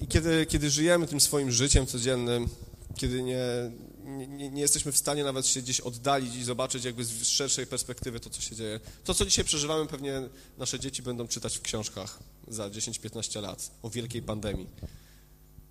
I 0.00 0.06
kiedy, 0.06 0.46
kiedy 0.46 0.70
żyjemy 0.70 1.06
tym 1.06 1.20
swoim 1.20 1.50
życiem 1.50 1.86
codziennym, 1.86 2.48
kiedy 2.96 3.22
nie, 3.22 3.38
nie, 4.08 4.50
nie, 4.50 4.60
jesteśmy 4.60 4.92
w 4.92 4.98
stanie 4.98 5.24
nawet 5.24 5.46
się 5.46 5.62
gdzieś 5.62 5.80
oddalić 5.80 6.34
i 6.34 6.44
zobaczyć 6.44 6.84
jakby 6.84 7.04
z 7.04 7.26
szerszej 7.26 7.66
perspektywy 7.66 8.20
to, 8.20 8.30
co 8.30 8.40
się 8.40 8.56
dzieje. 8.56 8.80
To, 9.04 9.14
co 9.14 9.24
dzisiaj 9.24 9.44
przeżywamy, 9.44 9.86
pewnie 9.86 10.28
nasze 10.58 10.80
dzieci 10.80 11.02
będą 11.02 11.28
czytać 11.28 11.58
w 11.58 11.62
książkach 11.62 12.18
za 12.48 12.68
10-15 12.68 13.42
lat 13.42 13.70
o 13.82 13.90
wielkiej 13.90 14.22
pandemii 14.22 14.66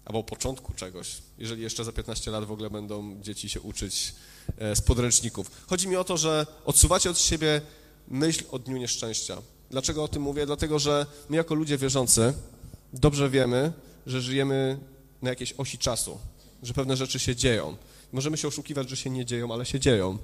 albo 0.05 0.19
o 0.19 0.23
początku 0.23 0.73
czegoś, 0.73 1.17
jeżeli 1.37 1.61
jeszcze 1.61 1.83
za 1.83 1.91
15 1.91 2.31
lat 2.31 2.45
w 2.45 2.51
ogóle 2.51 2.69
będą 2.69 3.21
dzieci 3.21 3.49
się 3.49 3.61
uczyć 3.61 4.15
e, 4.57 4.75
z 4.75 4.81
podręczników. 4.81 5.51
Chodzi 5.67 5.87
mi 5.87 5.95
o 5.95 6.03
to, 6.03 6.17
że 6.17 6.45
odsuwacie 6.65 7.09
od 7.09 7.19
siebie 7.19 7.61
myśl 8.07 8.43
o 8.51 8.59
dniu 8.59 8.77
nieszczęścia. 8.77 9.41
Dlaczego 9.69 10.03
o 10.03 10.07
tym 10.07 10.21
mówię? 10.21 10.45
Dlatego, 10.45 10.79
że 10.79 11.05
my 11.29 11.37
jako 11.37 11.55
ludzie 11.55 11.77
wierzący 11.77 12.33
dobrze 12.93 13.29
wiemy, 13.29 13.73
że 14.05 14.21
żyjemy 14.21 14.79
na 15.21 15.29
jakiejś 15.29 15.53
osi 15.57 15.77
czasu, 15.77 16.17
że 16.63 16.73
pewne 16.73 16.97
rzeczy 16.97 17.19
się 17.19 17.35
dzieją. 17.35 17.77
Możemy 18.11 18.37
się 18.37 18.47
oszukiwać, 18.47 18.89
że 18.89 18.97
się 18.97 19.09
nie 19.09 19.25
dzieją, 19.25 19.53
ale 19.53 19.65
się 19.65 19.79
dzieją. 19.79 20.17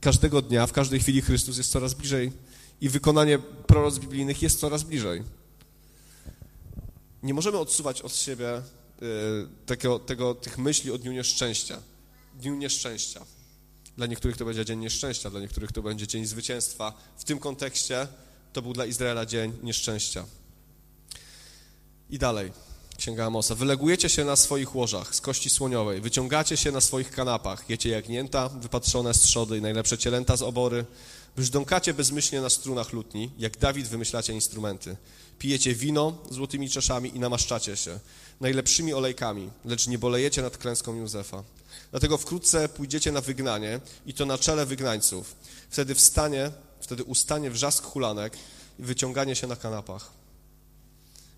Każdego 0.00 0.42
dnia, 0.42 0.66
w 0.66 0.72
każdej 0.72 1.00
chwili 1.00 1.22
Chrystus 1.22 1.56
jest 1.56 1.70
coraz 1.70 1.94
bliżej 1.94 2.32
i 2.80 2.88
wykonanie 2.88 3.38
proroc 3.38 3.98
biblijnych 3.98 4.42
jest 4.42 4.60
coraz 4.60 4.82
bliżej. 4.82 5.22
Nie 7.22 7.34
możemy 7.34 7.58
odsuwać 7.58 8.02
od 8.02 8.16
siebie 8.16 8.56
y, 8.56 8.62
tego, 9.66 9.98
tego, 9.98 10.34
tych 10.34 10.58
myśli 10.58 10.90
o 10.90 10.98
dniu 10.98 11.12
nieszczęścia. 11.12 11.82
Dniu 12.34 12.54
nieszczęścia. 12.54 13.24
Dla 13.96 14.06
niektórych 14.06 14.36
to 14.36 14.44
będzie 14.44 14.64
dzień 14.64 14.78
nieszczęścia, 14.78 15.30
dla 15.30 15.40
niektórych 15.40 15.72
to 15.72 15.82
będzie 15.82 16.06
dzień 16.06 16.26
zwycięstwa. 16.26 16.92
W 17.16 17.24
tym 17.24 17.38
kontekście 17.38 18.08
to 18.52 18.62
był 18.62 18.72
dla 18.72 18.86
Izraela 18.86 19.26
dzień 19.26 19.52
nieszczęścia. 19.62 20.24
I 22.10 22.18
dalej. 22.18 22.67
Księga 22.98 23.26
Amosa. 23.26 23.54
Wylegujecie 23.54 24.08
się 24.08 24.24
na 24.24 24.36
swoich 24.36 24.74
łożach 24.74 25.14
z 25.14 25.20
kości 25.20 25.50
słoniowej, 25.50 26.00
wyciągacie 26.00 26.56
się 26.56 26.72
na 26.72 26.80
swoich 26.80 27.10
kanapach, 27.10 27.70
jecie 27.70 27.88
jagnięta, 27.88 28.48
wypatrzone 28.48 29.14
z 29.14 29.20
trzody 29.20 29.58
i 29.58 29.60
najlepsze 29.60 29.98
cielęta 29.98 30.36
z 30.36 30.42
obory, 30.42 30.84
brzdąkacie 31.36 31.94
bezmyślnie 31.94 32.40
na 32.40 32.50
strunach 32.50 32.92
lutni, 32.92 33.30
jak 33.38 33.58
Dawid 33.58 33.88
wymyślacie 33.88 34.32
instrumenty. 34.32 34.96
Pijecie 35.38 35.74
wino 35.74 36.18
złotymi 36.30 36.70
czaszami 36.70 37.16
i 37.16 37.20
namaszczacie 37.20 37.76
się 37.76 37.98
najlepszymi 38.40 38.94
olejkami, 38.94 39.50
lecz 39.64 39.86
nie 39.86 39.98
bolejecie 39.98 40.42
nad 40.42 40.58
klęską 40.58 40.94
Józefa. 40.94 41.42
Dlatego 41.90 42.18
wkrótce 42.18 42.68
pójdziecie 42.68 43.12
na 43.12 43.20
wygnanie 43.20 43.80
i 44.06 44.14
to 44.14 44.26
na 44.26 44.38
czele 44.38 44.66
wygnańców. 44.66 45.36
Wtedy 45.70 45.94
wstanie, 45.94 46.50
wtedy 46.80 47.04
ustanie 47.04 47.50
wrzask 47.50 47.84
hulanek 47.84 48.36
i 48.78 48.82
wyciąganie 48.82 49.36
się 49.36 49.46
na 49.46 49.56
kanapach. 49.56 50.10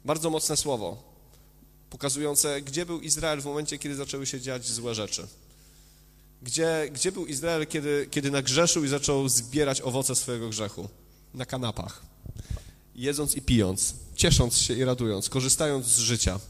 Bardzo 0.05 0.31
mocne 0.31 0.57
słowo 0.57 1.11
pokazujące, 1.90 2.62
gdzie 2.62 2.87
był 2.87 3.00
Izrael 3.00 3.40
w 3.40 3.44
momencie, 3.44 3.79
kiedy 3.79 3.94
zaczęły 3.94 4.26
się 4.26 4.40
dziać 4.40 4.68
złe 4.68 4.94
rzeczy. 4.94 5.26
Gdzie, 6.42 6.90
gdzie 6.92 7.12
był 7.12 7.26
Izrael, 7.26 7.66
kiedy, 7.66 8.09
kiedy 8.11 8.31
nagrzeszył 8.31 8.85
i 8.85 8.88
zaczął 8.88 9.29
zbierać 9.29 9.81
owoce 9.81 10.14
swojego 10.14 10.48
grzechu? 10.48 10.88
Na 11.35 11.46
kanapach. 11.46 12.03
Jedząc 12.94 13.37
i 13.37 13.42
pijąc, 13.42 13.94
ciesząc 14.14 14.59
się 14.59 14.74
i 14.74 14.85
radując, 14.85 15.29
korzystając 15.29 15.87
z 15.87 15.98
życia. 15.98 16.40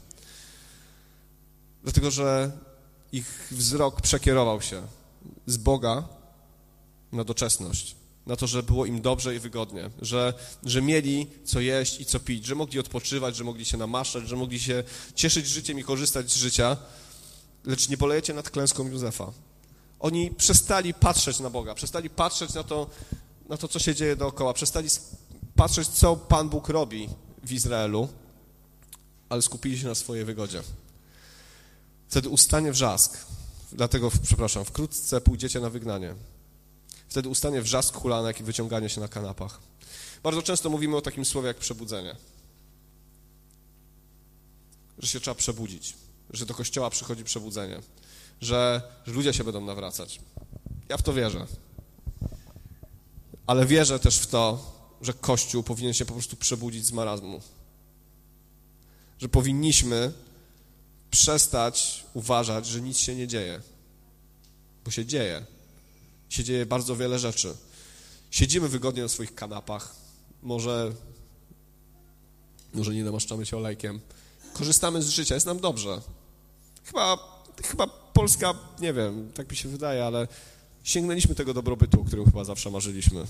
Dlatego, 1.82 2.10
że 2.10 2.52
ich 3.12 3.48
wzrok 3.50 4.00
przekierował 4.00 4.62
się 4.62 4.82
z 5.46 5.56
Boga 5.56 6.08
na 7.12 7.24
doczesność 7.24 7.96
na 8.26 8.36
to, 8.36 8.46
że 8.46 8.62
było 8.62 8.86
im 8.86 9.00
dobrze 9.00 9.36
i 9.36 9.38
wygodnie, 9.38 9.90
że, 10.02 10.34
że 10.64 10.82
mieli 10.82 11.26
co 11.44 11.60
jeść 11.60 12.00
i 12.00 12.04
co 12.04 12.20
pić, 12.20 12.46
że 12.46 12.54
mogli 12.54 12.78
odpoczywać, 12.78 13.36
że 13.36 13.44
mogli 13.44 13.64
się 13.64 13.76
namaszczać, 13.76 14.28
że 14.28 14.36
mogli 14.36 14.60
się 14.60 14.84
cieszyć 15.14 15.46
życiem 15.46 15.78
i 15.78 15.84
korzystać 15.84 16.32
z 16.32 16.36
życia, 16.36 16.76
lecz 17.64 17.88
nie 17.88 17.96
polejecie 17.96 18.34
nad 18.34 18.50
klęską 18.50 18.88
Józefa. 18.88 19.32
Oni 20.00 20.30
przestali 20.30 20.94
patrzeć 20.94 21.40
na 21.40 21.50
Boga, 21.50 21.74
przestali 21.74 22.10
patrzeć 22.10 22.54
na 22.54 22.62
to, 22.62 22.90
na 23.48 23.56
to 23.56 23.68
co 23.68 23.78
się 23.78 23.94
dzieje 23.94 24.16
dookoła, 24.16 24.54
przestali 24.54 24.88
patrzeć, 25.56 25.88
co 25.88 26.16
Pan 26.16 26.48
Bóg 26.48 26.68
robi 26.68 27.08
w 27.44 27.52
Izraelu, 27.52 28.08
ale 29.28 29.42
skupili 29.42 29.78
się 29.78 29.86
na 29.86 29.94
swojej 29.94 30.24
wygodzie. 30.24 30.62
Wtedy 32.08 32.28
ustanie 32.28 32.72
wrzask, 32.72 33.18
dlatego, 33.72 34.10
przepraszam, 34.22 34.64
wkrótce 34.64 35.20
pójdziecie 35.20 35.60
na 35.60 35.70
wygnanie. 35.70 36.14
Wtedy 37.10 37.28
ustanie 37.28 37.62
wrzask 37.62 37.94
hulanek 37.94 38.40
i 38.40 38.44
wyciąganie 38.44 38.88
się 38.88 39.00
na 39.00 39.08
kanapach. 39.08 39.60
Bardzo 40.22 40.42
często 40.42 40.70
mówimy 40.70 40.96
o 40.96 41.00
takim 41.00 41.24
słowie 41.24 41.48
jak 41.48 41.56
przebudzenie. 41.56 42.16
Że 44.98 45.08
się 45.08 45.20
trzeba 45.20 45.34
przebudzić, 45.34 45.94
że 46.30 46.46
do 46.46 46.54
kościoła 46.54 46.90
przychodzi 46.90 47.24
przebudzenie, 47.24 47.80
że, 48.40 48.82
że 49.06 49.12
ludzie 49.12 49.32
się 49.32 49.44
będą 49.44 49.60
nawracać. 49.60 50.20
Ja 50.88 50.96
w 50.96 51.02
to 51.02 51.12
wierzę. 51.12 51.46
Ale 53.46 53.66
wierzę 53.66 53.98
też 53.98 54.18
w 54.18 54.26
to, 54.26 54.72
że 55.02 55.12
Kościół 55.12 55.62
powinien 55.62 55.94
się 55.94 56.04
po 56.04 56.12
prostu 56.12 56.36
przebudzić 56.36 56.86
z 56.86 56.92
marazmu. 56.92 57.40
Że 59.18 59.28
powinniśmy 59.28 60.12
przestać 61.10 62.04
uważać, 62.14 62.66
że 62.66 62.80
nic 62.80 62.98
się 62.98 63.14
nie 63.14 63.28
dzieje. 63.28 63.60
Bo 64.84 64.90
się 64.90 65.06
dzieje 65.06 65.46
się 66.30 66.44
dzieje 66.44 66.66
bardzo 66.66 66.96
wiele 66.96 67.18
rzeczy. 67.18 67.54
Siedzimy 68.30 68.68
wygodnie 68.68 69.02
na 69.02 69.08
swoich 69.08 69.34
kanapach, 69.34 69.94
może, 70.42 70.92
może 72.74 72.94
nie 72.94 73.04
namaszczamy 73.04 73.46
się 73.46 73.56
olejkiem, 73.56 74.00
korzystamy 74.52 75.02
z 75.02 75.08
życia, 75.08 75.34
jest 75.34 75.46
nam 75.46 75.60
dobrze. 75.60 76.00
Chyba, 76.84 77.18
chyba 77.64 77.86
Polska, 77.86 78.54
nie 78.80 78.92
wiem, 78.92 79.32
tak 79.34 79.50
mi 79.50 79.56
się 79.56 79.68
wydaje, 79.68 80.04
ale 80.04 80.28
sięgnęliśmy 80.84 81.34
tego 81.34 81.54
dobrobytu, 81.54 82.00
o 82.00 82.04
którym 82.04 82.24
chyba 82.24 82.44
zawsze 82.44 82.70
marzyliśmy. 82.70 83.24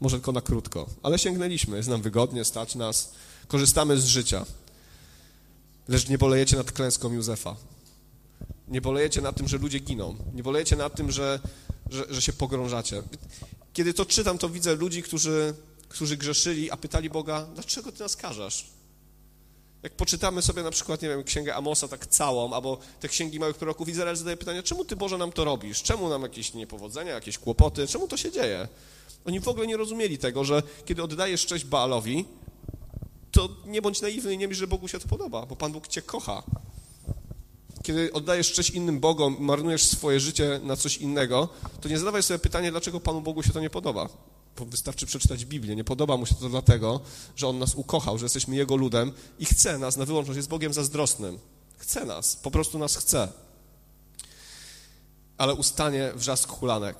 Może 0.00 0.16
tylko 0.16 0.32
na 0.32 0.40
krótko, 0.40 0.86
ale 1.02 1.18
sięgnęliśmy, 1.18 1.76
jest 1.76 1.88
nam 1.88 2.02
wygodnie, 2.02 2.44
stać 2.44 2.74
nas, 2.74 3.12
korzystamy 3.48 4.00
z 4.00 4.06
życia. 4.06 4.46
Lecz 5.88 6.08
nie 6.08 6.18
bolejecie 6.18 6.56
nad 6.56 6.72
klęską 6.72 7.12
Józefa. 7.12 7.56
Nie 8.68 8.80
bolejecie 8.80 9.20
nad 9.20 9.36
tym, 9.36 9.48
że 9.48 9.58
ludzie 9.58 9.78
giną. 9.78 10.16
Nie 10.34 10.42
bolejecie 10.42 10.76
nad 10.76 10.96
tym, 10.96 11.10
że, 11.10 11.40
że, 11.92 12.04
że 12.10 12.22
się 12.22 12.32
pogrążacie. 12.32 13.02
Kiedy 13.72 13.94
to 13.94 14.06
czytam, 14.06 14.38
to 14.38 14.48
widzę 14.48 14.74
ludzi, 14.74 15.02
którzy, 15.02 15.54
którzy 15.88 16.16
grzeszyli, 16.16 16.70
a 16.70 16.76
pytali 16.76 17.10
Boga, 17.10 17.46
dlaczego 17.54 17.92
Ty 17.92 18.02
nas 18.02 18.16
karzasz? 18.16 18.66
Jak 19.82 19.92
poczytamy 19.92 20.42
sobie 20.42 20.62
na 20.62 20.70
przykład, 20.70 21.02
nie 21.02 21.08
wiem, 21.08 21.24
księgę 21.24 21.54
Amosa 21.54 21.88
tak 21.88 22.06
całą, 22.06 22.52
albo 22.52 22.78
te 23.00 23.08
księgi 23.08 23.40
małych 23.40 23.56
proroków, 23.56 23.88
Izrael 23.88 24.16
zadaje 24.16 24.36
pytanie, 24.36 24.62
czemu 24.62 24.84
Ty, 24.84 24.96
Boże, 24.96 25.18
nam 25.18 25.32
to 25.32 25.44
robisz? 25.44 25.82
Czemu 25.82 26.08
nam 26.08 26.22
jakieś 26.22 26.54
niepowodzenia, 26.54 27.12
jakieś 27.12 27.38
kłopoty? 27.38 27.86
Czemu 27.86 28.08
to 28.08 28.16
się 28.16 28.32
dzieje? 28.32 28.68
Oni 29.24 29.40
w 29.40 29.48
ogóle 29.48 29.66
nie 29.66 29.76
rozumieli 29.76 30.18
tego, 30.18 30.44
że 30.44 30.62
kiedy 30.84 31.02
oddajesz 31.02 31.46
cześć 31.46 31.64
Baalowi, 31.64 32.24
to 33.30 33.48
nie 33.66 33.82
bądź 33.82 34.00
naiwny 34.00 34.34
i 34.34 34.38
nie 34.38 34.48
myśl, 34.48 34.60
że 34.60 34.66
Bogu 34.66 34.88
się 34.88 34.98
to 34.98 35.08
podoba, 35.08 35.46
bo 35.46 35.56
Pan 35.56 35.72
Bóg 35.72 35.88
Cię 35.88 36.02
kocha. 36.02 36.42
Kiedy 37.82 38.12
oddajesz 38.12 38.52
cześć 38.52 38.70
innym 38.70 39.00
Bogom, 39.00 39.36
marnujesz 39.40 39.86
swoje 39.86 40.20
życie 40.20 40.60
na 40.62 40.76
coś 40.76 40.96
innego, 40.96 41.48
to 41.80 41.88
nie 41.88 41.98
zadawaj 41.98 42.22
sobie 42.22 42.38
pytania, 42.38 42.70
dlaczego 42.70 43.00
Panu 43.00 43.20
Bogu 43.20 43.42
się 43.42 43.52
to 43.52 43.60
nie 43.60 43.70
podoba. 43.70 44.08
Bo 44.58 44.64
wystarczy 44.64 45.06
przeczytać 45.06 45.44
Biblię. 45.44 45.76
Nie 45.76 45.84
podoba 45.84 46.16
mu 46.16 46.26
się 46.26 46.34
to 46.34 46.48
dlatego, 46.48 47.00
że 47.36 47.48
On 47.48 47.58
nas 47.58 47.74
ukochał, 47.74 48.18
że 48.18 48.24
jesteśmy 48.24 48.56
Jego 48.56 48.76
ludem 48.76 49.12
i 49.38 49.44
chce 49.44 49.78
nas 49.78 49.96
na 49.96 50.04
wyłączność. 50.04 50.36
Jest 50.36 50.48
Bogiem 50.48 50.72
zazdrosnym. 50.72 51.38
Chce 51.78 52.04
nas, 52.04 52.36
po 52.36 52.50
prostu 52.50 52.78
nas 52.78 52.96
chce. 52.96 53.28
Ale 55.38 55.54
ustanie 55.54 56.12
wrzask 56.14 56.48
hulanek 56.48 56.96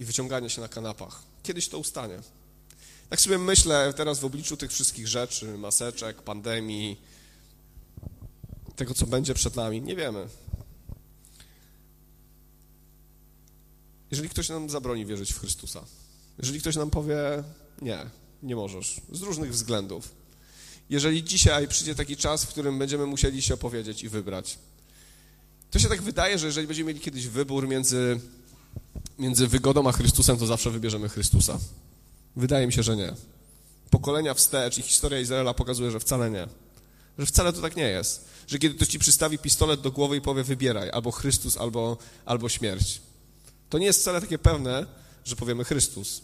i 0.00 0.04
wyciąganie 0.04 0.50
się 0.50 0.60
na 0.60 0.68
kanapach. 0.68 1.22
Kiedyś 1.42 1.68
to 1.68 1.78
ustanie. 1.78 2.18
Tak 3.10 3.20
sobie 3.20 3.38
myślę 3.38 3.94
teraz 3.96 4.18
w 4.18 4.24
obliczu 4.24 4.56
tych 4.56 4.72
wszystkich 4.72 5.08
rzeczy, 5.08 5.58
maseczek, 5.58 6.22
pandemii, 6.22 7.00
tego, 8.78 8.94
co 8.94 9.06
będzie 9.06 9.34
przed 9.34 9.56
nami, 9.56 9.82
nie 9.82 9.96
wiemy. 9.96 10.28
Jeżeli 14.10 14.28
ktoś 14.28 14.48
nam 14.48 14.70
zabroni 14.70 15.06
wierzyć 15.06 15.32
w 15.32 15.40
Chrystusa, 15.40 15.84
jeżeli 16.38 16.60
ktoś 16.60 16.76
nam 16.76 16.90
powie, 16.90 17.16
nie, 17.82 17.98
nie 18.42 18.56
możesz, 18.56 19.00
z 19.12 19.22
różnych 19.22 19.52
względów, 19.52 20.14
jeżeli 20.90 21.24
dzisiaj 21.24 21.68
przyjdzie 21.68 21.94
taki 21.94 22.16
czas, 22.16 22.44
w 22.44 22.48
którym 22.48 22.78
będziemy 22.78 23.06
musieli 23.06 23.42
się 23.42 23.54
opowiedzieć 23.54 24.02
i 24.02 24.08
wybrać, 24.08 24.58
to 25.70 25.78
się 25.78 25.88
tak 25.88 26.02
wydaje, 26.02 26.38
że 26.38 26.46
jeżeli 26.46 26.66
będziemy 26.66 26.88
mieli 26.88 27.00
kiedyś 27.00 27.26
wybór 27.26 27.68
między, 27.68 28.20
między 29.18 29.46
wygodą 29.46 29.88
a 29.88 29.92
Chrystusem, 29.92 30.36
to 30.38 30.46
zawsze 30.46 30.70
wybierzemy 30.70 31.08
Chrystusa. 31.08 31.58
Wydaje 32.36 32.66
mi 32.66 32.72
się, 32.72 32.82
że 32.82 32.96
nie. 32.96 33.14
Pokolenia 33.90 34.34
wstecz 34.34 34.78
i 34.78 34.82
historia 34.82 35.20
Izraela 35.20 35.54
pokazuje, 35.54 35.90
że 35.90 36.00
wcale 36.00 36.30
nie. 36.30 36.48
Że 37.18 37.26
wcale 37.26 37.52
to 37.52 37.60
tak 37.60 37.76
nie 37.76 37.88
jest. 37.88 38.28
Że 38.46 38.58
kiedy 38.58 38.74
ktoś 38.74 38.88
ci 38.88 38.98
przystawi 38.98 39.38
pistolet 39.38 39.80
do 39.80 39.90
głowy 39.90 40.16
i 40.16 40.20
powie 40.20 40.44
wybieraj 40.44 40.90
albo 40.90 41.10
Chrystus, 41.10 41.56
albo, 41.56 41.98
albo 42.24 42.48
śmierć. 42.48 43.00
To 43.70 43.78
nie 43.78 43.86
jest 43.86 44.00
wcale 44.00 44.20
takie 44.20 44.38
pewne, 44.38 44.86
że 45.24 45.36
powiemy 45.36 45.64
Chrystus, 45.64 46.22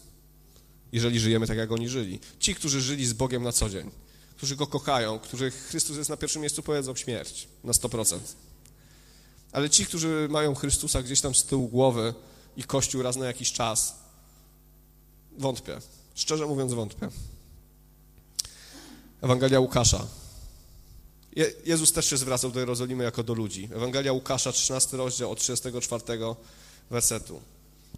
jeżeli 0.91 1.19
żyjemy 1.19 1.47
tak, 1.47 1.57
jak 1.57 1.71
oni 1.71 1.89
żyli. 1.89 2.19
Ci, 2.39 2.55
którzy 2.55 2.81
żyli 2.81 3.05
z 3.05 3.13
Bogiem 3.13 3.43
na 3.43 3.51
co 3.51 3.69
dzień, 3.69 3.91
którzy 4.37 4.55
Go 4.55 4.67
kochają, 4.67 5.19
których 5.19 5.67
Chrystus 5.69 5.97
jest 5.97 6.09
na 6.09 6.17
pierwszym 6.17 6.41
miejscu, 6.41 6.63
powiedzą 6.63 6.95
śmierć 6.95 7.47
na 7.63 7.71
100%. 7.71 8.19
Ale 9.51 9.69
ci, 9.69 9.85
którzy 9.85 10.27
mają 10.29 10.55
Chrystusa 10.55 11.03
gdzieś 11.03 11.21
tam 11.21 11.35
z 11.35 11.43
tyłu 11.43 11.67
głowy 11.67 12.13
i 12.57 12.63
Kościół 12.63 13.01
raz 13.01 13.15
na 13.15 13.25
jakiś 13.25 13.51
czas, 13.51 13.95
wątpię. 15.37 15.77
Szczerze 16.15 16.45
mówiąc, 16.45 16.73
wątpię. 16.73 17.09
Ewangelia 19.21 19.59
Łukasza. 19.59 20.07
Je, 21.35 21.51
Jezus 21.65 21.91
też 21.91 22.09
się 22.09 22.17
zwracał 22.17 22.51
do 22.51 22.59
Jerozolimy 22.59 23.03
jako 23.03 23.23
do 23.23 23.33
ludzi. 23.33 23.69
Ewangelia 23.73 24.13
Łukasza, 24.13 24.51
13 24.51 24.97
rozdział 24.97 25.31
od 25.31 25.39
34 25.39 26.03
wersetu. 26.89 27.41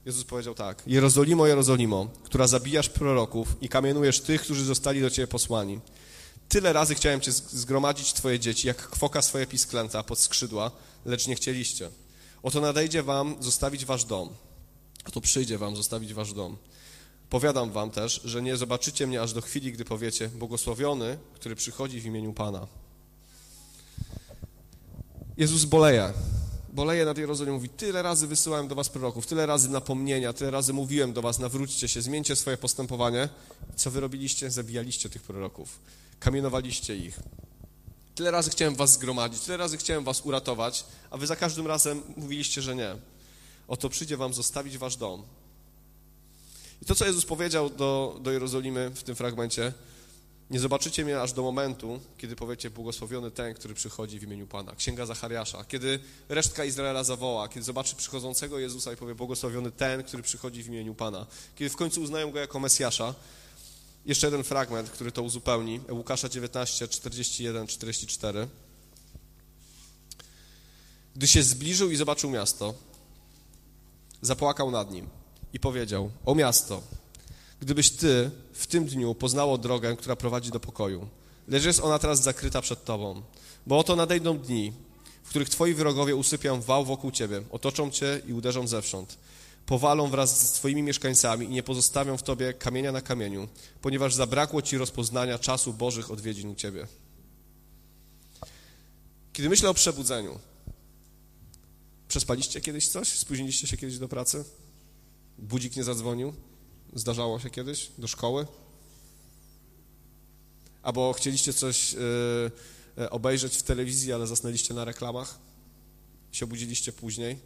Jezus 0.06 0.24
powiedział 0.24 0.56
tak: 0.56 0.84
Jerozolimo, 0.88 1.48
Jerozolimo, 1.48 2.08
która 2.24 2.48
zabijasz 2.48 2.90
proroków 2.90 3.48
i 3.62 3.70
kamienujesz 3.70 4.22
tych, 4.22 4.42
którzy 4.42 4.66
zostali 4.66 5.02
do 5.02 5.10
ciebie 5.10 5.28
posłani. 5.28 5.80
Tyle 6.50 6.74
razy 6.74 6.96
chciałem 6.96 7.22
cię 7.22 7.32
zgromadzić 7.32 8.14
twoje 8.14 8.40
dzieci, 8.40 8.68
jak 8.68 8.78
kwoka 8.78 9.22
swoje 9.22 9.48
pisklęta 9.48 10.04
pod 10.04 10.20
skrzydła, 10.20 10.72
lecz 11.06 11.28
nie 11.28 11.36
chcieliście. 11.36 11.90
Oto 12.44 12.62
nadejdzie 12.62 13.04
wam 13.04 13.36
zostawić 13.40 13.86
wasz 13.86 14.06
dom. 14.06 14.30
Oto 15.08 15.22
przyjdzie 15.22 15.58
wam 15.58 15.76
zostawić 15.76 16.14
wasz 16.14 16.34
dom. 16.34 16.58
Powiadam 17.30 17.72
wam 17.72 17.92
też, 17.92 18.22
że 18.26 18.42
nie 18.42 18.58
zobaczycie 18.58 19.08
mnie 19.08 19.22
aż 19.22 19.34
do 19.34 19.42
chwili, 19.42 19.72
gdy 19.72 19.86
powiecie, 19.86 20.28
błogosławiony, 20.28 21.18
który 21.34 21.56
przychodzi 21.56 22.02
w 22.02 22.06
imieniu 22.06 22.34
Pana. 22.34 22.68
Jezus 25.38 25.66
boleje. 25.66 26.14
Boleje 26.74 27.06
nad 27.06 27.18
Jerozolimą. 27.18 27.56
Mówi, 27.56 27.70
tyle 27.70 28.02
razy 28.02 28.28
wysyłałem 28.28 28.68
do 28.68 28.76
was 28.76 28.90
proroków, 28.90 29.28
tyle 29.28 29.46
razy 29.46 29.70
napomnienia, 29.70 30.34
tyle 30.34 30.52
razy 30.52 30.74
mówiłem 30.74 31.14
do 31.14 31.22
was, 31.22 31.40
nawróćcie 31.40 31.88
się, 31.88 32.02
zmieńcie 32.02 32.36
swoje 32.36 32.58
postępowanie. 32.58 33.30
Co 33.76 33.92
wy 33.92 34.00
robiliście? 34.00 34.52
Zabijaliście 34.52 35.10
tych 35.10 35.22
proroków. 35.22 35.80
Kamienowaliście 36.20 36.98
ich. 36.98 37.20
Tyle 38.16 38.32
razy 38.32 38.50
chciałem 38.50 38.76
was 38.76 38.94
zgromadzić, 38.94 39.42
tyle 39.42 39.58
razy 39.58 39.78
chciałem 39.78 40.04
was 40.04 40.22
uratować, 40.22 40.86
a 41.10 41.18
wy 41.18 41.28
za 41.28 41.36
każdym 41.36 41.68
razem 41.68 42.02
mówiliście, 42.16 42.62
że 42.62 42.76
nie. 42.76 42.96
Oto 43.68 43.90
przyjdzie 43.90 44.18
wam 44.18 44.34
zostawić 44.34 44.78
wasz 44.78 44.96
dom, 44.96 45.24
i 46.82 46.86
to, 46.86 46.96
co 46.96 47.06
Jezus 47.06 47.26
powiedział 47.26 47.70
do, 47.70 48.20
do 48.22 48.32
Jerozolimy 48.32 48.90
w 48.90 49.04
tym 49.04 49.16
fragmencie, 49.16 49.74
nie 50.50 50.60
zobaczycie 50.60 51.06
mnie 51.06 51.22
aż 51.22 51.34
do 51.34 51.42
momentu, 51.42 52.00
kiedy 52.18 52.36
powiecie 52.36 52.70
błogosławiony 52.70 53.32
ten, 53.32 53.54
który 53.54 53.74
przychodzi 53.74 54.20
w 54.20 54.24
imieniu 54.24 54.48
Pana. 54.48 54.76
Księga 54.76 55.06
Zachariasza. 55.06 55.64
Kiedy 55.64 56.00
resztka 56.30 56.66
Izraela 56.66 57.04
zawoła, 57.04 57.50
kiedy 57.50 57.64
zobaczy 57.64 57.96
przychodzącego 57.96 58.60
Jezusa 58.60 58.94
i 58.94 58.96
powie 58.96 59.16
błogosławiony 59.16 59.72
ten, 59.72 60.04
który 60.04 60.24
przychodzi 60.24 60.64
w 60.64 60.68
imieniu 60.68 60.96
Pana. 60.96 61.26
Kiedy 61.56 61.70
w 61.70 61.76
końcu 61.76 62.02
uznają 62.02 62.32
Go 62.32 62.40
jako 62.40 62.60
Mesjasza. 62.60 63.16
Jeszcze 64.06 64.28
jeden 64.28 64.44
fragment, 64.44 64.90
który 64.90 65.12
to 65.12 65.24
uzupełni. 65.24 65.82
Łukasza 65.90 66.30
19, 66.30 66.88
41, 66.88 67.68
44. 67.68 68.48
Gdy 71.16 71.28
się 71.28 71.44
zbliżył 71.44 71.92
i 71.92 71.96
zobaczył 71.96 72.30
miasto, 72.30 72.74
zapłakał 74.22 74.72
nad 74.72 74.92
nim 74.92 75.10
i 75.54 75.60
powiedział: 75.60 76.12
O 76.26 76.36
miasto, 76.36 76.82
gdybyś 77.60 77.90
ty 77.90 78.32
w 78.54 78.68
tym 78.68 78.86
dniu 78.86 79.16
poznało 79.16 79.58
drogę, 79.58 79.96
która 79.96 80.16
prowadzi 80.16 80.52
do 80.52 80.60
pokoju, 80.60 81.08
lecz 81.48 81.66
jest 81.66 81.80
ona 81.80 82.00
teraz 82.00 82.24
zakryta 82.24 82.62
przed 82.62 82.86
tobą, 82.86 83.22
bo 83.68 83.80
oto 83.80 83.96
nadejdą 83.96 84.38
dni, 84.38 84.74
w 85.24 85.30
których 85.30 85.50
twoi 85.50 85.74
wrogowie 85.74 86.16
usypią 86.16 86.62
wał 86.62 86.86
wokół 86.86 87.12
ciebie, 87.12 87.42
otoczą 87.52 87.92
cię 87.92 88.22
i 88.28 88.34
uderzą 88.34 88.68
zewsząd. 88.68 89.18
Powalą 89.66 90.10
wraz 90.10 90.50
z 90.50 90.52
twoimi 90.52 90.84
mieszkańcami 90.84 91.46
i 91.46 91.50
nie 91.50 91.64
pozostawią 91.64 92.18
w 92.18 92.24
tobie 92.24 92.54
kamienia 92.54 92.92
na 92.92 93.02
kamieniu, 93.02 93.48
ponieważ 93.82 94.14
zabrakło 94.14 94.62
ci 94.62 94.78
rozpoznania 94.78 95.40
czasu 95.40 95.74
Bożych 95.74 96.12
odwiedzin 96.12 96.50
u 96.50 96.56
ciebie. 96.56 96.88
Kiedy 99.34 99.50
myślę 99.50 99.70
o 99.70 99.74
przebudzeniu, 99.74 100.40
przespaliście 102.08 102.62
kiedyś 102.62 102.88
coś? 102.88 103.08
Spóźniliście 103.08 103.68
się 103.68 103.78
kiedyś 103.78 103.98
do 103.98 104.08
pracy? 104.08 104.46
Budzik 105.38 105.76
nie 105.76 105.84
zadzwonił? 105.84 106.34
Zdarzało 106.94 107.40
się 107.40 107.50
kiedyś? 107.50 107.92
Do 107.98 108.08
szkoły? 108.08 108.48
Albo 110.84 111.14
chcieliście 111.14 111.54
coś 111.54 111.94
yy, 111.94 113.10
obejrzeć 113.10 113.58
w 113.58 113.64
telewizji, 113.64 114.14
ale 114.14 114.28
zasnęliście 114.28 114.74
na 114.74 114.86
reklamach? 114.86 115.38
Się 116.32 116.46
obudziliście 116.46 116.92
później? 116.94 117.40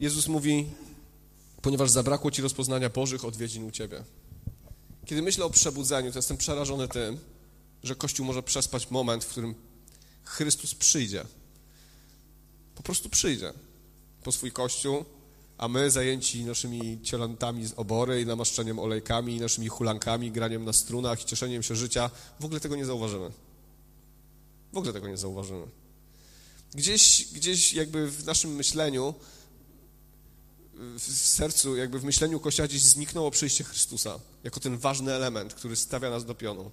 Jezus 0.00 0.28
mówi, 0.28 0.66
ponieważ 1.62 1.90
zabrakło 1.90 2.30
ci 2.30 2.42
rozpoznania 2.42 2.90
Bożych 2.90 3.24
odwiedzin 3.24 3.64
u 3.64 3.70
ciebie. 3.70 4.04
Kiedy 5.06 5.22
myślę 5.22 5.44
o 5.44 5.50
przebudzeniu, 5.50 6.12
to 6.12 6.18
jestem 6.18 6.36
przerażony 6.36 6.88
tym, 6.88 7.18
że 7.82 7.94
Kościół 7.94 8.26
może 8.26 8.42
przespać 8.42 8.90
moment, 8.90 9.24
w 9.24 9.28
którym 9.28 9.54
Chrystus 10.24 10.74
przyjdzie. 10.74 11.24
Po 12.74 12.82
prostu 12.82 13.08
przyjdzie 13.08 13.52
po 14.22 14.32
swój 14.32 14.52
Kościół, 14.52 15.04
a 15.58 15.68
my 15.68 15.90
zajęci 15.90 16.44
naszymi 16.44 17.00
cielantami 17.02 17.66
z 17.66 17.72
obory 17.76 18.22
i 18.22 18.26
namaszczeniem 18.26 18.78
olejkami, 18.78 19.36
i 19.36 19.40
naszymi 19.40 19.68
hulankami, 19.68 20.32
graniem 20.32 20.64
na 20.64 20.72
strunach 20.72 21.22
i 21.22 21.24
cieszeniem 21.24 21.62
się 21.62 21.76
życia, 21.76 22.10
w 22.40 22.44
ogóle 22.44 22.60
tego 22.60 22.76
nie 22.76 22.84
zauważymy. 22.84 23.30
W 24.72 24.76
ogóle 24.76 24.92
tego 24.92 25.08
nie 25.08 25.16
zauważymy. 25.16 25.66
Gdzieś, 26.74 27.28
gdzieś 27.32 27.74
jakby 27.74 28.10
w 28.10 28.26
naszym 28.26 28.54
myśleniu, 28.54 29.14
w 30.98 31.02
sercu, 31.12 31.76
jakby 31.76 31.98
w 31.98 32.04
myśleniu 32.04 32.40
Kościoła 32.40 32.68
gdzieś 32.68 32.82
zniknęło 32.82 33.30
przyjście 33.30 33.64
Chrystusa, 33.64 34.18
jako 34.44 34.60
ten 34.60 34.78
ważny 34.78 35.12
element, 35.12 35.54
który 35.54 35.76
stawia 35.76 36.10
nas 36.10 36.24
do 36.24 36.34
pionu. 36.34 36.70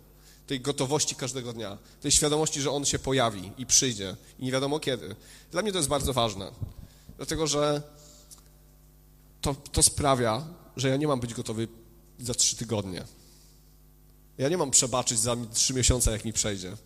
Tej 0.47 0.61
gotowości 0.61 1.15
każdego 1.15 1.53
dnia, 1.53 1.77
tej 2.01 2.11
świadomości, 2.11 2.61
że 2.61 2.71
On 2.71 2.86
się 2.86 2.99
pojawi 2.99 3.51
i 3.57 3.65
przyjdzie 3.65 4.15
i 4.39 4.45
nie 4.45 4.51
wiadomo 4.51 4.79
kiedy. 4.79 5.15
Dla 5.51 5.61
mnie 5.61 5.71
to 5.71 5.77
jest 5.77 5.89
bardzo 5.89 6.13
ważne, 6.13 6.51
dlatego 7.17 7.47
że 7.47 7.84
to, 9.43 9.55
to 9.71 9.83
sprawia, 9.83 10.47
że 10.77 10.89
ja 10.89 10.97
nie 10.97 11.07
mam 11.07 11.19
być 11.19 11.33
gotowy 11.33 11.67
za 12.19 12.33
trzy 12.33 12.55
tygodnie. 12.55 13.03
Ja 14.37 14.49
nie 14.49 14.57
mam 14.57 14.71
przebaczyć 14.71 15.19
za 15.19 15.35
trzy 15.53 15.73
miesiące, 15.73 16.11
jak 16.11 16.25
mi 16.25 16.33
przejdzie. 16.33 16.77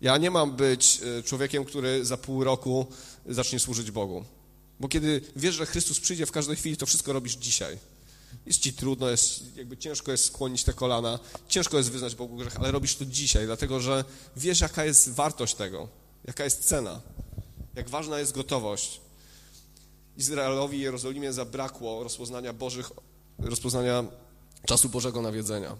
Ja 0.00 0.18
nie 0.18 0.30
mam 0.30 0.56
być 0.56 1.00
e, 1.18 1.22
człowiekiem, 1.22 1.64
który 1.64 2.04
za 2.04 2.16
pół 2.16 2.44
roku 2.44 2.86
zacznie 3.26 3.58
służyć 3.58 3.90
Bogu. 3.90 4.24
Bo 4.80 4.88
kiedy 4.88 5.20
wiesz, 5.36 5.54
że 5.54 5.66
Chrystus 5.66 6.00
przyjdzie 6.00 6.26
w 6.26 6.32
każdej 6.32 6.56
chwili, 6.56 6.76
to 6.76 6.86
wszystko 6.86 7.12
robisz 7.12 7.36
dzisiaj. 7.36 7.78
Jest 8.46 8.60
ci 8.60 8.72
trudno, 8.72 9.10
jest, 9.10 9.56
jakby 9.56 9.76
ciężko 9.76 10.12
jest 10.12 10.24
skłonić 10.24 10.64
te 10.64 10.72
kolana, 10.72 11.18
ciężko 11.48 11.76
jest 11.76 11.90
wyznać 11.90 12.14
Bogu 12.14 12.36
grzech, 12.36 12.56
ale 12.56 12.70
robisz 12.70 12.96
to 12.96 13.04
dzisiaj, 13.06 13.46
dlatego 13.46 13.80
że 13.80 14.04
wiesz, 14.36 14.60
jaka 14.60 14.84
jest 14.84 15.12
wartość 15.12 15.54
tego, 15.54 15.88
jaka 16.24 16.44
jest 16.44 16.64
cena, 16.64 17.00
jak 17.74 17.90
ważna 17.90 18.18
jest 18.18 18.32
gotowość. 18.32 19.00
Izraelowi 20.20 20.78
i 20.78 20.80
Jerozolimie 20.80 21.32
zabrakło 21.32 22.02
rozpoznania 22.02 22.52
Bożych, 22.52 22.90
rozpoznania 23.38 24.04
czasu 24.66 24.88
Bożego 24.88 25.22
nawiedzenia. 25.22 25.76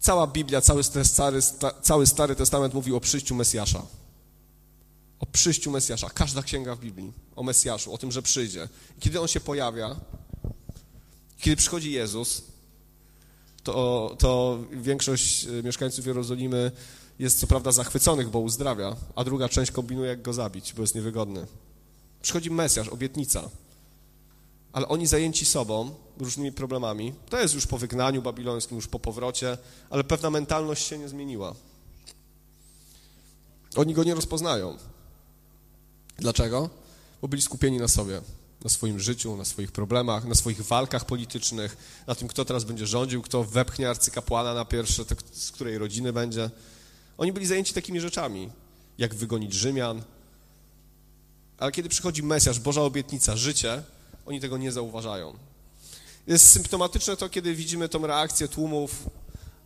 Cała 0.00 0.26
Biblia, 0.26 0.60
cały 0.60 0.82
stary, 0.84 1.40
cały 1.82 2.06
Stary 2.06 2.36
Testament 2.36 2.74
mówił 2.74 2.96
o 2.96 3.00
przyjściu 3.00 3.34
Mesjasza. 3.34 3.82
O 5.18 5.26
przyjściu 5.26 5.70
Mesjasza. 5.70 6.10
Każda 6.10 6.42
księga 6.42 6.74
w 6.74 6.80
Biblii 6.80 7.12
o 7.36 7.42
Mesjaszu, 7.42 7.92
o 7.92 7.98
tym, 7.98 8.12
że 8.12 8.22
przyjdzie. 8.22 8.68
Kiedy 9.00 9.20
on 9.20 9.28
się 9.28 9.40
pojawia, 9.40 9.96
kiedy 11.38 11.56
przychodzi 11.56 11.92
Jezus, 11.92 12.42
to, 13.62 14.16
to 14.18 14.58
większość 14.72 15.44
e, 15.44 15.62
mieszkańców 15.62 16.06
Jerozolimy 16.06 16.72
jest 17.18 17.40
co 17.40 17.46
prawda 17.46 17.72
zachwyconych, 17.72 18.28
bo 18.28 18.38
uzdrawia, 18.38 18.96
a 19.16 19.24
druga 19.24 19.48
część 19.48 19.70
kombinuje, 19.70 20.08
jak 20.08 20.22
go 20.22 20.32
zabić, 20.32 20.72
bo 20.72 20.82
jest 20.82 20.94
niewygodny. 20.94 21.46
Przychodzi 22.22 22.50
Mesjasz, 22.50 22.88
obietnica. 22.88 23.50
Ale 24.72 24.88
oni 24.88 25.06
zajęci 25.06 25.44
sobą, 25.44 25.94
różnymi 26.18 26.52
problemami, 26.52 27.14
to 27.28 27.40
jest 27.40 27.54
już 27.54 27.66
po 27.66 27.78
wygnaniu 27.78 28.22
babilońskim, 28.22 28.76
już 28.76 28.86
po 28.86 28.98
powrocie, 28.98 29.58
ale 29.90 30.04
pewna 30.04 30.30
mentalność 30.30 30.86
się 30.86 30.98
nie 30.98 31.08
zmieniła. 31.08 31.54
Oni 33.76 33.94
go 33.94 34.04
nie 34.04 34.14
rozpoznają. 34.14 34.76
Dlaczego? 36.18 36.70
Bo 37.22 37.28
byli 37.28 37.42
skupieni 37.42 37.78
na 37.78 37.88
sobie, 37.88 38.20
na 38.64 38.70
swoim 38.70 39.00
życiu, 39.00 39.36
na 39.36 39.44
swoich 39.44 39.72
problemach, 39.72 40.24
na 40.24 40.34
swoich 40.34 40.62
walkach 40.62 41.04
politycznych, 41.04 41.76
na 42.06 42.14
tym, 42.14 42.28
kto 42.28 42.44
teraz 42.44 42.64
będzie 42.64 42.86
rządził, 42.86 43.22
kto 43.22 43.44
wepchnie 43.44 43.90
arcykapłana 43.90 44.54
na 44.54 44.64
pierwsze, 44.64 45.04
z 45.32 45.50
której 45.50 45.78
rodziny 45.78 46.12
będzie. 46.12 46.50
Oni 47.18 47.32
byli 47.32 47.46
zajęci 47.46 47.74
takimi 47.74 48.00
rzeczami, 48.00 48.50
jak 48.98 49.14
wygonić 49.14 49.52
Rzymian. 49.54 50.02
Ale 51.60 51.72
kiedy 51.72 51.88
przychodzi 51.88 52.22
Mesjasz, 52.22 52.60
Boża 52.60 52.82
obietnica, 52.82 53.36
życie, 53.36 53.82
oni 54.26 54.40
tego 54.40 54.58
nie 54.58 54.72
zauważają. 54.72 55.34
Jest 56.26 56.50
symptomatyczne 56.50 57.16
to, 57.16 57.28
kiedy 57.28 57.54
widzimy 57.54 57.88
tą 57.88 58.06
reakcję 58.06 58.48
tłumów, 58.48 59.06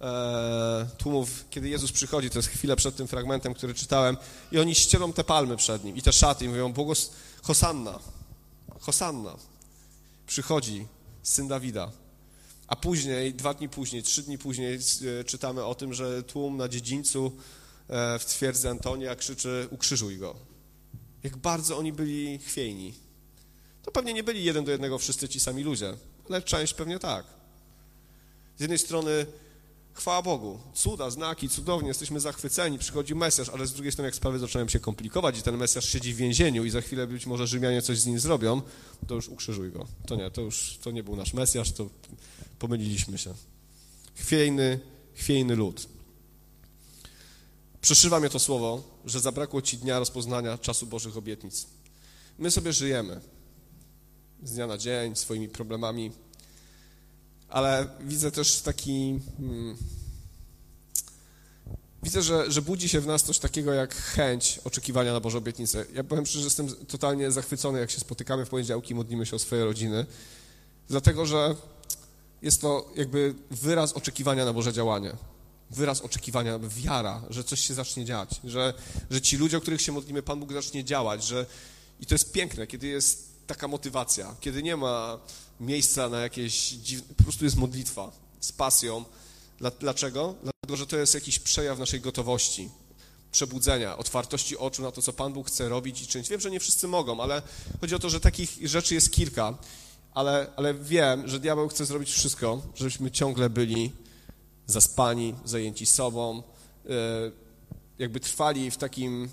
e, 0.01 0.88
tłumów, 0.99 1.45
kiedy 1.51 1.68
Jezus 1.68 1.92
przychodzi, 1.92 2.30
to 2.30 2.38
jest 2.38 2.49
chwilę 2.49 2.76
przed 2.76 2.97
tym 2.97 3.07
fragmentem, 3.09 3.55
który 3.55 3.74
czytałem, 3.74 4.16
i 4.53 4.59
oni 4.59 4.74
ścierą 4.74 5.12
te 5.12 5.24
palmy 5.24 5.57
przed 5.57 5.84
Nim 5.84 5.97
i 5.97 6.03
te 6.03 6.12
szaty 6.12 6.45
i 6.45 6.49
mówią, 6.49 6.72
błogos... 6.72 7.11
Hosanna, 7.42 7.99
Hosanna. 8.80 9.36
Przychodzi 10.26 10.86
Syn 11.22 11.49
Dawida. 11.49 11.90
A 12.66 12.76
później, 12.76 13.34
dwa 13.34 13.55
dni 13.55 13.68
później, 13.68 14.03
trzy 14.03 14.22
dni 14.22 14.38
później 14.38 14.78
e, 15.20 15.24
czytamy 15.24 15.64
o 15.64 15.74
tym, 15.74 15.95
że 15.95 16.22
tłum 16.22 16.57
na 16.57 16.68
dziedzińcu 16.68 17.32
e, 17.88 18.18
w 18.18 18.24
twierdzy 18.24 18.68
Antonia 18.70 19.16
krzyczy, 19.16 19.68
ukrzyżuj 19.70 20.18
go. 20.18 20.53
Jak 21.24 21.36
bardzo 21.36 21.78
oni 21.78 21.92
byli 21.92 22.38
chwiejni. 22.38 22.94
To 23.82 23.92
pewnie 23.92 24.14
nie 24.14 24.24
byli 24.24 24.44
jeden 24.44 24.64
do 24.64 24.72
jednego 24.72 24.98
wszyscy 24.98 25.28
ci 25.28 25.40
sami 25.40 25.62
ludzie, 25.62 25.94
ale 26.28 26.42
część 26.42 26.74
pewnie 26.74 26.98
tak. 26.98 27.26
Z 28.56 28.60
jednej 28.60 28.78
strony 28.78 29.26
chwała 29.94 30.22
Bogu, 30.22 30.58
cuda, 30.74 31.10
znaki, 31.10 31.48
cudownie, 31.48 31.88
jesteśmy 31.88 32.20
zachwyceni, 32.20 32.78
przychodzi 32.78 33.14
Mesjasz, 33.14 33.48
ale 33.48 33.66
z 33.66 33.72
drugiej 33.72 33.92
strony 33.92 34.06
jak 34.06 34.14
sprawy 34.14 34.38
zaczynają 34.38 34.68
się 34.68 34.80
komplikować 34.80 35.38
i 35.38 35.42
ten 35.42 35.56
Mesjasz 35.56 35.88
siedzi 35.88 36.14
w 36.14 36.16
więzieniu 36.16 36.64
i 36.64 36.70
za 36.70 36.80
chwilę 36.80 37.06
być 37.06 37.26
może 37.26 37.46
Rzymianie 37.46 37.82
coś 37.82 37.98
z 37.98 38.06
nim 38.06 38.20
zrobią, 38.20 38.62
to 39.06 39.14
już 39.14 39.28
ukrzyżuj 39.28 39.72
go. 39.72 39.86
To 40.06 40.16
nie, 40.16 40.30
to 40.30 40.40
już 40.40 40.78
to 40.82 40.90
nie 40.90 41.02
był 41.02 41.16
nasz 41.16 41.34
Mesjasz, 41.34 41.72
to 41.72 41.90
pomyliliśmy 42.58 43.18
się. 43.18 43.34
Chwiejny, 44.14 44.80
chwiejny 45.14 45.56
lud. 45.56 45.93
Przeszywa 47.85 48.20
mnie 48.20 48.30
to 48.30 48.39
słowo, 48.39 48.82
że 49.05 49.20
zabrakło 49.20 49.62
ci 49.62 49.78
dnia 49.78 49.99
rozpoznania 49.99 50.59
czasu 50.59 50.87
Bożych 50.87 51.16
obietnic. 51.16 51.66
My 52.39 52.51
sobie 52.51 52.72
żyjemy 52.72 53.20
z 54.43 54.53
dnia 54.53 54.66
na 54.66 54.78
dzień 54.78 55.16
swoimi 55.16 55.49
problemami, 55.49 56.12
ale 57.49 57.87
widzę 58.01 58.30
też 58.30 58.61
taki. 58.61 59.20
Hmm, 59.37 59.76
widzę, 62.03 62.22
że, 62.22 62.51
że 62.51 62.62
budzi 62.62 62.89
się 62.89 63.01
w 63.01 63.07
nas 63.07 63.22
coś 63.22 63.39
takiego 63.39 63.72
jak 63.72 63.95
chęć 63.95 64.61
oczekiwania 64.64 65.12
na 65.12 65.20
Boże 65.20 65.39
obietnice. 65.39 65.87
Ja 65.95 66.05
powiem 66.05 66.26
szczerze, 66.26 66.41
że 66.41 66.47
jestem 66.47 66.87
totalnie 66.87 67.30
zachwycony, 67.30 67.80
jak 67.80 67.91
się 67.91 68.01
spotykamy 68.01 68.47
w 68.47 68.49
poniedziałki, 68.49 68.95
modlimy 68.95 69.26
się 69.26 69.37
o 69.37 69.39
swoje 69.39 69.64
rodziny, 69.64 70.07
dlatego 70.89 71.26
że 71.26 71.57
jest 72.43 72.61
to 72.61 72.93
jakby 72.97 73.35
wyraz 73.51 73.93
oczekiwania 73.93 74.45
na 74.45 74.53
Boże 74.53 74.72
działanie. 74.72 75.16
Wyraz 75.74 76.00
oczekiwania, 76.00 76.58
wiara, 76.58 77.22
że 77.30 77.44
coś 77.44 77.60
się 77.60 77.74
zacznie 77.74 78.04
dziać, 78.04 78.40
że, 78.44 78.74
że 79.10 79.20
ci 79.20 79.36
ludzie, 79.36 79.56
o 79.56 79.60
których 79.60 79.80
się 79.80 79.92
modlimy, 79.92 80.22
Pan 80.22 80.40
Bóg 80.40 80.52
zacznie 80.52 80.84
działać, 80.84 81.24
że 81.24 81.46
i 82.00 82.06
to 82.06 82.14
jest 82.14 82.32
piękne, 82.32 82.66
kiedy 82.66 82.86
jest 82.86 83.28
taka 83.46 83.68
motywacja, 83.68 84.36
kiedy 84.40 84.62
nie 84.62 84.76
ma 84.76 85.18
miejsca 85.60 86.08
na 86.08 86.20
jakieś 86.20 86.68
dziwne, 86.68 87.14
po 87.16 87.22
prostu 87.22 87.44
jest 87.44 87.56
modlitwa 87.56 88.12
z 88.40 88.52
pasją. 88.52 89.04
Dlaczego? 89.80 90.34
Dlatego, 90.42 90.76
że 90.76 90.86
to 90.86 90.96
jest 90.96 91.14
jakiś 91.14 91.38
przejaw 91.38 91.78
naszej 91.78 92.00
gotowości, 92.00 92.68
przebudzenia, 93.32 93.98
otwartości 93.98 94.58
oczu 94.58 94.82
na 94.82 94.92
to, 94.92 95.02
co 95.02 95.12
Pan 95.12 95.32
Bóg 95.32 95.48
chce 95.48 95.68
robić 95.68 96.02
i 96.02 96.06
czynić. 96.06 96.28
Wiem, 96.28 96.40
że 96.40 96.50
nie 96.50 96.60
wszyscy 96.60 96.88
mogą, 96.88 97.20
ale 97.20 97.42
chodzi 97.80 97.94
o 97.94 97.98
to, 97.98 98.10
że 98.10 98.20
takich 98.20 98.68
rzeczy 98.68 98.94
jest 98.94 99.12
kilka, 99.12 99.58
ale, 100.14 100.46
ale 100.56 100.74
wiem, 100.74 101.28
że 101.28 101.40
diabeł 101.40 101.68
chce 101.68 101.84
zrobić 101.84 102.10
wszystko, 102.10 102.62
żebyśmy 102.74 103.10
ciągle 103.10 103.50
byli 103.50 103.92
zaspani, 104.66 105.34
zajęci 105.44 105.86
sobą, 105.86 106.42
e, 106.86 106.90
jakby 107.98 108.20
trwali 108.20 108.70
w 108.70 108.76
takim 108.76 109.28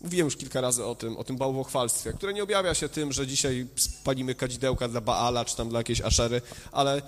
Mówiłem 0.00 0.24
już 0.24 0.36
kilka 0.36 0.60
razy 0.60 0.84
o 0.84 0.94
tym, 0.94 1.16
o 1.16 1.24
tym 1.24 1.36
bałwochwalstwie, 1.36 2.12
które 2.12 2.32
nie 2.34 2.42
objawia 2.42 2.74
się 2.74 2.88
tym, 2.88 3.12
że 3.12 3.26
dzisiaj 3.26 3.66
spalimy 3.76 4.34
kadzidełka 4.34 4.88
dla 4.88 5.00
Baala 5.00 5.44
czy 5.44 5.56
tam 5.56 5.68
dla 5.68 5.80
jakiejś 5.80 6.00
Aszery, 6.00 6.42
ale 6.72 7.02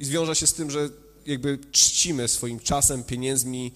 zwiąże 0.00 0.34
się 0.34 0.46
z 0.46 0.54
tym, 0.54 0.70
że 0.70 0.88
jakby 1.26 1.58
czcimy 1.72 2.28
swoim 2.28 2.60
czasem, 2.60 3.04
pieniędzmi, 3.04 3.72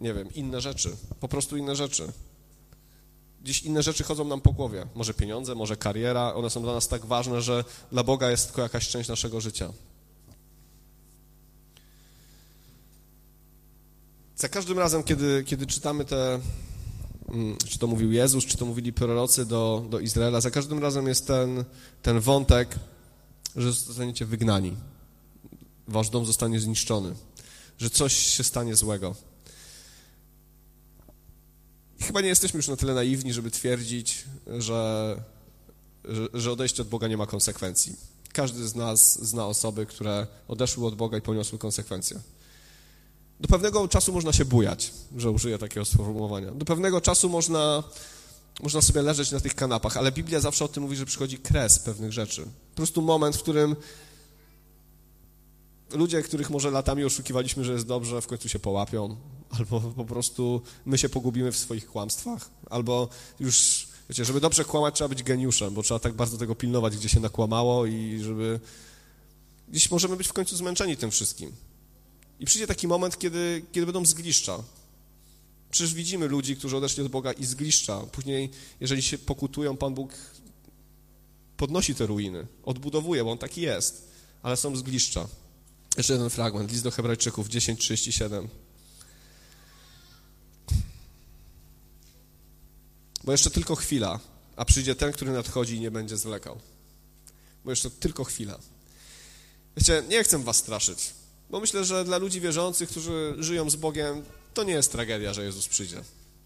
nie 0.00 0.14
wiem, 0.14 0.34
inne 0.34 0.60
rzeczy, 0.60 0.96
po 1.20 1.28
prostu 1.28 1.56
inne 1.56 1.76
rzeczy. 1.76 2.12
Gdzieś 3.42 3.62
inne 3.62 3.82
rzeczy 3.82 4.04
chodzą 4.04 4.24
nam 4.24 4.40
po 4.40 4.52
głowie. 4.52 4.86
Może 4.94 5.14
pieniądze, 5.14 5.54
może 5.54 5.76
kariera, 5.76 6.34
one 6.34 6.50
są 6.50 6.62
dla 6.62 6.72
nas 6.72 6.88
tak 6.88 7.06
ważne, 7.06 7.42
że 7.42 7.64
dla 7.92 8.02
Boga 8.02 8.30
jest 8.30 8.46
tylko 8.46 8.62
jakaś 8.62 8.88
część 8.88 9.08
naszego 9.08 9.40
życia. 9.40 9.72
Za 14.36 14.48
każdym 14.48 14.78
razem, 14.78 15.02
kiedy, 15.02 15.44
kiedy 15.46 15.66
czytamy 15.66 16.04
te 16.04 16.40
Mm, 17.28 17.56
czy 17.66 17.78
to 17.78 17.86
mówił 17.86 18.12
Jezus, 18.12 18.44
czy 18.44 18.56
to 18.56 18.66
mówili 18.66 18.92
prorocy 18.92 19.46
do, 19.46 19.86
do 19.90 20.00
Izraela, 20.00 20.40
za 20.40 20.50
każdym 20.50 20.78
razem 20.78 21.06
jest 21.06 21.26
ten, 21.26 21.64
ten 22.02 22.20
wątek, 22.20 22.76
że 23.56 23.72
zostaniecie 23.72 24.26
wygnani. 24.26 24.76
Wasz 25.88 26.10
dom 26.10 26.26
zostanie 26.26 26.60
zniszczony, 26.60 27.14
że 27.78 27.90
coś 27.90 28.16
się 28.16 28.44
stanie 28.44 28.76
złego. 28.76 29.14
Chyba 32.00 32.20
nie 32.20 32.28
jesteśmy 32.28 32.56
już 32.56 32.68
na 32.68 32.76
tyle 32.76 32.94
naiwni, 32.94 33.32
żeby 33.32 33.50
twierdzić, 33.50 34.24
że, 34.58 35.22
że, 36.04 36.28
że 36.34 36.52
odejście 36.52 36.82
od 36.82 36.88
Boga 36.88 37.08
nie 37.08 37.16
ma 37.16 37.26
konsekwencji. 37.26 37.96
Każdy 38.32 38.68
z 38.68 38.74
nas 38.74 39.24
zna 39.24 39.46
osoby, 39.46 39.86
które 39.86 40.26
odeszły 40.48 40.86
od 40.86 40.94
Boga 40.94 41.18
i 41.18 41.20
poniosły 41.20 41.58
konsekwencje. 41.58 42.20
Do 43.40 43.48
pewnego 43.48 43.88
czasu 43.88 44.12
można 44.12 44.32
się 44.32 44.44
bujać, 44.44 44.92
że 45.16 45.30
użyję 45.30 45.58
takiego 45.58 45.84
sformułowania. 45.84 46.50
Do 46.50 46.64
pewnego 46.64 47.00
czasu 47.00 47.28
można, 47.28 47.82
można 48.62 48.82
sobie 48.82 49.02
leżeć 49.02 49.30
na 49.30 49.40
tych 49.40 49.54
kanapach, 49.54 49.96
ale 49.96 50.12
Biblia 50.12 50.40
zawsze 50.40 50.64
o 50.64 50.68
tym 50.68 50.82
mówi, 50.82 50.96
że 50.96 51.06
przychodzi 51.06 51.38
kres 51.38 51.78
pewnych 51.78 52.12
rzeczy. 52.12 52.44
Po 52.70 52.76
prostu 52.76 53.02
moment, 53.02 53.36
w 53.36 53.42
którym 53.42 53.76
ludzie, 55.92 56.22
których 56.22 56.50
może 56.50 56.70
latami 56.70 57.04
oszukiwaliśmy, 57.04 57.64
że 57.64 57.72
jest 57.72 57.86
dobrze, 57.86 58.20
w 58.20 58.26
końcu 58.26 58.48
się 58.48 58.58
połapią, 58.58 59.16
albo 59.50 59.80
po 59.80 60.04
prostu 60.04 60.62
my 60.86 60.98
się 60.98 61.08
pogubimy 61.08 61.52
w 61.52 61.56
swoich 61.56 61.86
kłamstwach, 61.86 62.50
albo 62.70 63.08
już, 63.40 63.86
wiecie, 64.08 64.24
żeby 64.24 64.40
dobrze 64.40 64.64
kłamać, 64.64 64.94
trzeba 64.94 65.08
być 65.08 65.22
geniuszem, 65.22 65.74
bo 65.74 65.82
trzeba 65.82 66.00
tak 66.00 66.12
bardzo 66.12 66.38
tego 66.38 66.54
pilnować, 66.54 66.96
gdzie 66.96 67.08
się 67.08 67.20
nakłamało 67.20 67.86
i 67.86 68.20
żeby... 68.22 68.60
Dziś 69.68 69.90
możemy 69.90 70.16
być 70.16 70.28
w 70.28 70.32
końcu 70.32 70.56
zmęczeni 70.56 70.96
tym 70.96 71.10
wszystkim. 71.10 71.52
I 72.40 72.46
przyjdzie 72.46 72.66
taki 72.66 72.88
moment, 72.88 73.18
kiedy, 73.18 73.64
kiedy 73.72 73.86
będą 73.86 74.06
zgliszcza. 74.06 74.62
Przecież 75.70 75.94
widzimy 75.94 76.28
ludzi, 76.28 76.56
którzy 76.56 76.76
odeszli 76.76 77.02
od 77.02 77.08
Boga 77.08 77.32
i 77.32 77.44
zgliszcza. 77.44 78.00
Później, 78.00 78.50
jeżeli 78.80 79.02
się 79.02 79.18
pokutują, 79.18 79.76
Pan 79.76 79.94
Bóg 79.94 80.12
podnosi 81.56 81.94
te 81.94 82.06
ruiny, 82.06 82.46
odbudowuje, 82.64 83.24
bo 83.24 83.30
On 83.30 83.38
taki 83.38 83.60
jest, 83.60 84.08
ale 84.42 84.56
są 84.56 84.76
zgliszcza. 84.76 85.28
Jeszcze 85.96 86.12
jeden 86.12 86.30
fragment, 86.30 86.72
list 86.72 86.84
do 86.84 86.90
hebrajczyków 86.90 87.48
10.37. 87.48 88.48
Bo 93.24 93.32
jeszcze 93.32 93.50
tylko 93.50 93.76
chwila, 93.76 94.20
a 94.56 94.64
przyjdzie 94.64 94.94
ten, 94.94 95.12
który 95.12 95.32
nadchodzi 95.32 95.74
i 95.76 95.80
nie 95.80 95.90
będzie 95.90 96.16
zwlekał. 96.16 96.60
Bo 97.64 97.70
jeszcze 97.70 97.90
tylko 97.90 98.24
chwila. 98.24 98.58
Wiecie, 99.76 100.02
nie 100.08 100.24
chcę 100.24 100.38
was 100.38 100.56
straszyć, 100.56 101.14
bo 101.54 101.60
myślę, 101.60 101.84
że 101.84 102.04
dla 102.04 102.18
ludzi 102.18 102.40
wierzących, 102.40 102.88
którzy 102.88 103.34
żyją 103.38 103.70
z 103.70 103.76
Bogiem, 103.76 104.24
to 104.54 104.64
nie 104.64 104.72
jest 104.72 104.92
tragedia, 104.92 105.34
że 105.34 105.44
Jezus 105.44 105.68
przyjdzie. 105.68 106.00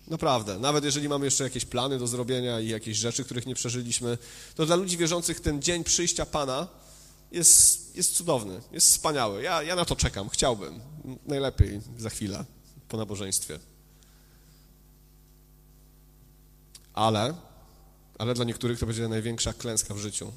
Naprawdę. 0.09 0.59
Nawet 0.59 0.85
jeżeli 0.85 1.09
mamy 1.09 1.25
jeszcze 1.25 1.45
jakieś 1.45 1.65
plany 1.65 1.99
do 1.99 2.07
zrobienia 2.07 2.61
i 2.61 2.69
jakieś 2.69 2.97
rzeczy, 2.97 3.25
których 3.25 3.47
nie 3.47 3.55
przeżyliśmy, 3.55 4.19
to 4.55 4.67
dla 4.67 4.77
ludzi 4.77 4.97
wierzących 4.97 5.41
ten 5.41 5.63
dzień 5.63 5.85
przyjścia 5.85 6.27
Pana 6.27 6.69
jest, 7.33 7.97
jest 7.97 8.15
cudowny, 8.15 8.61
jest 8.73 8.87
wspaniały. 8.87 9.43
Ja, 9.43 9.63
ja 9.63 9.77
na 9.77 9.85
to 9.85 9.97
czekam, 9.97 10.29
chciałbym. 10.29 10.81
Najlepiej 11.27 11.81
za 11.99 12.11
chwilę, 12.11 12.45
po 12.89 12.97
nabożeństwie. 12.97 13.59
Ale, 16.95 17.35
ale 18.19 18.35
dla 18.35 18.45
niektórych 18.45 18.79
to 18.79 18.87
będzie 18.87 19.09
największa 19.09 19.53
klęska 19.53 19.95
w 19.95 19.99
życiu. 19.99 20.33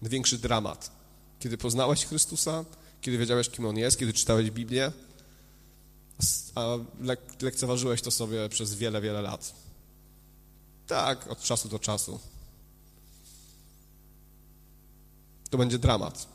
Największy 0.00 0.38
dramat. 0.38 0.90
Kiedy 1.38 1.58
poznałeś 1.58 2.06
Chrystusa, 2.06 2.64
kiedy 3.02 3.18
wiedziałeś, 3.18 3.48
kim 3.48 3.66
On 3.66 3.76
jest, 3.76 3.98
kiedy 3.98 4.12
czytałeś 4.12 4.50
Biblię, 4.50 4.92
a 6.54 6.76
lek 7.00 7.20
lekceważyłeś 7.42 8.02
to 8.02 8.10
sobie 8.10 8.48
przez 8.48 8.74
wiele, 8.74 9.00
wiele 9.00 9.22
lat. 9.22 9.54
Tak, 10.86 11.26
od 11.26 11.40
czasu 11.40 11.68
do 11.68 11.78
czasu. 11.78 12.20
To 15.50 15.58
będzie 15.58 15.78
dramat. 15.78 16.26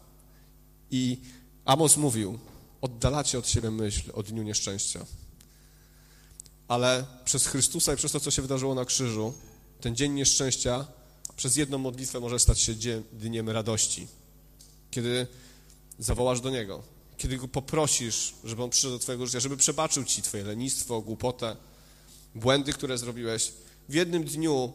I 0.92 1.18
Amos 1.66 1.98
mówił, 1.98 2.40
oddalacie 2.82 3.40
od 3.40 3.48
siebie 3.48 3.72
myśl 3.72 4.12
o 4.14 4.24
dniu 4.24 4.44
nieszczęścia. 4.44 5.06
Ale 6.68 7.06
przez 7.26 7.48
Chrystusa 7.48 7.94
i 7.94 7.98
przez 7.98 8.12
to, 8.12 8.20
co 8.20 8.32
się 8.32 8.42
wydarzyło 8.42 8.76
na 8.76 8.86
krzyżu, 8.86 9.34
ten 9.82 9.96
dzień 9.96 10.14
nieszczęścia 10.14 10.88
przez 11.36 11.56
jedną 11.56 11.78
modlitwę 11.78 12.20
może 12.20 12.40
stać 12.40 12.60
się 12.60 12.74
dniem 13.14 13.50
radości. 13.50 14.08
Kiedy 14.92 15.28
zawołasz 16.00 16.42
do 16.42 16.50
Niego, 16.50 16.84
kiedy 17.18 17.38
Go 17.38 17.48
poprosisz, 17.48 18.34
żeby 18.44 18.64
On 18.64 18.70
przyszedł 18.70 18.94
do 18.94 19.00
Twojego 19.00 19.26
życia, 19.26 19.40
żeby 19.40 19.58
przebaczył 19.58 20.04
Ci 20.04 20.22
Twoje 20.22 20.44
lenistwo, 20.44 21.02
głupotę, 21.02 21.56
błędy, 22.36 22.74
które 22.74 22.98
zrobiłeś, 22.98 23.52
w 23.90 23.94
jednym 23.94 24.24
dniu 24.24 24.74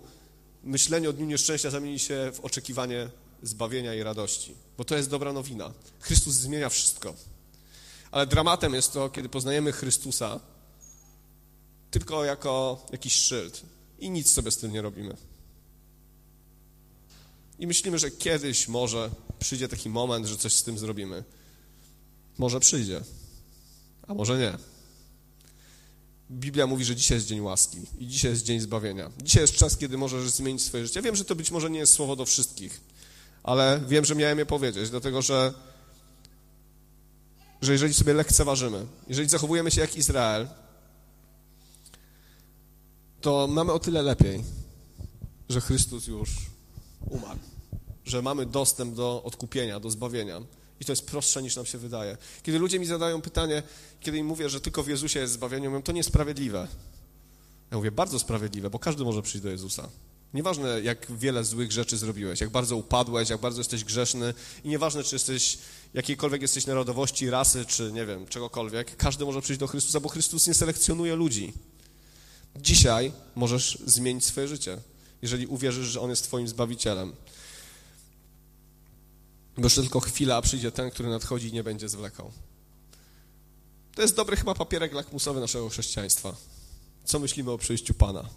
myślenie 0.63 1.09
o 1.09 1.13
dniu 1.13 1.27
nieszczęścia 1.27 1.71
zamieni 1.71 1.99
się 1.99 2.33
w 2.35 2.41
oczekiwanie 2.41 3.11
zbawienia 3.43 3.95
i 3.95 4.03
radości, 4.03 4.55
bo 4.79 4.85
to 4.85 4.97
jest 4.97 5.11
dobra 5.11 5.33
nowina. 5.33 5.73
Chrystus 6.01 6.35
zmienia 6.35 6.69
wszystko. 6.69 7.15
Ale 8.11 8.27
dramatem 8.27 8.75
jest 8.75 8.93
to, 8.93 9.09
kiedy 9.09 9.29
poznajemy 9.29 9.73
Chrystusa 9.73 10.41
tylko 11.91 12.25
jako 12.25 12.87
jakiś 12.93 13.15
szyld 13.15 13.63
i 13.99 14.11
nic 14.11 14.33
sobie 14.33 14.51
z 14.51 14.57
tym 14.57 14.73
nie 14.73 14.83
robimy. 14.83 15.17
I 17.59 17.67
myślimy, 17.67 17.99
że 17.99 18.11
kiedyś 18.11 18.69
może 18.69 19.11
przyjdzie 19.43 19.69
taki 19.69 19.91
moment, 19.91 20.27
że 20.27 20.37
coś 20.37 20.55
z 20.55 20.63
tym 20.63 20.79
zrobimy. 20.79 21.25
Może 22.39 22.61
przyjdzie, 22.61 23.01
a 24.09 24.15
może 24.15 24.39
nie. 24.39 24.59
Biblia 26.31 26.67
mówi, 26.67 26.85
że 26.85 26.97
dzisiaj 26.97 27.17
jest 27.17 27.27
dzień 27.27 27.41
łaski 27.41 27.79
i 27.99 28.07
dzisiaj 28.07 28.31
jest 28.31 28.43
dzień 28.43 28.61
zbawienia. 28.61 29.11
Dzisiaj 29.23 29.43
jest 29.43 29.55
czas, 29.55 29.77
kiedy 29.77 29.99
możesz 29.99 30.31
zmienić 30.31 30.63
swoje 30.63 30.87
życie. 30.87 31.01
Ja 31.01 31.05
wiem, 31.05 31.17
że 31.17 31.25
to 31.25 31.37
być 31.37 31.51
może 31.51 31.71
nie 31.71 31.79
jest 31.79 31.93
słowo 31.93 32.17
do 32.17 32.25
wszystkich, 32.25 32.81
ale 33.43 33.81
wiem, 33.89 34.05
że 34.05 34.15
miałem 34.15 34.39
je 34.39 34.47
powiedzieć, 34.47 34.91
dlatego 34.91 35.23
że, 35.23 35.55
że 37.63 37.73
jeżeli 37.73 37.95
sobie 37.95 38.15
lekceważymy, 38.15 38.87
jeżeli 39.09 39.29
zachowujemy 39.29 39.71
się 39.71 39.81
jak 39.81 39.97
Izrael, 39.97 40.49
to 43.21 43.47
mamy 43.47 43.73
o 43.73 43.79
tyle 43.79 44.03
lepiej, 44.03 44.45
że 45.49 45.61
Chrystus 45.61 46.07
już 46.07 46.31
umarł, 47.11 47.39
że 48.05 48.23
mamy 48.23 48.47
dostęp 48.47 48.95
do 48.95 49.23
odkupienia, 49.25 49.81
do 49.81 49.91
zbawienia. 49.91 50.41
I 50.81 50.85
to 50.85 50.93
jest 50.93 51.07
prostsze 51.07 51.43
niż 51.43 51.57
nam 51.57 51.67
się 51.67 51.79
wydaje. 51.79 52.17
Kiedy 52.43 52.59
ludzie 52.59 52.79
mi 52.79 52.87
zadają 52.87 53.21
pytanie, 53.21 53.63
kiedy 54.01 54.19
im 54.19 54.27
mówię, 54.27 54.49
że 54.49 54.61
tylko 54.61 54.83
w 54.83 54.89
Jezusie 54.89 55.21
jest 55.21 55.33
zbawienie, 55.33 55.69
mówią, 55.69 55.83
to 55.83 55.93
niesprawiedliwe. 55.93 56.69
Ja 57.71 57.77
mówię, 57.77 57.91
bardzo 57.91 58.19
sprawiedliwe, 58.19 58.71
bo 58.71 58.79
każdy 58.79 59.05
może 59.05 59.23
przyjść 59.23 59.43
do 59.43 59.51
Jezusa. 59.51 59.89
Nieważne, 60.35 60.81
jak 60.81 61.13
wiele 61.19 61.45
złych 61.45 61.73
rzeczy 61.73 61.97
zrobiłeś, 61.97 62.41
jak 62.41 62.51
bardzo 62.51 62.77
upadłeś, 62.77 63.31
jak 63.31 63.41
bardzo 63.41 63.61
jesteś 63.61 63.85
grzeszny 63.85 64.35
i 64.65 64.69
nieważne, 64.69 65.05
czy 65.05 65.15
jesteś 65.15 65.59
jakiejkolwiek 65.95 66.43
jesteś 66.43 66.67
narodowości, 66.67 67.31
rasy, 67.31 67.65
czy 67.67 67.93
nie 67.93 68.07
wiem, 68.07 68.27
czegokolwiek, 68.27 68.97
każdy 68.97 69.25
może 69.25 69.43
przyjść 69.43 69.61
do 69.61 69.67
Chrystusa, 69.67 70.01
bo 70.01 70.09
Chrystus 70.09 70.47
nie 70.47 70.55
selekcjonuje 70.55 71.17
ludzi. 71.17 71.53
Dzisiaj 72.57 73.13
możesz 73.35 73.79
zmienić 73.87 74.25
swoje 74.25 74.49
życie, 74.49 74.79
jeżeli 75.23 75.47
uwierzysz, 75.47 75.87
że 75.87 76.01
On 76.01 76.11
jest 76.11 76.25
Twoim 76.25 76.49
Zbawicielem. 76.49 77.13
Bo 79.57 79.63
jeszcze 79.65 79.81
tylko 79.81 80.01
chwila, 80.01 80.37
a 80.37 80.43
przyjdzie 80.43 80.73
ten, 80.73 80.91
który 80.91 81.09
nadchodzi 81.09 81.49
i 81.49 81.53
nie 81.53 81.63
będzie 81.63 81.89
zwlekał. 81.89 82.33
To 83.95 84.03
jest 84.03 84.17
dobry 84.17 84.37
chyba 84.37 84.55
papierek 84.55 84.93
lakmusowy 84.93 85.41
naszego 85.41 85.69
chrześcijaństwa. 85.69 86.37
Co 87.05 87.19
myślimy 87.19 87.51
o 87.51 87.59
przyjściu 87.59 87.95
Pana? 87.95 88.29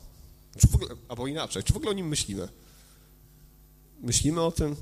Czy 0.57 0.67
w 0.67 0.75
ogóle, 0.75 0.95
albo 1.07 1.27
inaczej, 1.27 1.63
czy 1.63 1.73
w 1.73 1.77
ogóle 1.77 1.91
o 1.91 1.93
nim 1.93 2.07
myślimy? 2.07 2.49
Myślimy 4.01 4.41
o 4.41 4.51
tym? 4.51 4.75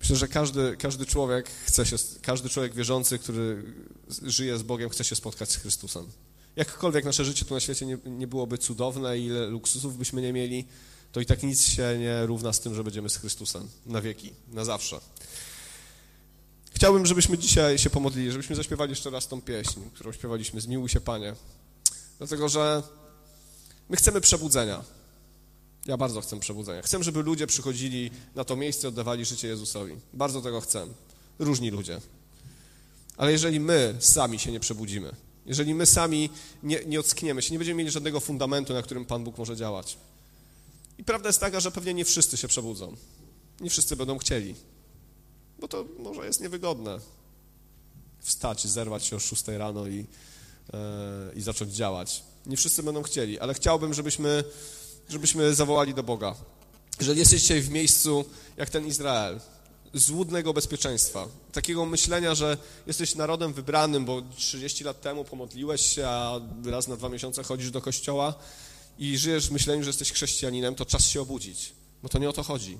Myślę, 0.00 0.16
że 0.16 0.28
każdy, 0.28 0.76
każdy 0.76 1.06
człowiek 1.06 1.50
chce 1.66 1.86
się, 1.86 1.96
każdy 2.22 2.48
człowiek 2.48 2.74
wierzący, 2.74 3.18
który 3.18 3.74
żyje 4.22 4.58
z 4.58 4.62
Bogiem, 4.62 4.90
chce 4.90 5.04
się 5.04 5.16
spotkać 5.16 5.50
z 5.50 5.56
Chrystusem. 5.56 6.06
Jakkolwiek 6.56 7.04
nasze 7.04 7.24
życie 7.24 7.44
tu 7.44 7.54
na 7.54 7.60
świecie 7.60 7.86
nie, 7.86 7.98
nie 8.06 8.26
byłoby 8.26 8.58
cudowne, 8.58 9.18
ile 9.18 9.46
luksusów 9.46 9.98
byśmy 9.98 10.22
nie 10.22 10.32
mieli, 10.32 10.64
to 11.12 11.20
i 11.20 11.26
tak 11.26 11.42
nic 11.42 11.66
się 11.66 11.98
nie 11.98 12.26
równa 12.26 12.52
z 12.52 12.60
tym, 12.60 12.74
że 12.74 12.84
będziemy 12.84 13.08
z 13.10 13.16
Chrystusem 13.16 13.68
na 13.86 14.00
wieki, 14.00 14.32
na 14.48 14.64
zawsze. 14.64 15.00
Chciałbym, 16.74 17.06
żebyśmy 17.06 17.38
dzisiaj 17.38 17.78
się 17.78 17.90
pomodlili, 17.90 18.32
żebyśmy 18.32 18.56
zaśpiewali 18.56 18.90
jeszcze 18.90 19.10
raz 19.10 19.28
tą 19.28 19.42
pieśń, 19.42 19.80
którą 19.94 20.12
śpiewaliśmy, 20.12 20.60
Zmiłuj 20.60 20.88
się 20.88 21.00
Panie. 21.00 21.34
Dlatego, 22.18 22.48
że 22.48 22.82
my 23.88 23.96
chcemy 23.96 24.20
przebudzenia. 24.20 24.84
Ja 25.86 25.96
bardzo 25.96 26.20
chcę 26.20 26.40
przebudzenia. 26.40 26.82
Chcę, 26.82 27.04
żeby 27.04 27.22
ludzie 27.22 27.46
przychodzili 27.46 28.10
na 28.34 28.44
to 28.44 28.56
miejsce 28.56 28.88
oddawali 28.88 29.24
życie 29.24 29.48
Jezusowi. 29.48 29.96
Bardzo 30.12 30.42
tego 30.42 30.60
chcę. 30.60 30.86
Różni 31.38 31.70
ludzie. 31.70 32.00
Ale 33.16 33.32
jeżeli 33.32 33.60
my 33.60 33.96
sami 33.98 34.38
się 34.38 34.52
nie 34.52 34.60
przebudzimy, 34.60 35.12
jeżeli 35.46 35.74
my 35.74 35.86
sami 35.86 36.30
nie, 36.62 36.84
nie 36.84 37.00
ockniemy 37.00 37.42
się, 37.42 37.52
nie 37.52 37.58
będziemy 37.58 37.78
mieli 37.78 37.90
żadnego 37.90 38.20
fundamentu, 38.20 38.72
na 38.72 38.82
którym 38.82 39.04
Pan 39.04 39.24
Bóg 39.24 39.38
może 39.38 39.56
działać. 39.56 39.96
I 40.98 41.04
prawda 41.04 41.28
jest 41.28 41.40
taka, 41.40 41.60
że 41.60 41.70
pewnie 41.70 41.94
nie 41.94 42.04
wszyscy 42.04 42.36
się 42.36 42.48
przebudzą. 42.48 42.96
Nie 43.60 43.70
wszyscy 43.70 43.96
będą 43.96 44.18
chcieli. 44.18 44.54
Bo 45.58 45.68
to 45.68 45.84
może 45.98 46.26
jest 46.26 46.40
niewygodne. 46.40 46.98
Wstać, 48.20 48.66
zerwać 48.66 49.04
się 49.04 49.16
o 49.16 49.18
6 49.18 49.48
rano 49.48 49.86
i, 49.86 50.06
e, 50.72 51.32
i 51.36 51.42
zacząć 51.42 51.74
działać. 51.74 52.22
Nie 52.46 52.56
wszyscy 52.56 52.82
będą 52.82 53.02
chcieli, 53.02 53.38
ale 53.38 53.54
chciałbym, 53.54 53.94
żebyśmy, 53.94 54.44
żebyśmy 55.08 55.54
zawołali 55.54 55.94
do 55.94 56.02
Boga. 56.02 56.34
Jeżeli 57.00 57.18
jesteś 57.18 57.48
w 57.48 57.70
miejscu 57.70 58.24
jak 58.56 58.70
ten 58.70 58.86
Izrael, 58.86 59.40
złudnego 59.94 60.52
bezpieczeństwa, 60.52 61.28
takiego 61.52 61.86
myślenia, 61.86 62.34
że 62.34 62.56
jesteś 62.86 63.14
narodem 63.14 63.52
wybranym, 63.52 64.04
bo 64.04 64.22
30 64.36 64.84
lat 64.84 65.00
temu 65.00 65.24
pomodliłeś 65.24 65.86
się, 65.86 66.06
a 66.08 66.40
raz 66.64 66.88
na 66.88 66.96
dwa 66.96 67.08
miesiące 67.08 67.42
chodzisz 67.42 67.70
do 67.70 67.80
kościoła 67.80 68.34
i 68.98 69.18
żyjesz 69.18 69.48
w 69.48 69.52
myśleniu, 69.52 69.82
że 69.82 69.88
jesteś 69.88 70.12
chrześcijaninem, 70.12 70.74
to 70.74 70.86
czas 70.86 71.06
się 71.06 71.20
obudzić, 71.20 71.72
bo 72.02 72.08
to 72.08 72.18
nie 72.18 72.28
o 72.28 72.32
to 72.32 72.42
chodzi. 72.42 72.78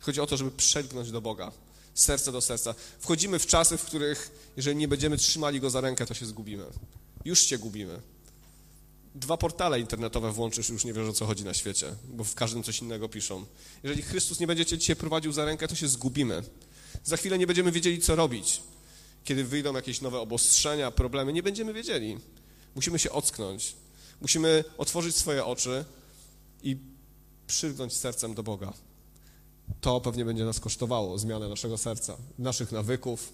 Chodzi 0.00 0.20
o 0.20 0.26
to, 0.26 0.36
żeby 0.36 0.50
przelgnąć 0.50 1.10
do 1.10 1.20
Boga, 1.20 1.52
serce 1.94 2.32
do 2.32 2.40
serca. 2.40 2.74
Wchodzimy 2.98 3.38
w 3.38 3.46
czasy, 3.46 3.76
w 3.76 3.84
których 3.84 4.50
jeżeli 4.56 4.76
nie 4.76 4.88
będziemy 4.88 5.16
trzymali 5.16 5.60
Go 5.60 5.70
za 5.70 5.80
rękę, 5.80 6.06
to 6.06 6.14
się 6.14 6.26
zgubimy. 6.26 6.64
Już 7.24 7.40
się 7.40 7.58
gubimy. 7.58 8.00
Dwa 9.14 9.36
portale 9.36 9.80
internetowe 9.80 10.32
włączysz, 10.32 10.68
już 10.68 10.84
nie 10.84 10.92
wiesz 10.92 11.08
o 11.08 11.12
co 11.12 11.26
chodzi 11.26 11.44
na 11.44 11.54
świecie, 11.54 11.94
bo 12.04 12.24
w 12.24 12.34
każdym 12.34 12.62
coś 12.62 12.80
innego 12.80 13.08
piszą. 13.08 13.44
Jeżeli 13.82 14.02
Chrystus 14.02 14.40
nie 14.40 14.46
będzie 14.46 14.66
cię 14.66 14.78
dzisiaj 14.78 14.96
prowadził 14.96 15.32
za 15.32 15.44
rękę, 15.44 15.68
to 15.68 15.74
się 15.74 15.88
zgubimy. 15.88 16.42
Za 17.04 17.16
chwilę 17.16 17.38
nie 17.38 17.46
będziemy 17.46 17.72
wiedzieli, 17.72 18.00
co 18.00 18.16
robić. 18.16 18.62
Kiedy 19.24 19.44
wyjdą 19.44 19.74
jakieś 19.74 20.00
nowe 20.00 20.18
obostrzenia, 20.18 20.90
problemy, 20.90 21.32
nie 21.32 21.42
będziemy 21.42 21.72
wiedzieli. 21.72 22.18
Musimy 22.74 22.98
się 22.98 23.12
ocknąć. 23.12 23.74
Musimy 24.20 24.64
otworzyć 24.78 25.16
swoje 25.16 25.44
oczy 25.44 25.84
i 26.62 26.76
przylgnąć 27.46 27.92
sercem 27.92 28.34
do 28.34 28.42
Boga. 28.42 28.72
To 29.80 30.00
pewnie 30.00 30.24
będzie 30.24 30.44
nas 30.44 30.60
kosztowało, 30.60 31.18
zmianę 31.18 31.48
naszego 31.48 31.78
serca, 31.78 32.16
naszych 32.38 32.72
nawyków, 32.72 33.32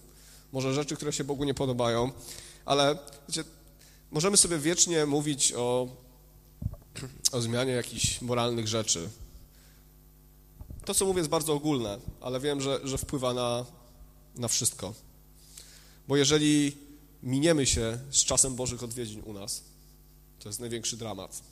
może 0.53 0.74
rzeczy, 0.74 0.97
które 0.97 1.12
się 1.12 1.24
Bogu 1.24 1.45
nie 1.45 1.55
podobają, 1.55 2.12
ale 2.64 2.99
wiecie, 3.28 3.45
możemy 4.11 4.37
sobie 4.37 4.59
wiecznie 4.59 5.07
mówić 5.07 5.53
o, 5.57 5.89
o 7.32 7.41
zmianie 7.41 7.72
jakichś 7.72 8.20
moralnych 8.20 8.68
rzeczy. 8.68 9.09
To, 10.85 10.95
co 10.95 11.07
mówię, 11.07 11.18
jest 11.18 11.30
bardzo 11.30 11.53
ogólne, 11.53 11.99
ale 12.20 12.41
wiem, 12.41 12.61
że, 12.61 12.80
że 12.85 12.99
wpływa 12.99 13.35
na, 13.35 13.64
na 14.37 14.49
wszystko. 14.49 14.95
Bo 16.09 16.16
jeżeli 16.16 16.76
miniemy 17.22 17.66
się 17.66 17.99
z 18.11 18.24
czasem 18.24 18.55
Bożych 18.55 18.82
odwiedzin 18.82 19.22
u 19.24 19.32
nas, 19.32 19.62
To 20.45 20.49
jest 20.49 20.61
największy 20.61 20.97
dramat. 20.97 21.42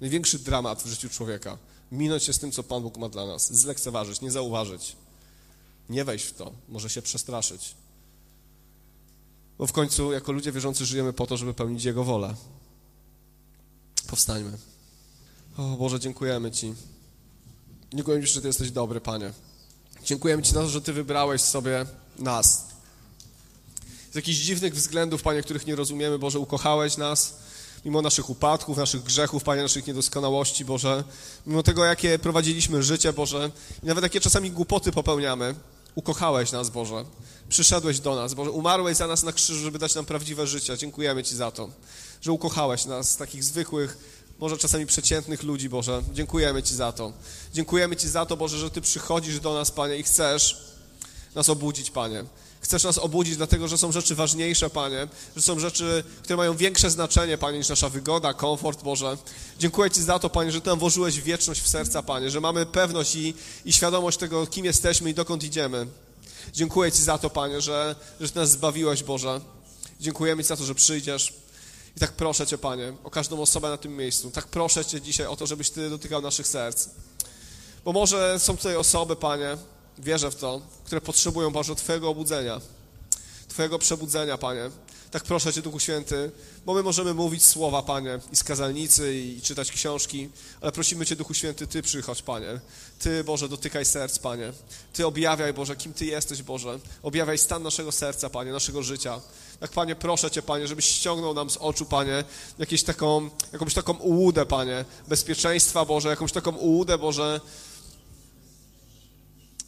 Największy 0.00 0.38
dramat 0.38 0.82
w 0.82 0.86
życiu 0.86 1.08
człowieka. 1.08 1.58
Minąć 1.92 2.22
się 2.22 2.32
z 2.32 2.38
tym, 2.38 2.52
co 2.52 2.62
Pan 2.62 2.82
Bóg 2.82 2.96
ma 2.98 3.08
dla 3.08 3.26
nas. 3.26 3.52
Zlekceważyć, 3.52 4.20
nie 4.20 4.30
zauważyć. 4.30 4.96
Nie 5.88 6.04
wejść 6.04 6.24
w 6.24 6.34
to. 6.34 6.52
Może 6.68 6.90
się 6.90 7.02
przestraszyć. 7.02 7.74
Bo 9.58 9.66
w 9.66 9.72
końcu, 9.72 10.12
jako 10.12 10.32
ludzie 10.32 10.52
wierzący, 10.52 10.86
żyjemy 10.86 11.12
po 11.12 11.26
to, 11.26 11.36
żeby 11.36 11.54
pełnić 11.54 11.84
Jego 11.84 12.04
wolę. 12.04 12.34
Powstańmy. 14.06 14.58
O 15.56 15.62
Boże, 15.62 16.00
dziękujemy 16.00 16.50
Ci. 16.50 16.74
Dziękujemy 17.94 18.26
Ci, 18.26 18.32
że 18.32 18.40
Ty 18.40 18.46
jesteś 18.46 18.70
dobry, 18.70 19.00
Panie. 19.00 19.32
Dziękujemy 20.04 20.42
Ci 20.42 20.52
za 20.52 20.60
to, 20.60 20.68
że 20.68 20.82
Ty 20.82 20.92
wybrałeś 20.92 21.40
sobie 21.40 21.86
nas. 22.18 22.66
Z 24.12 24.14
jakichś 24.14 24.38
dziwnych 24.38 24.74
względów, 24.74 25.22
Panie, 25.22 25.42
których 25.42 25.66
nie 25.66 25.76
rozumiemy, 25.76 26.18
Boże, 26.18 26.38
ukochałeś 26.38 26.96
nas, 26.96 27.47
mimo 27.84 28.02
naszych 28.02 28.30
upadków, 28.30 28.76
naszych 28.76 29.02
grzechów, 29.02 29.44
Panie, 29.44 29.62
naszych 29.62 29.86
niedoskonałości, 29.86 30.64
Boże, 30.64 31.04
mimo 31.46 31.62
tego, 31.62 31.84
jakie 31.84 32.18
prowadziliśmy 32.18 32.82
życie, 32.82 33.12
Boże, 33.12 33.50
i 33.82 33.86
nawet 33.86 34.04
jakie 34.04 34.20
czasami 34.20 34.50
głupoty 34.50 34.92
popełniamy, 34.92 35.54
ukochałeś 35.94 36.52
nas, 36.52 36.70
Boże. 36.70 37.04
Przyszedłeś 37.48 38.00
do 38.00 38.14
nas, 38.14 38.34
Boże, 38.34 38.50
umarłeś 38.50 38.96
za 38.96 39.06
nas 39.06 39.22
na 39.22 39.32
krzyżu, 39.32 39.64
żeby 39.64 39.78
dać 39.78 39.94
nam 39.94 40.04
prawdziwe 40.04 40.46
życie. 40.46 40.78
Dziękujemy 40.78 41.22
Ci 41.22 41.36
za 41.36 41.50
to, 41.50 41.68
że 42.20 42.32
ukochałeś 42.32 42.84
nas, 42.84 43.16
takich 43.16 43.44
zwykłych, 43.44 43.98
może 44.38 44.58
czasami 44.58 44.86
przeciętnych 44.86 45.42
ludzi, 45.42 45.68
Boże. 45.68 46.02
Dziękujemy 46.12 46.62
Ci 46.62 46.74
za 46.74 46.92
to. 46.92 47.12
Dziękujemy 47.54 47.96
Ci 47.96 48.08
za 48.08 48.26
to, 48.26 48.36
Boże, 48.36 48.58
że 48.58 48.70
Ty 48.70 48.80
przychodzisz 48.80 49.40
do 49.40 49.54
nas, 49.54 49.70
Panie, 49.70 49.96
i 49.96 50.02
chcesz 50.02 50.64
nas 51.34 51.48
obudzić, 51.48 51.90
Panie. 51.90 52.24
Chcesz 52.60 52.84
nas 52.84 52.98
obudzić, 52.98 53.36
dlatego 53.36 53.68
że 53.68 53.78
są 53.78 53.92
rzeczy 53.92 54.14
ważniejsze, 54.14 54.70
Panie, 54.70 55.08
że 55.36 55.42
są 55.42 55.58
rzeczy, 55.58 56.04
które 56.22 56.36
mają 56.36 56.56
większe 56.56 56.90
znaczenie, 56.90 57.38
Panie, 57.38 57.58
niż 57.58 57.68
nasza 57.68 57.88
wygoda, 57.88 58.34
komfort, 58.34 58.82
Boże. 58.82 59.16
Dziękuję 59.58 59.90
Ci 59.90 60.02
za 60.02 60.18
to, 60.18 60.30
Panie, 60.30 60.52
że 60.52 60.60
Ty 60.60 60.68
nam 60.68 60.78
włożyłeś 60.78 61.20
wieczność 61.20 61.60
w 61.60 61.68
serca, 61.68 62.02
Panie, 62.02 62.30
że 62.30 62.40
mamy 62.40 62.66
pewność 62.66 63.16
i, 63.16 63.34
i 63.64 63.72
świadomość 63.72 64.18
tego, 64.18 64.46
kim 64.46 64.64
jesteśmy 64.64 65.10
i 65.10 65.14
dokąd 65.14 65.44
idziemy. 65.44 65.86
Dziękuję 66.52 66.92
Ci 66.92 67.02
za 67.02 67.18
to, 67.18 67.30
Panie, 67.30 67.60
że, 67.60 67.96
że 68.20 68.28
Ty 68.28 68.38
nas 68.38 68.50
zbawiłeś, 68.50 69.02
Boże. 69.02 69.40
Dziękujemy 70.00 70.42
Ci 70.42 70.48
za 70.48 70.56
to, 70.56 70.64
że 70.64 70.74
przyjdziesz. 70.74 71.34
I 71.96 72.00
tak 72.00 72.12
proszę 72.12 72.46
Cię, 72.46 72.58
Panie, 72.58 72.92
o 73.04 73.10
każdą 73.10 73.42
osobę 73.42 73.68
na 73.68 73.76
tym 73.76 73.96
miejscu. 73.96 74.30
Tak 74.30 74.46
proszę 74.46 74.84
Cię 74.84 75.00
dzisiaj 75.00 75.26
o 75.26 75.36
to, 75.36 75.46
żebyś 75.46 75.70
Ty 75.70 75.90
dotykał 75.90 76.22
naszych 76.22 76.46
serc. 76.46 76.88
Bo 77.84 77.92
może 77.92 78.38
są 78.38 78.56
tutaj 78.56 78.76
osoby, 78.76 79.16
Panie, 79.16 79.56
wierzę 79.98 80.30
w 80.30 80.36
to, 80.36 80.60
które 80.84 81.00
potrzebują, 81.00 81.50
Boże, 81.50 81.74
Twojego 81.74 82.08
obudzenia. 82.08 82.60
Twojego 83.48 83.78
przebudzenia, 83.78 84.38
Panie. 84.38 84.70
Tak 85.10 85.22
proszę 85.22 85.52
Cię, 85.52 85.62
Duchu 85.62 85.80
Święty, 85.80 86.30
bo 86.66 86.74
my 86.74 86.82
możemy 86.82 87.14
mówić 87.14 87.44
słowa, 87.46 87.82
Panie, 87.82 88.18
i 88.32 88.36
z 88.36 88.44
kazalnicy, 88.44 89.16
i 89.16 89.42
czytać 89.42 89.72
książki, 89.72 90.28
ale 90.60 90.72
prosimy 90.72 91.06
Cię, 91.06 91.16
Duchu 91.16 91.34
Święty, 91.34 91.66
Ty 91.66 91.82
przychodź, 91.82 92.22
Panie. 92.22 92.60
Ty, 92.98 93.24
Boże, 93.24 93.48
dotykaj 93.48 93.84
serc, 93.84 94.18
Panie. 94.18 94.52
Ty 94.92 95.06
objawiaj, 95.06 95.52
Boże, 95.52 95.76
kim 95.76 95.92
Ty 95.92 96.06
jesteś, 96.06 96.42
Boże. 96.42 96.78
Objawiaj 97.02 97.38
stan 97.38 97.62
naszego 97.62 97.92
serca, 97.92 98.30
Panie, 98.30 98.52
naszego 98.52 98.82
życia. 98.82 99.20
Tak, 99.60 99.70
Panie, 99.70 99.96
proszę 99.96 100.30
Cię, 100.30 100.42
Panie, 100.42 100.68
żebyś 100.68 100.84
ściągnął 100.84 101.34
nam 101.34 101.50
z 101.50 101.56
oczu, 101.56 101.86
Panie, 101.86 102.24
jakieś 102.58 102.82
taką, 102.82 103.30
jakąś 103.52 103.74
taką 103.74 103.92
ułudę, 103.92 104.46
Panie, 104.46 104.84
bezpieczeństwa, 105.08 105.84
Boże, 105.84 106.08
jakąś 106.08 106.32
taką 106.32 106.56
ułudę, 106.56 106.98
Boże, 106.98 107.40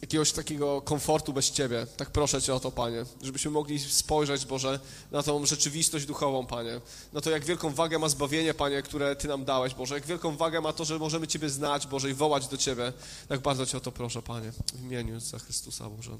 jakiegoś 0.01 0.31
takiego 0.31 0.81
komfortu 0.81 1.33
bez 1.33 1.51
Ciebie. 1.51 1.87
Tak 1.97 2.09
proszę 2.09 2.41
Cię 2.41 2.53
o 2.53 2.59
to, 2.59 2.71
Panie, 2.71 3.05
żebyśmy 3.21 3.51
mogli 3.51 3.79
spojrzeć, 3.79 4.45
Boże, 4.45 4.79
na 5.11 5.23
tą 5.23 5.45
rzeczywistość 5.45 6.05
duchową, 6.05 6.45
Panie, 6.45 6.81
na 7.13 7.21
to, 7.21 7.29
jak 7.29 7.45
wielką 7.45 7.73
wagę 7.73 7.99
ma 7.99 8.09
zbawienie, 8.09 8.53
Panie, 8.53 8.81
które 8.81 9.15
Ty 9.15 9.27
nam 9.27 9.45
dałeś, 9.45 9.73
Boże, 9.73 9.95
jak 9.95 10.05
wielką 10.05 10.37
wagę 10.37 10.61
ma 10.61 10.73
to, 10.73 10.85
że 10.85 10.99
możemy 10.99 11.27
Ciebie 11.27 11.49
znać, 11.49 11.87
Boże, 11.87 12.09
i 12.09 12.13
wołać 12.13 12.47
do 12.47 12.57
Ciebie. 12.57 12.93
Tak 13.27 13.39
bardzo 13.39 13.65
Cię 13.65 13.77
o 13.77 13.81
to 13.81 13.91
proszę, 13.91 14.21
Panie, 14.21 14.51
w 14.73 14.83
imieniu 14.83 15.13
Jezusa 15.13 15.39
Chrystusa, 15.39 15.89
Boże. 15.89 16.11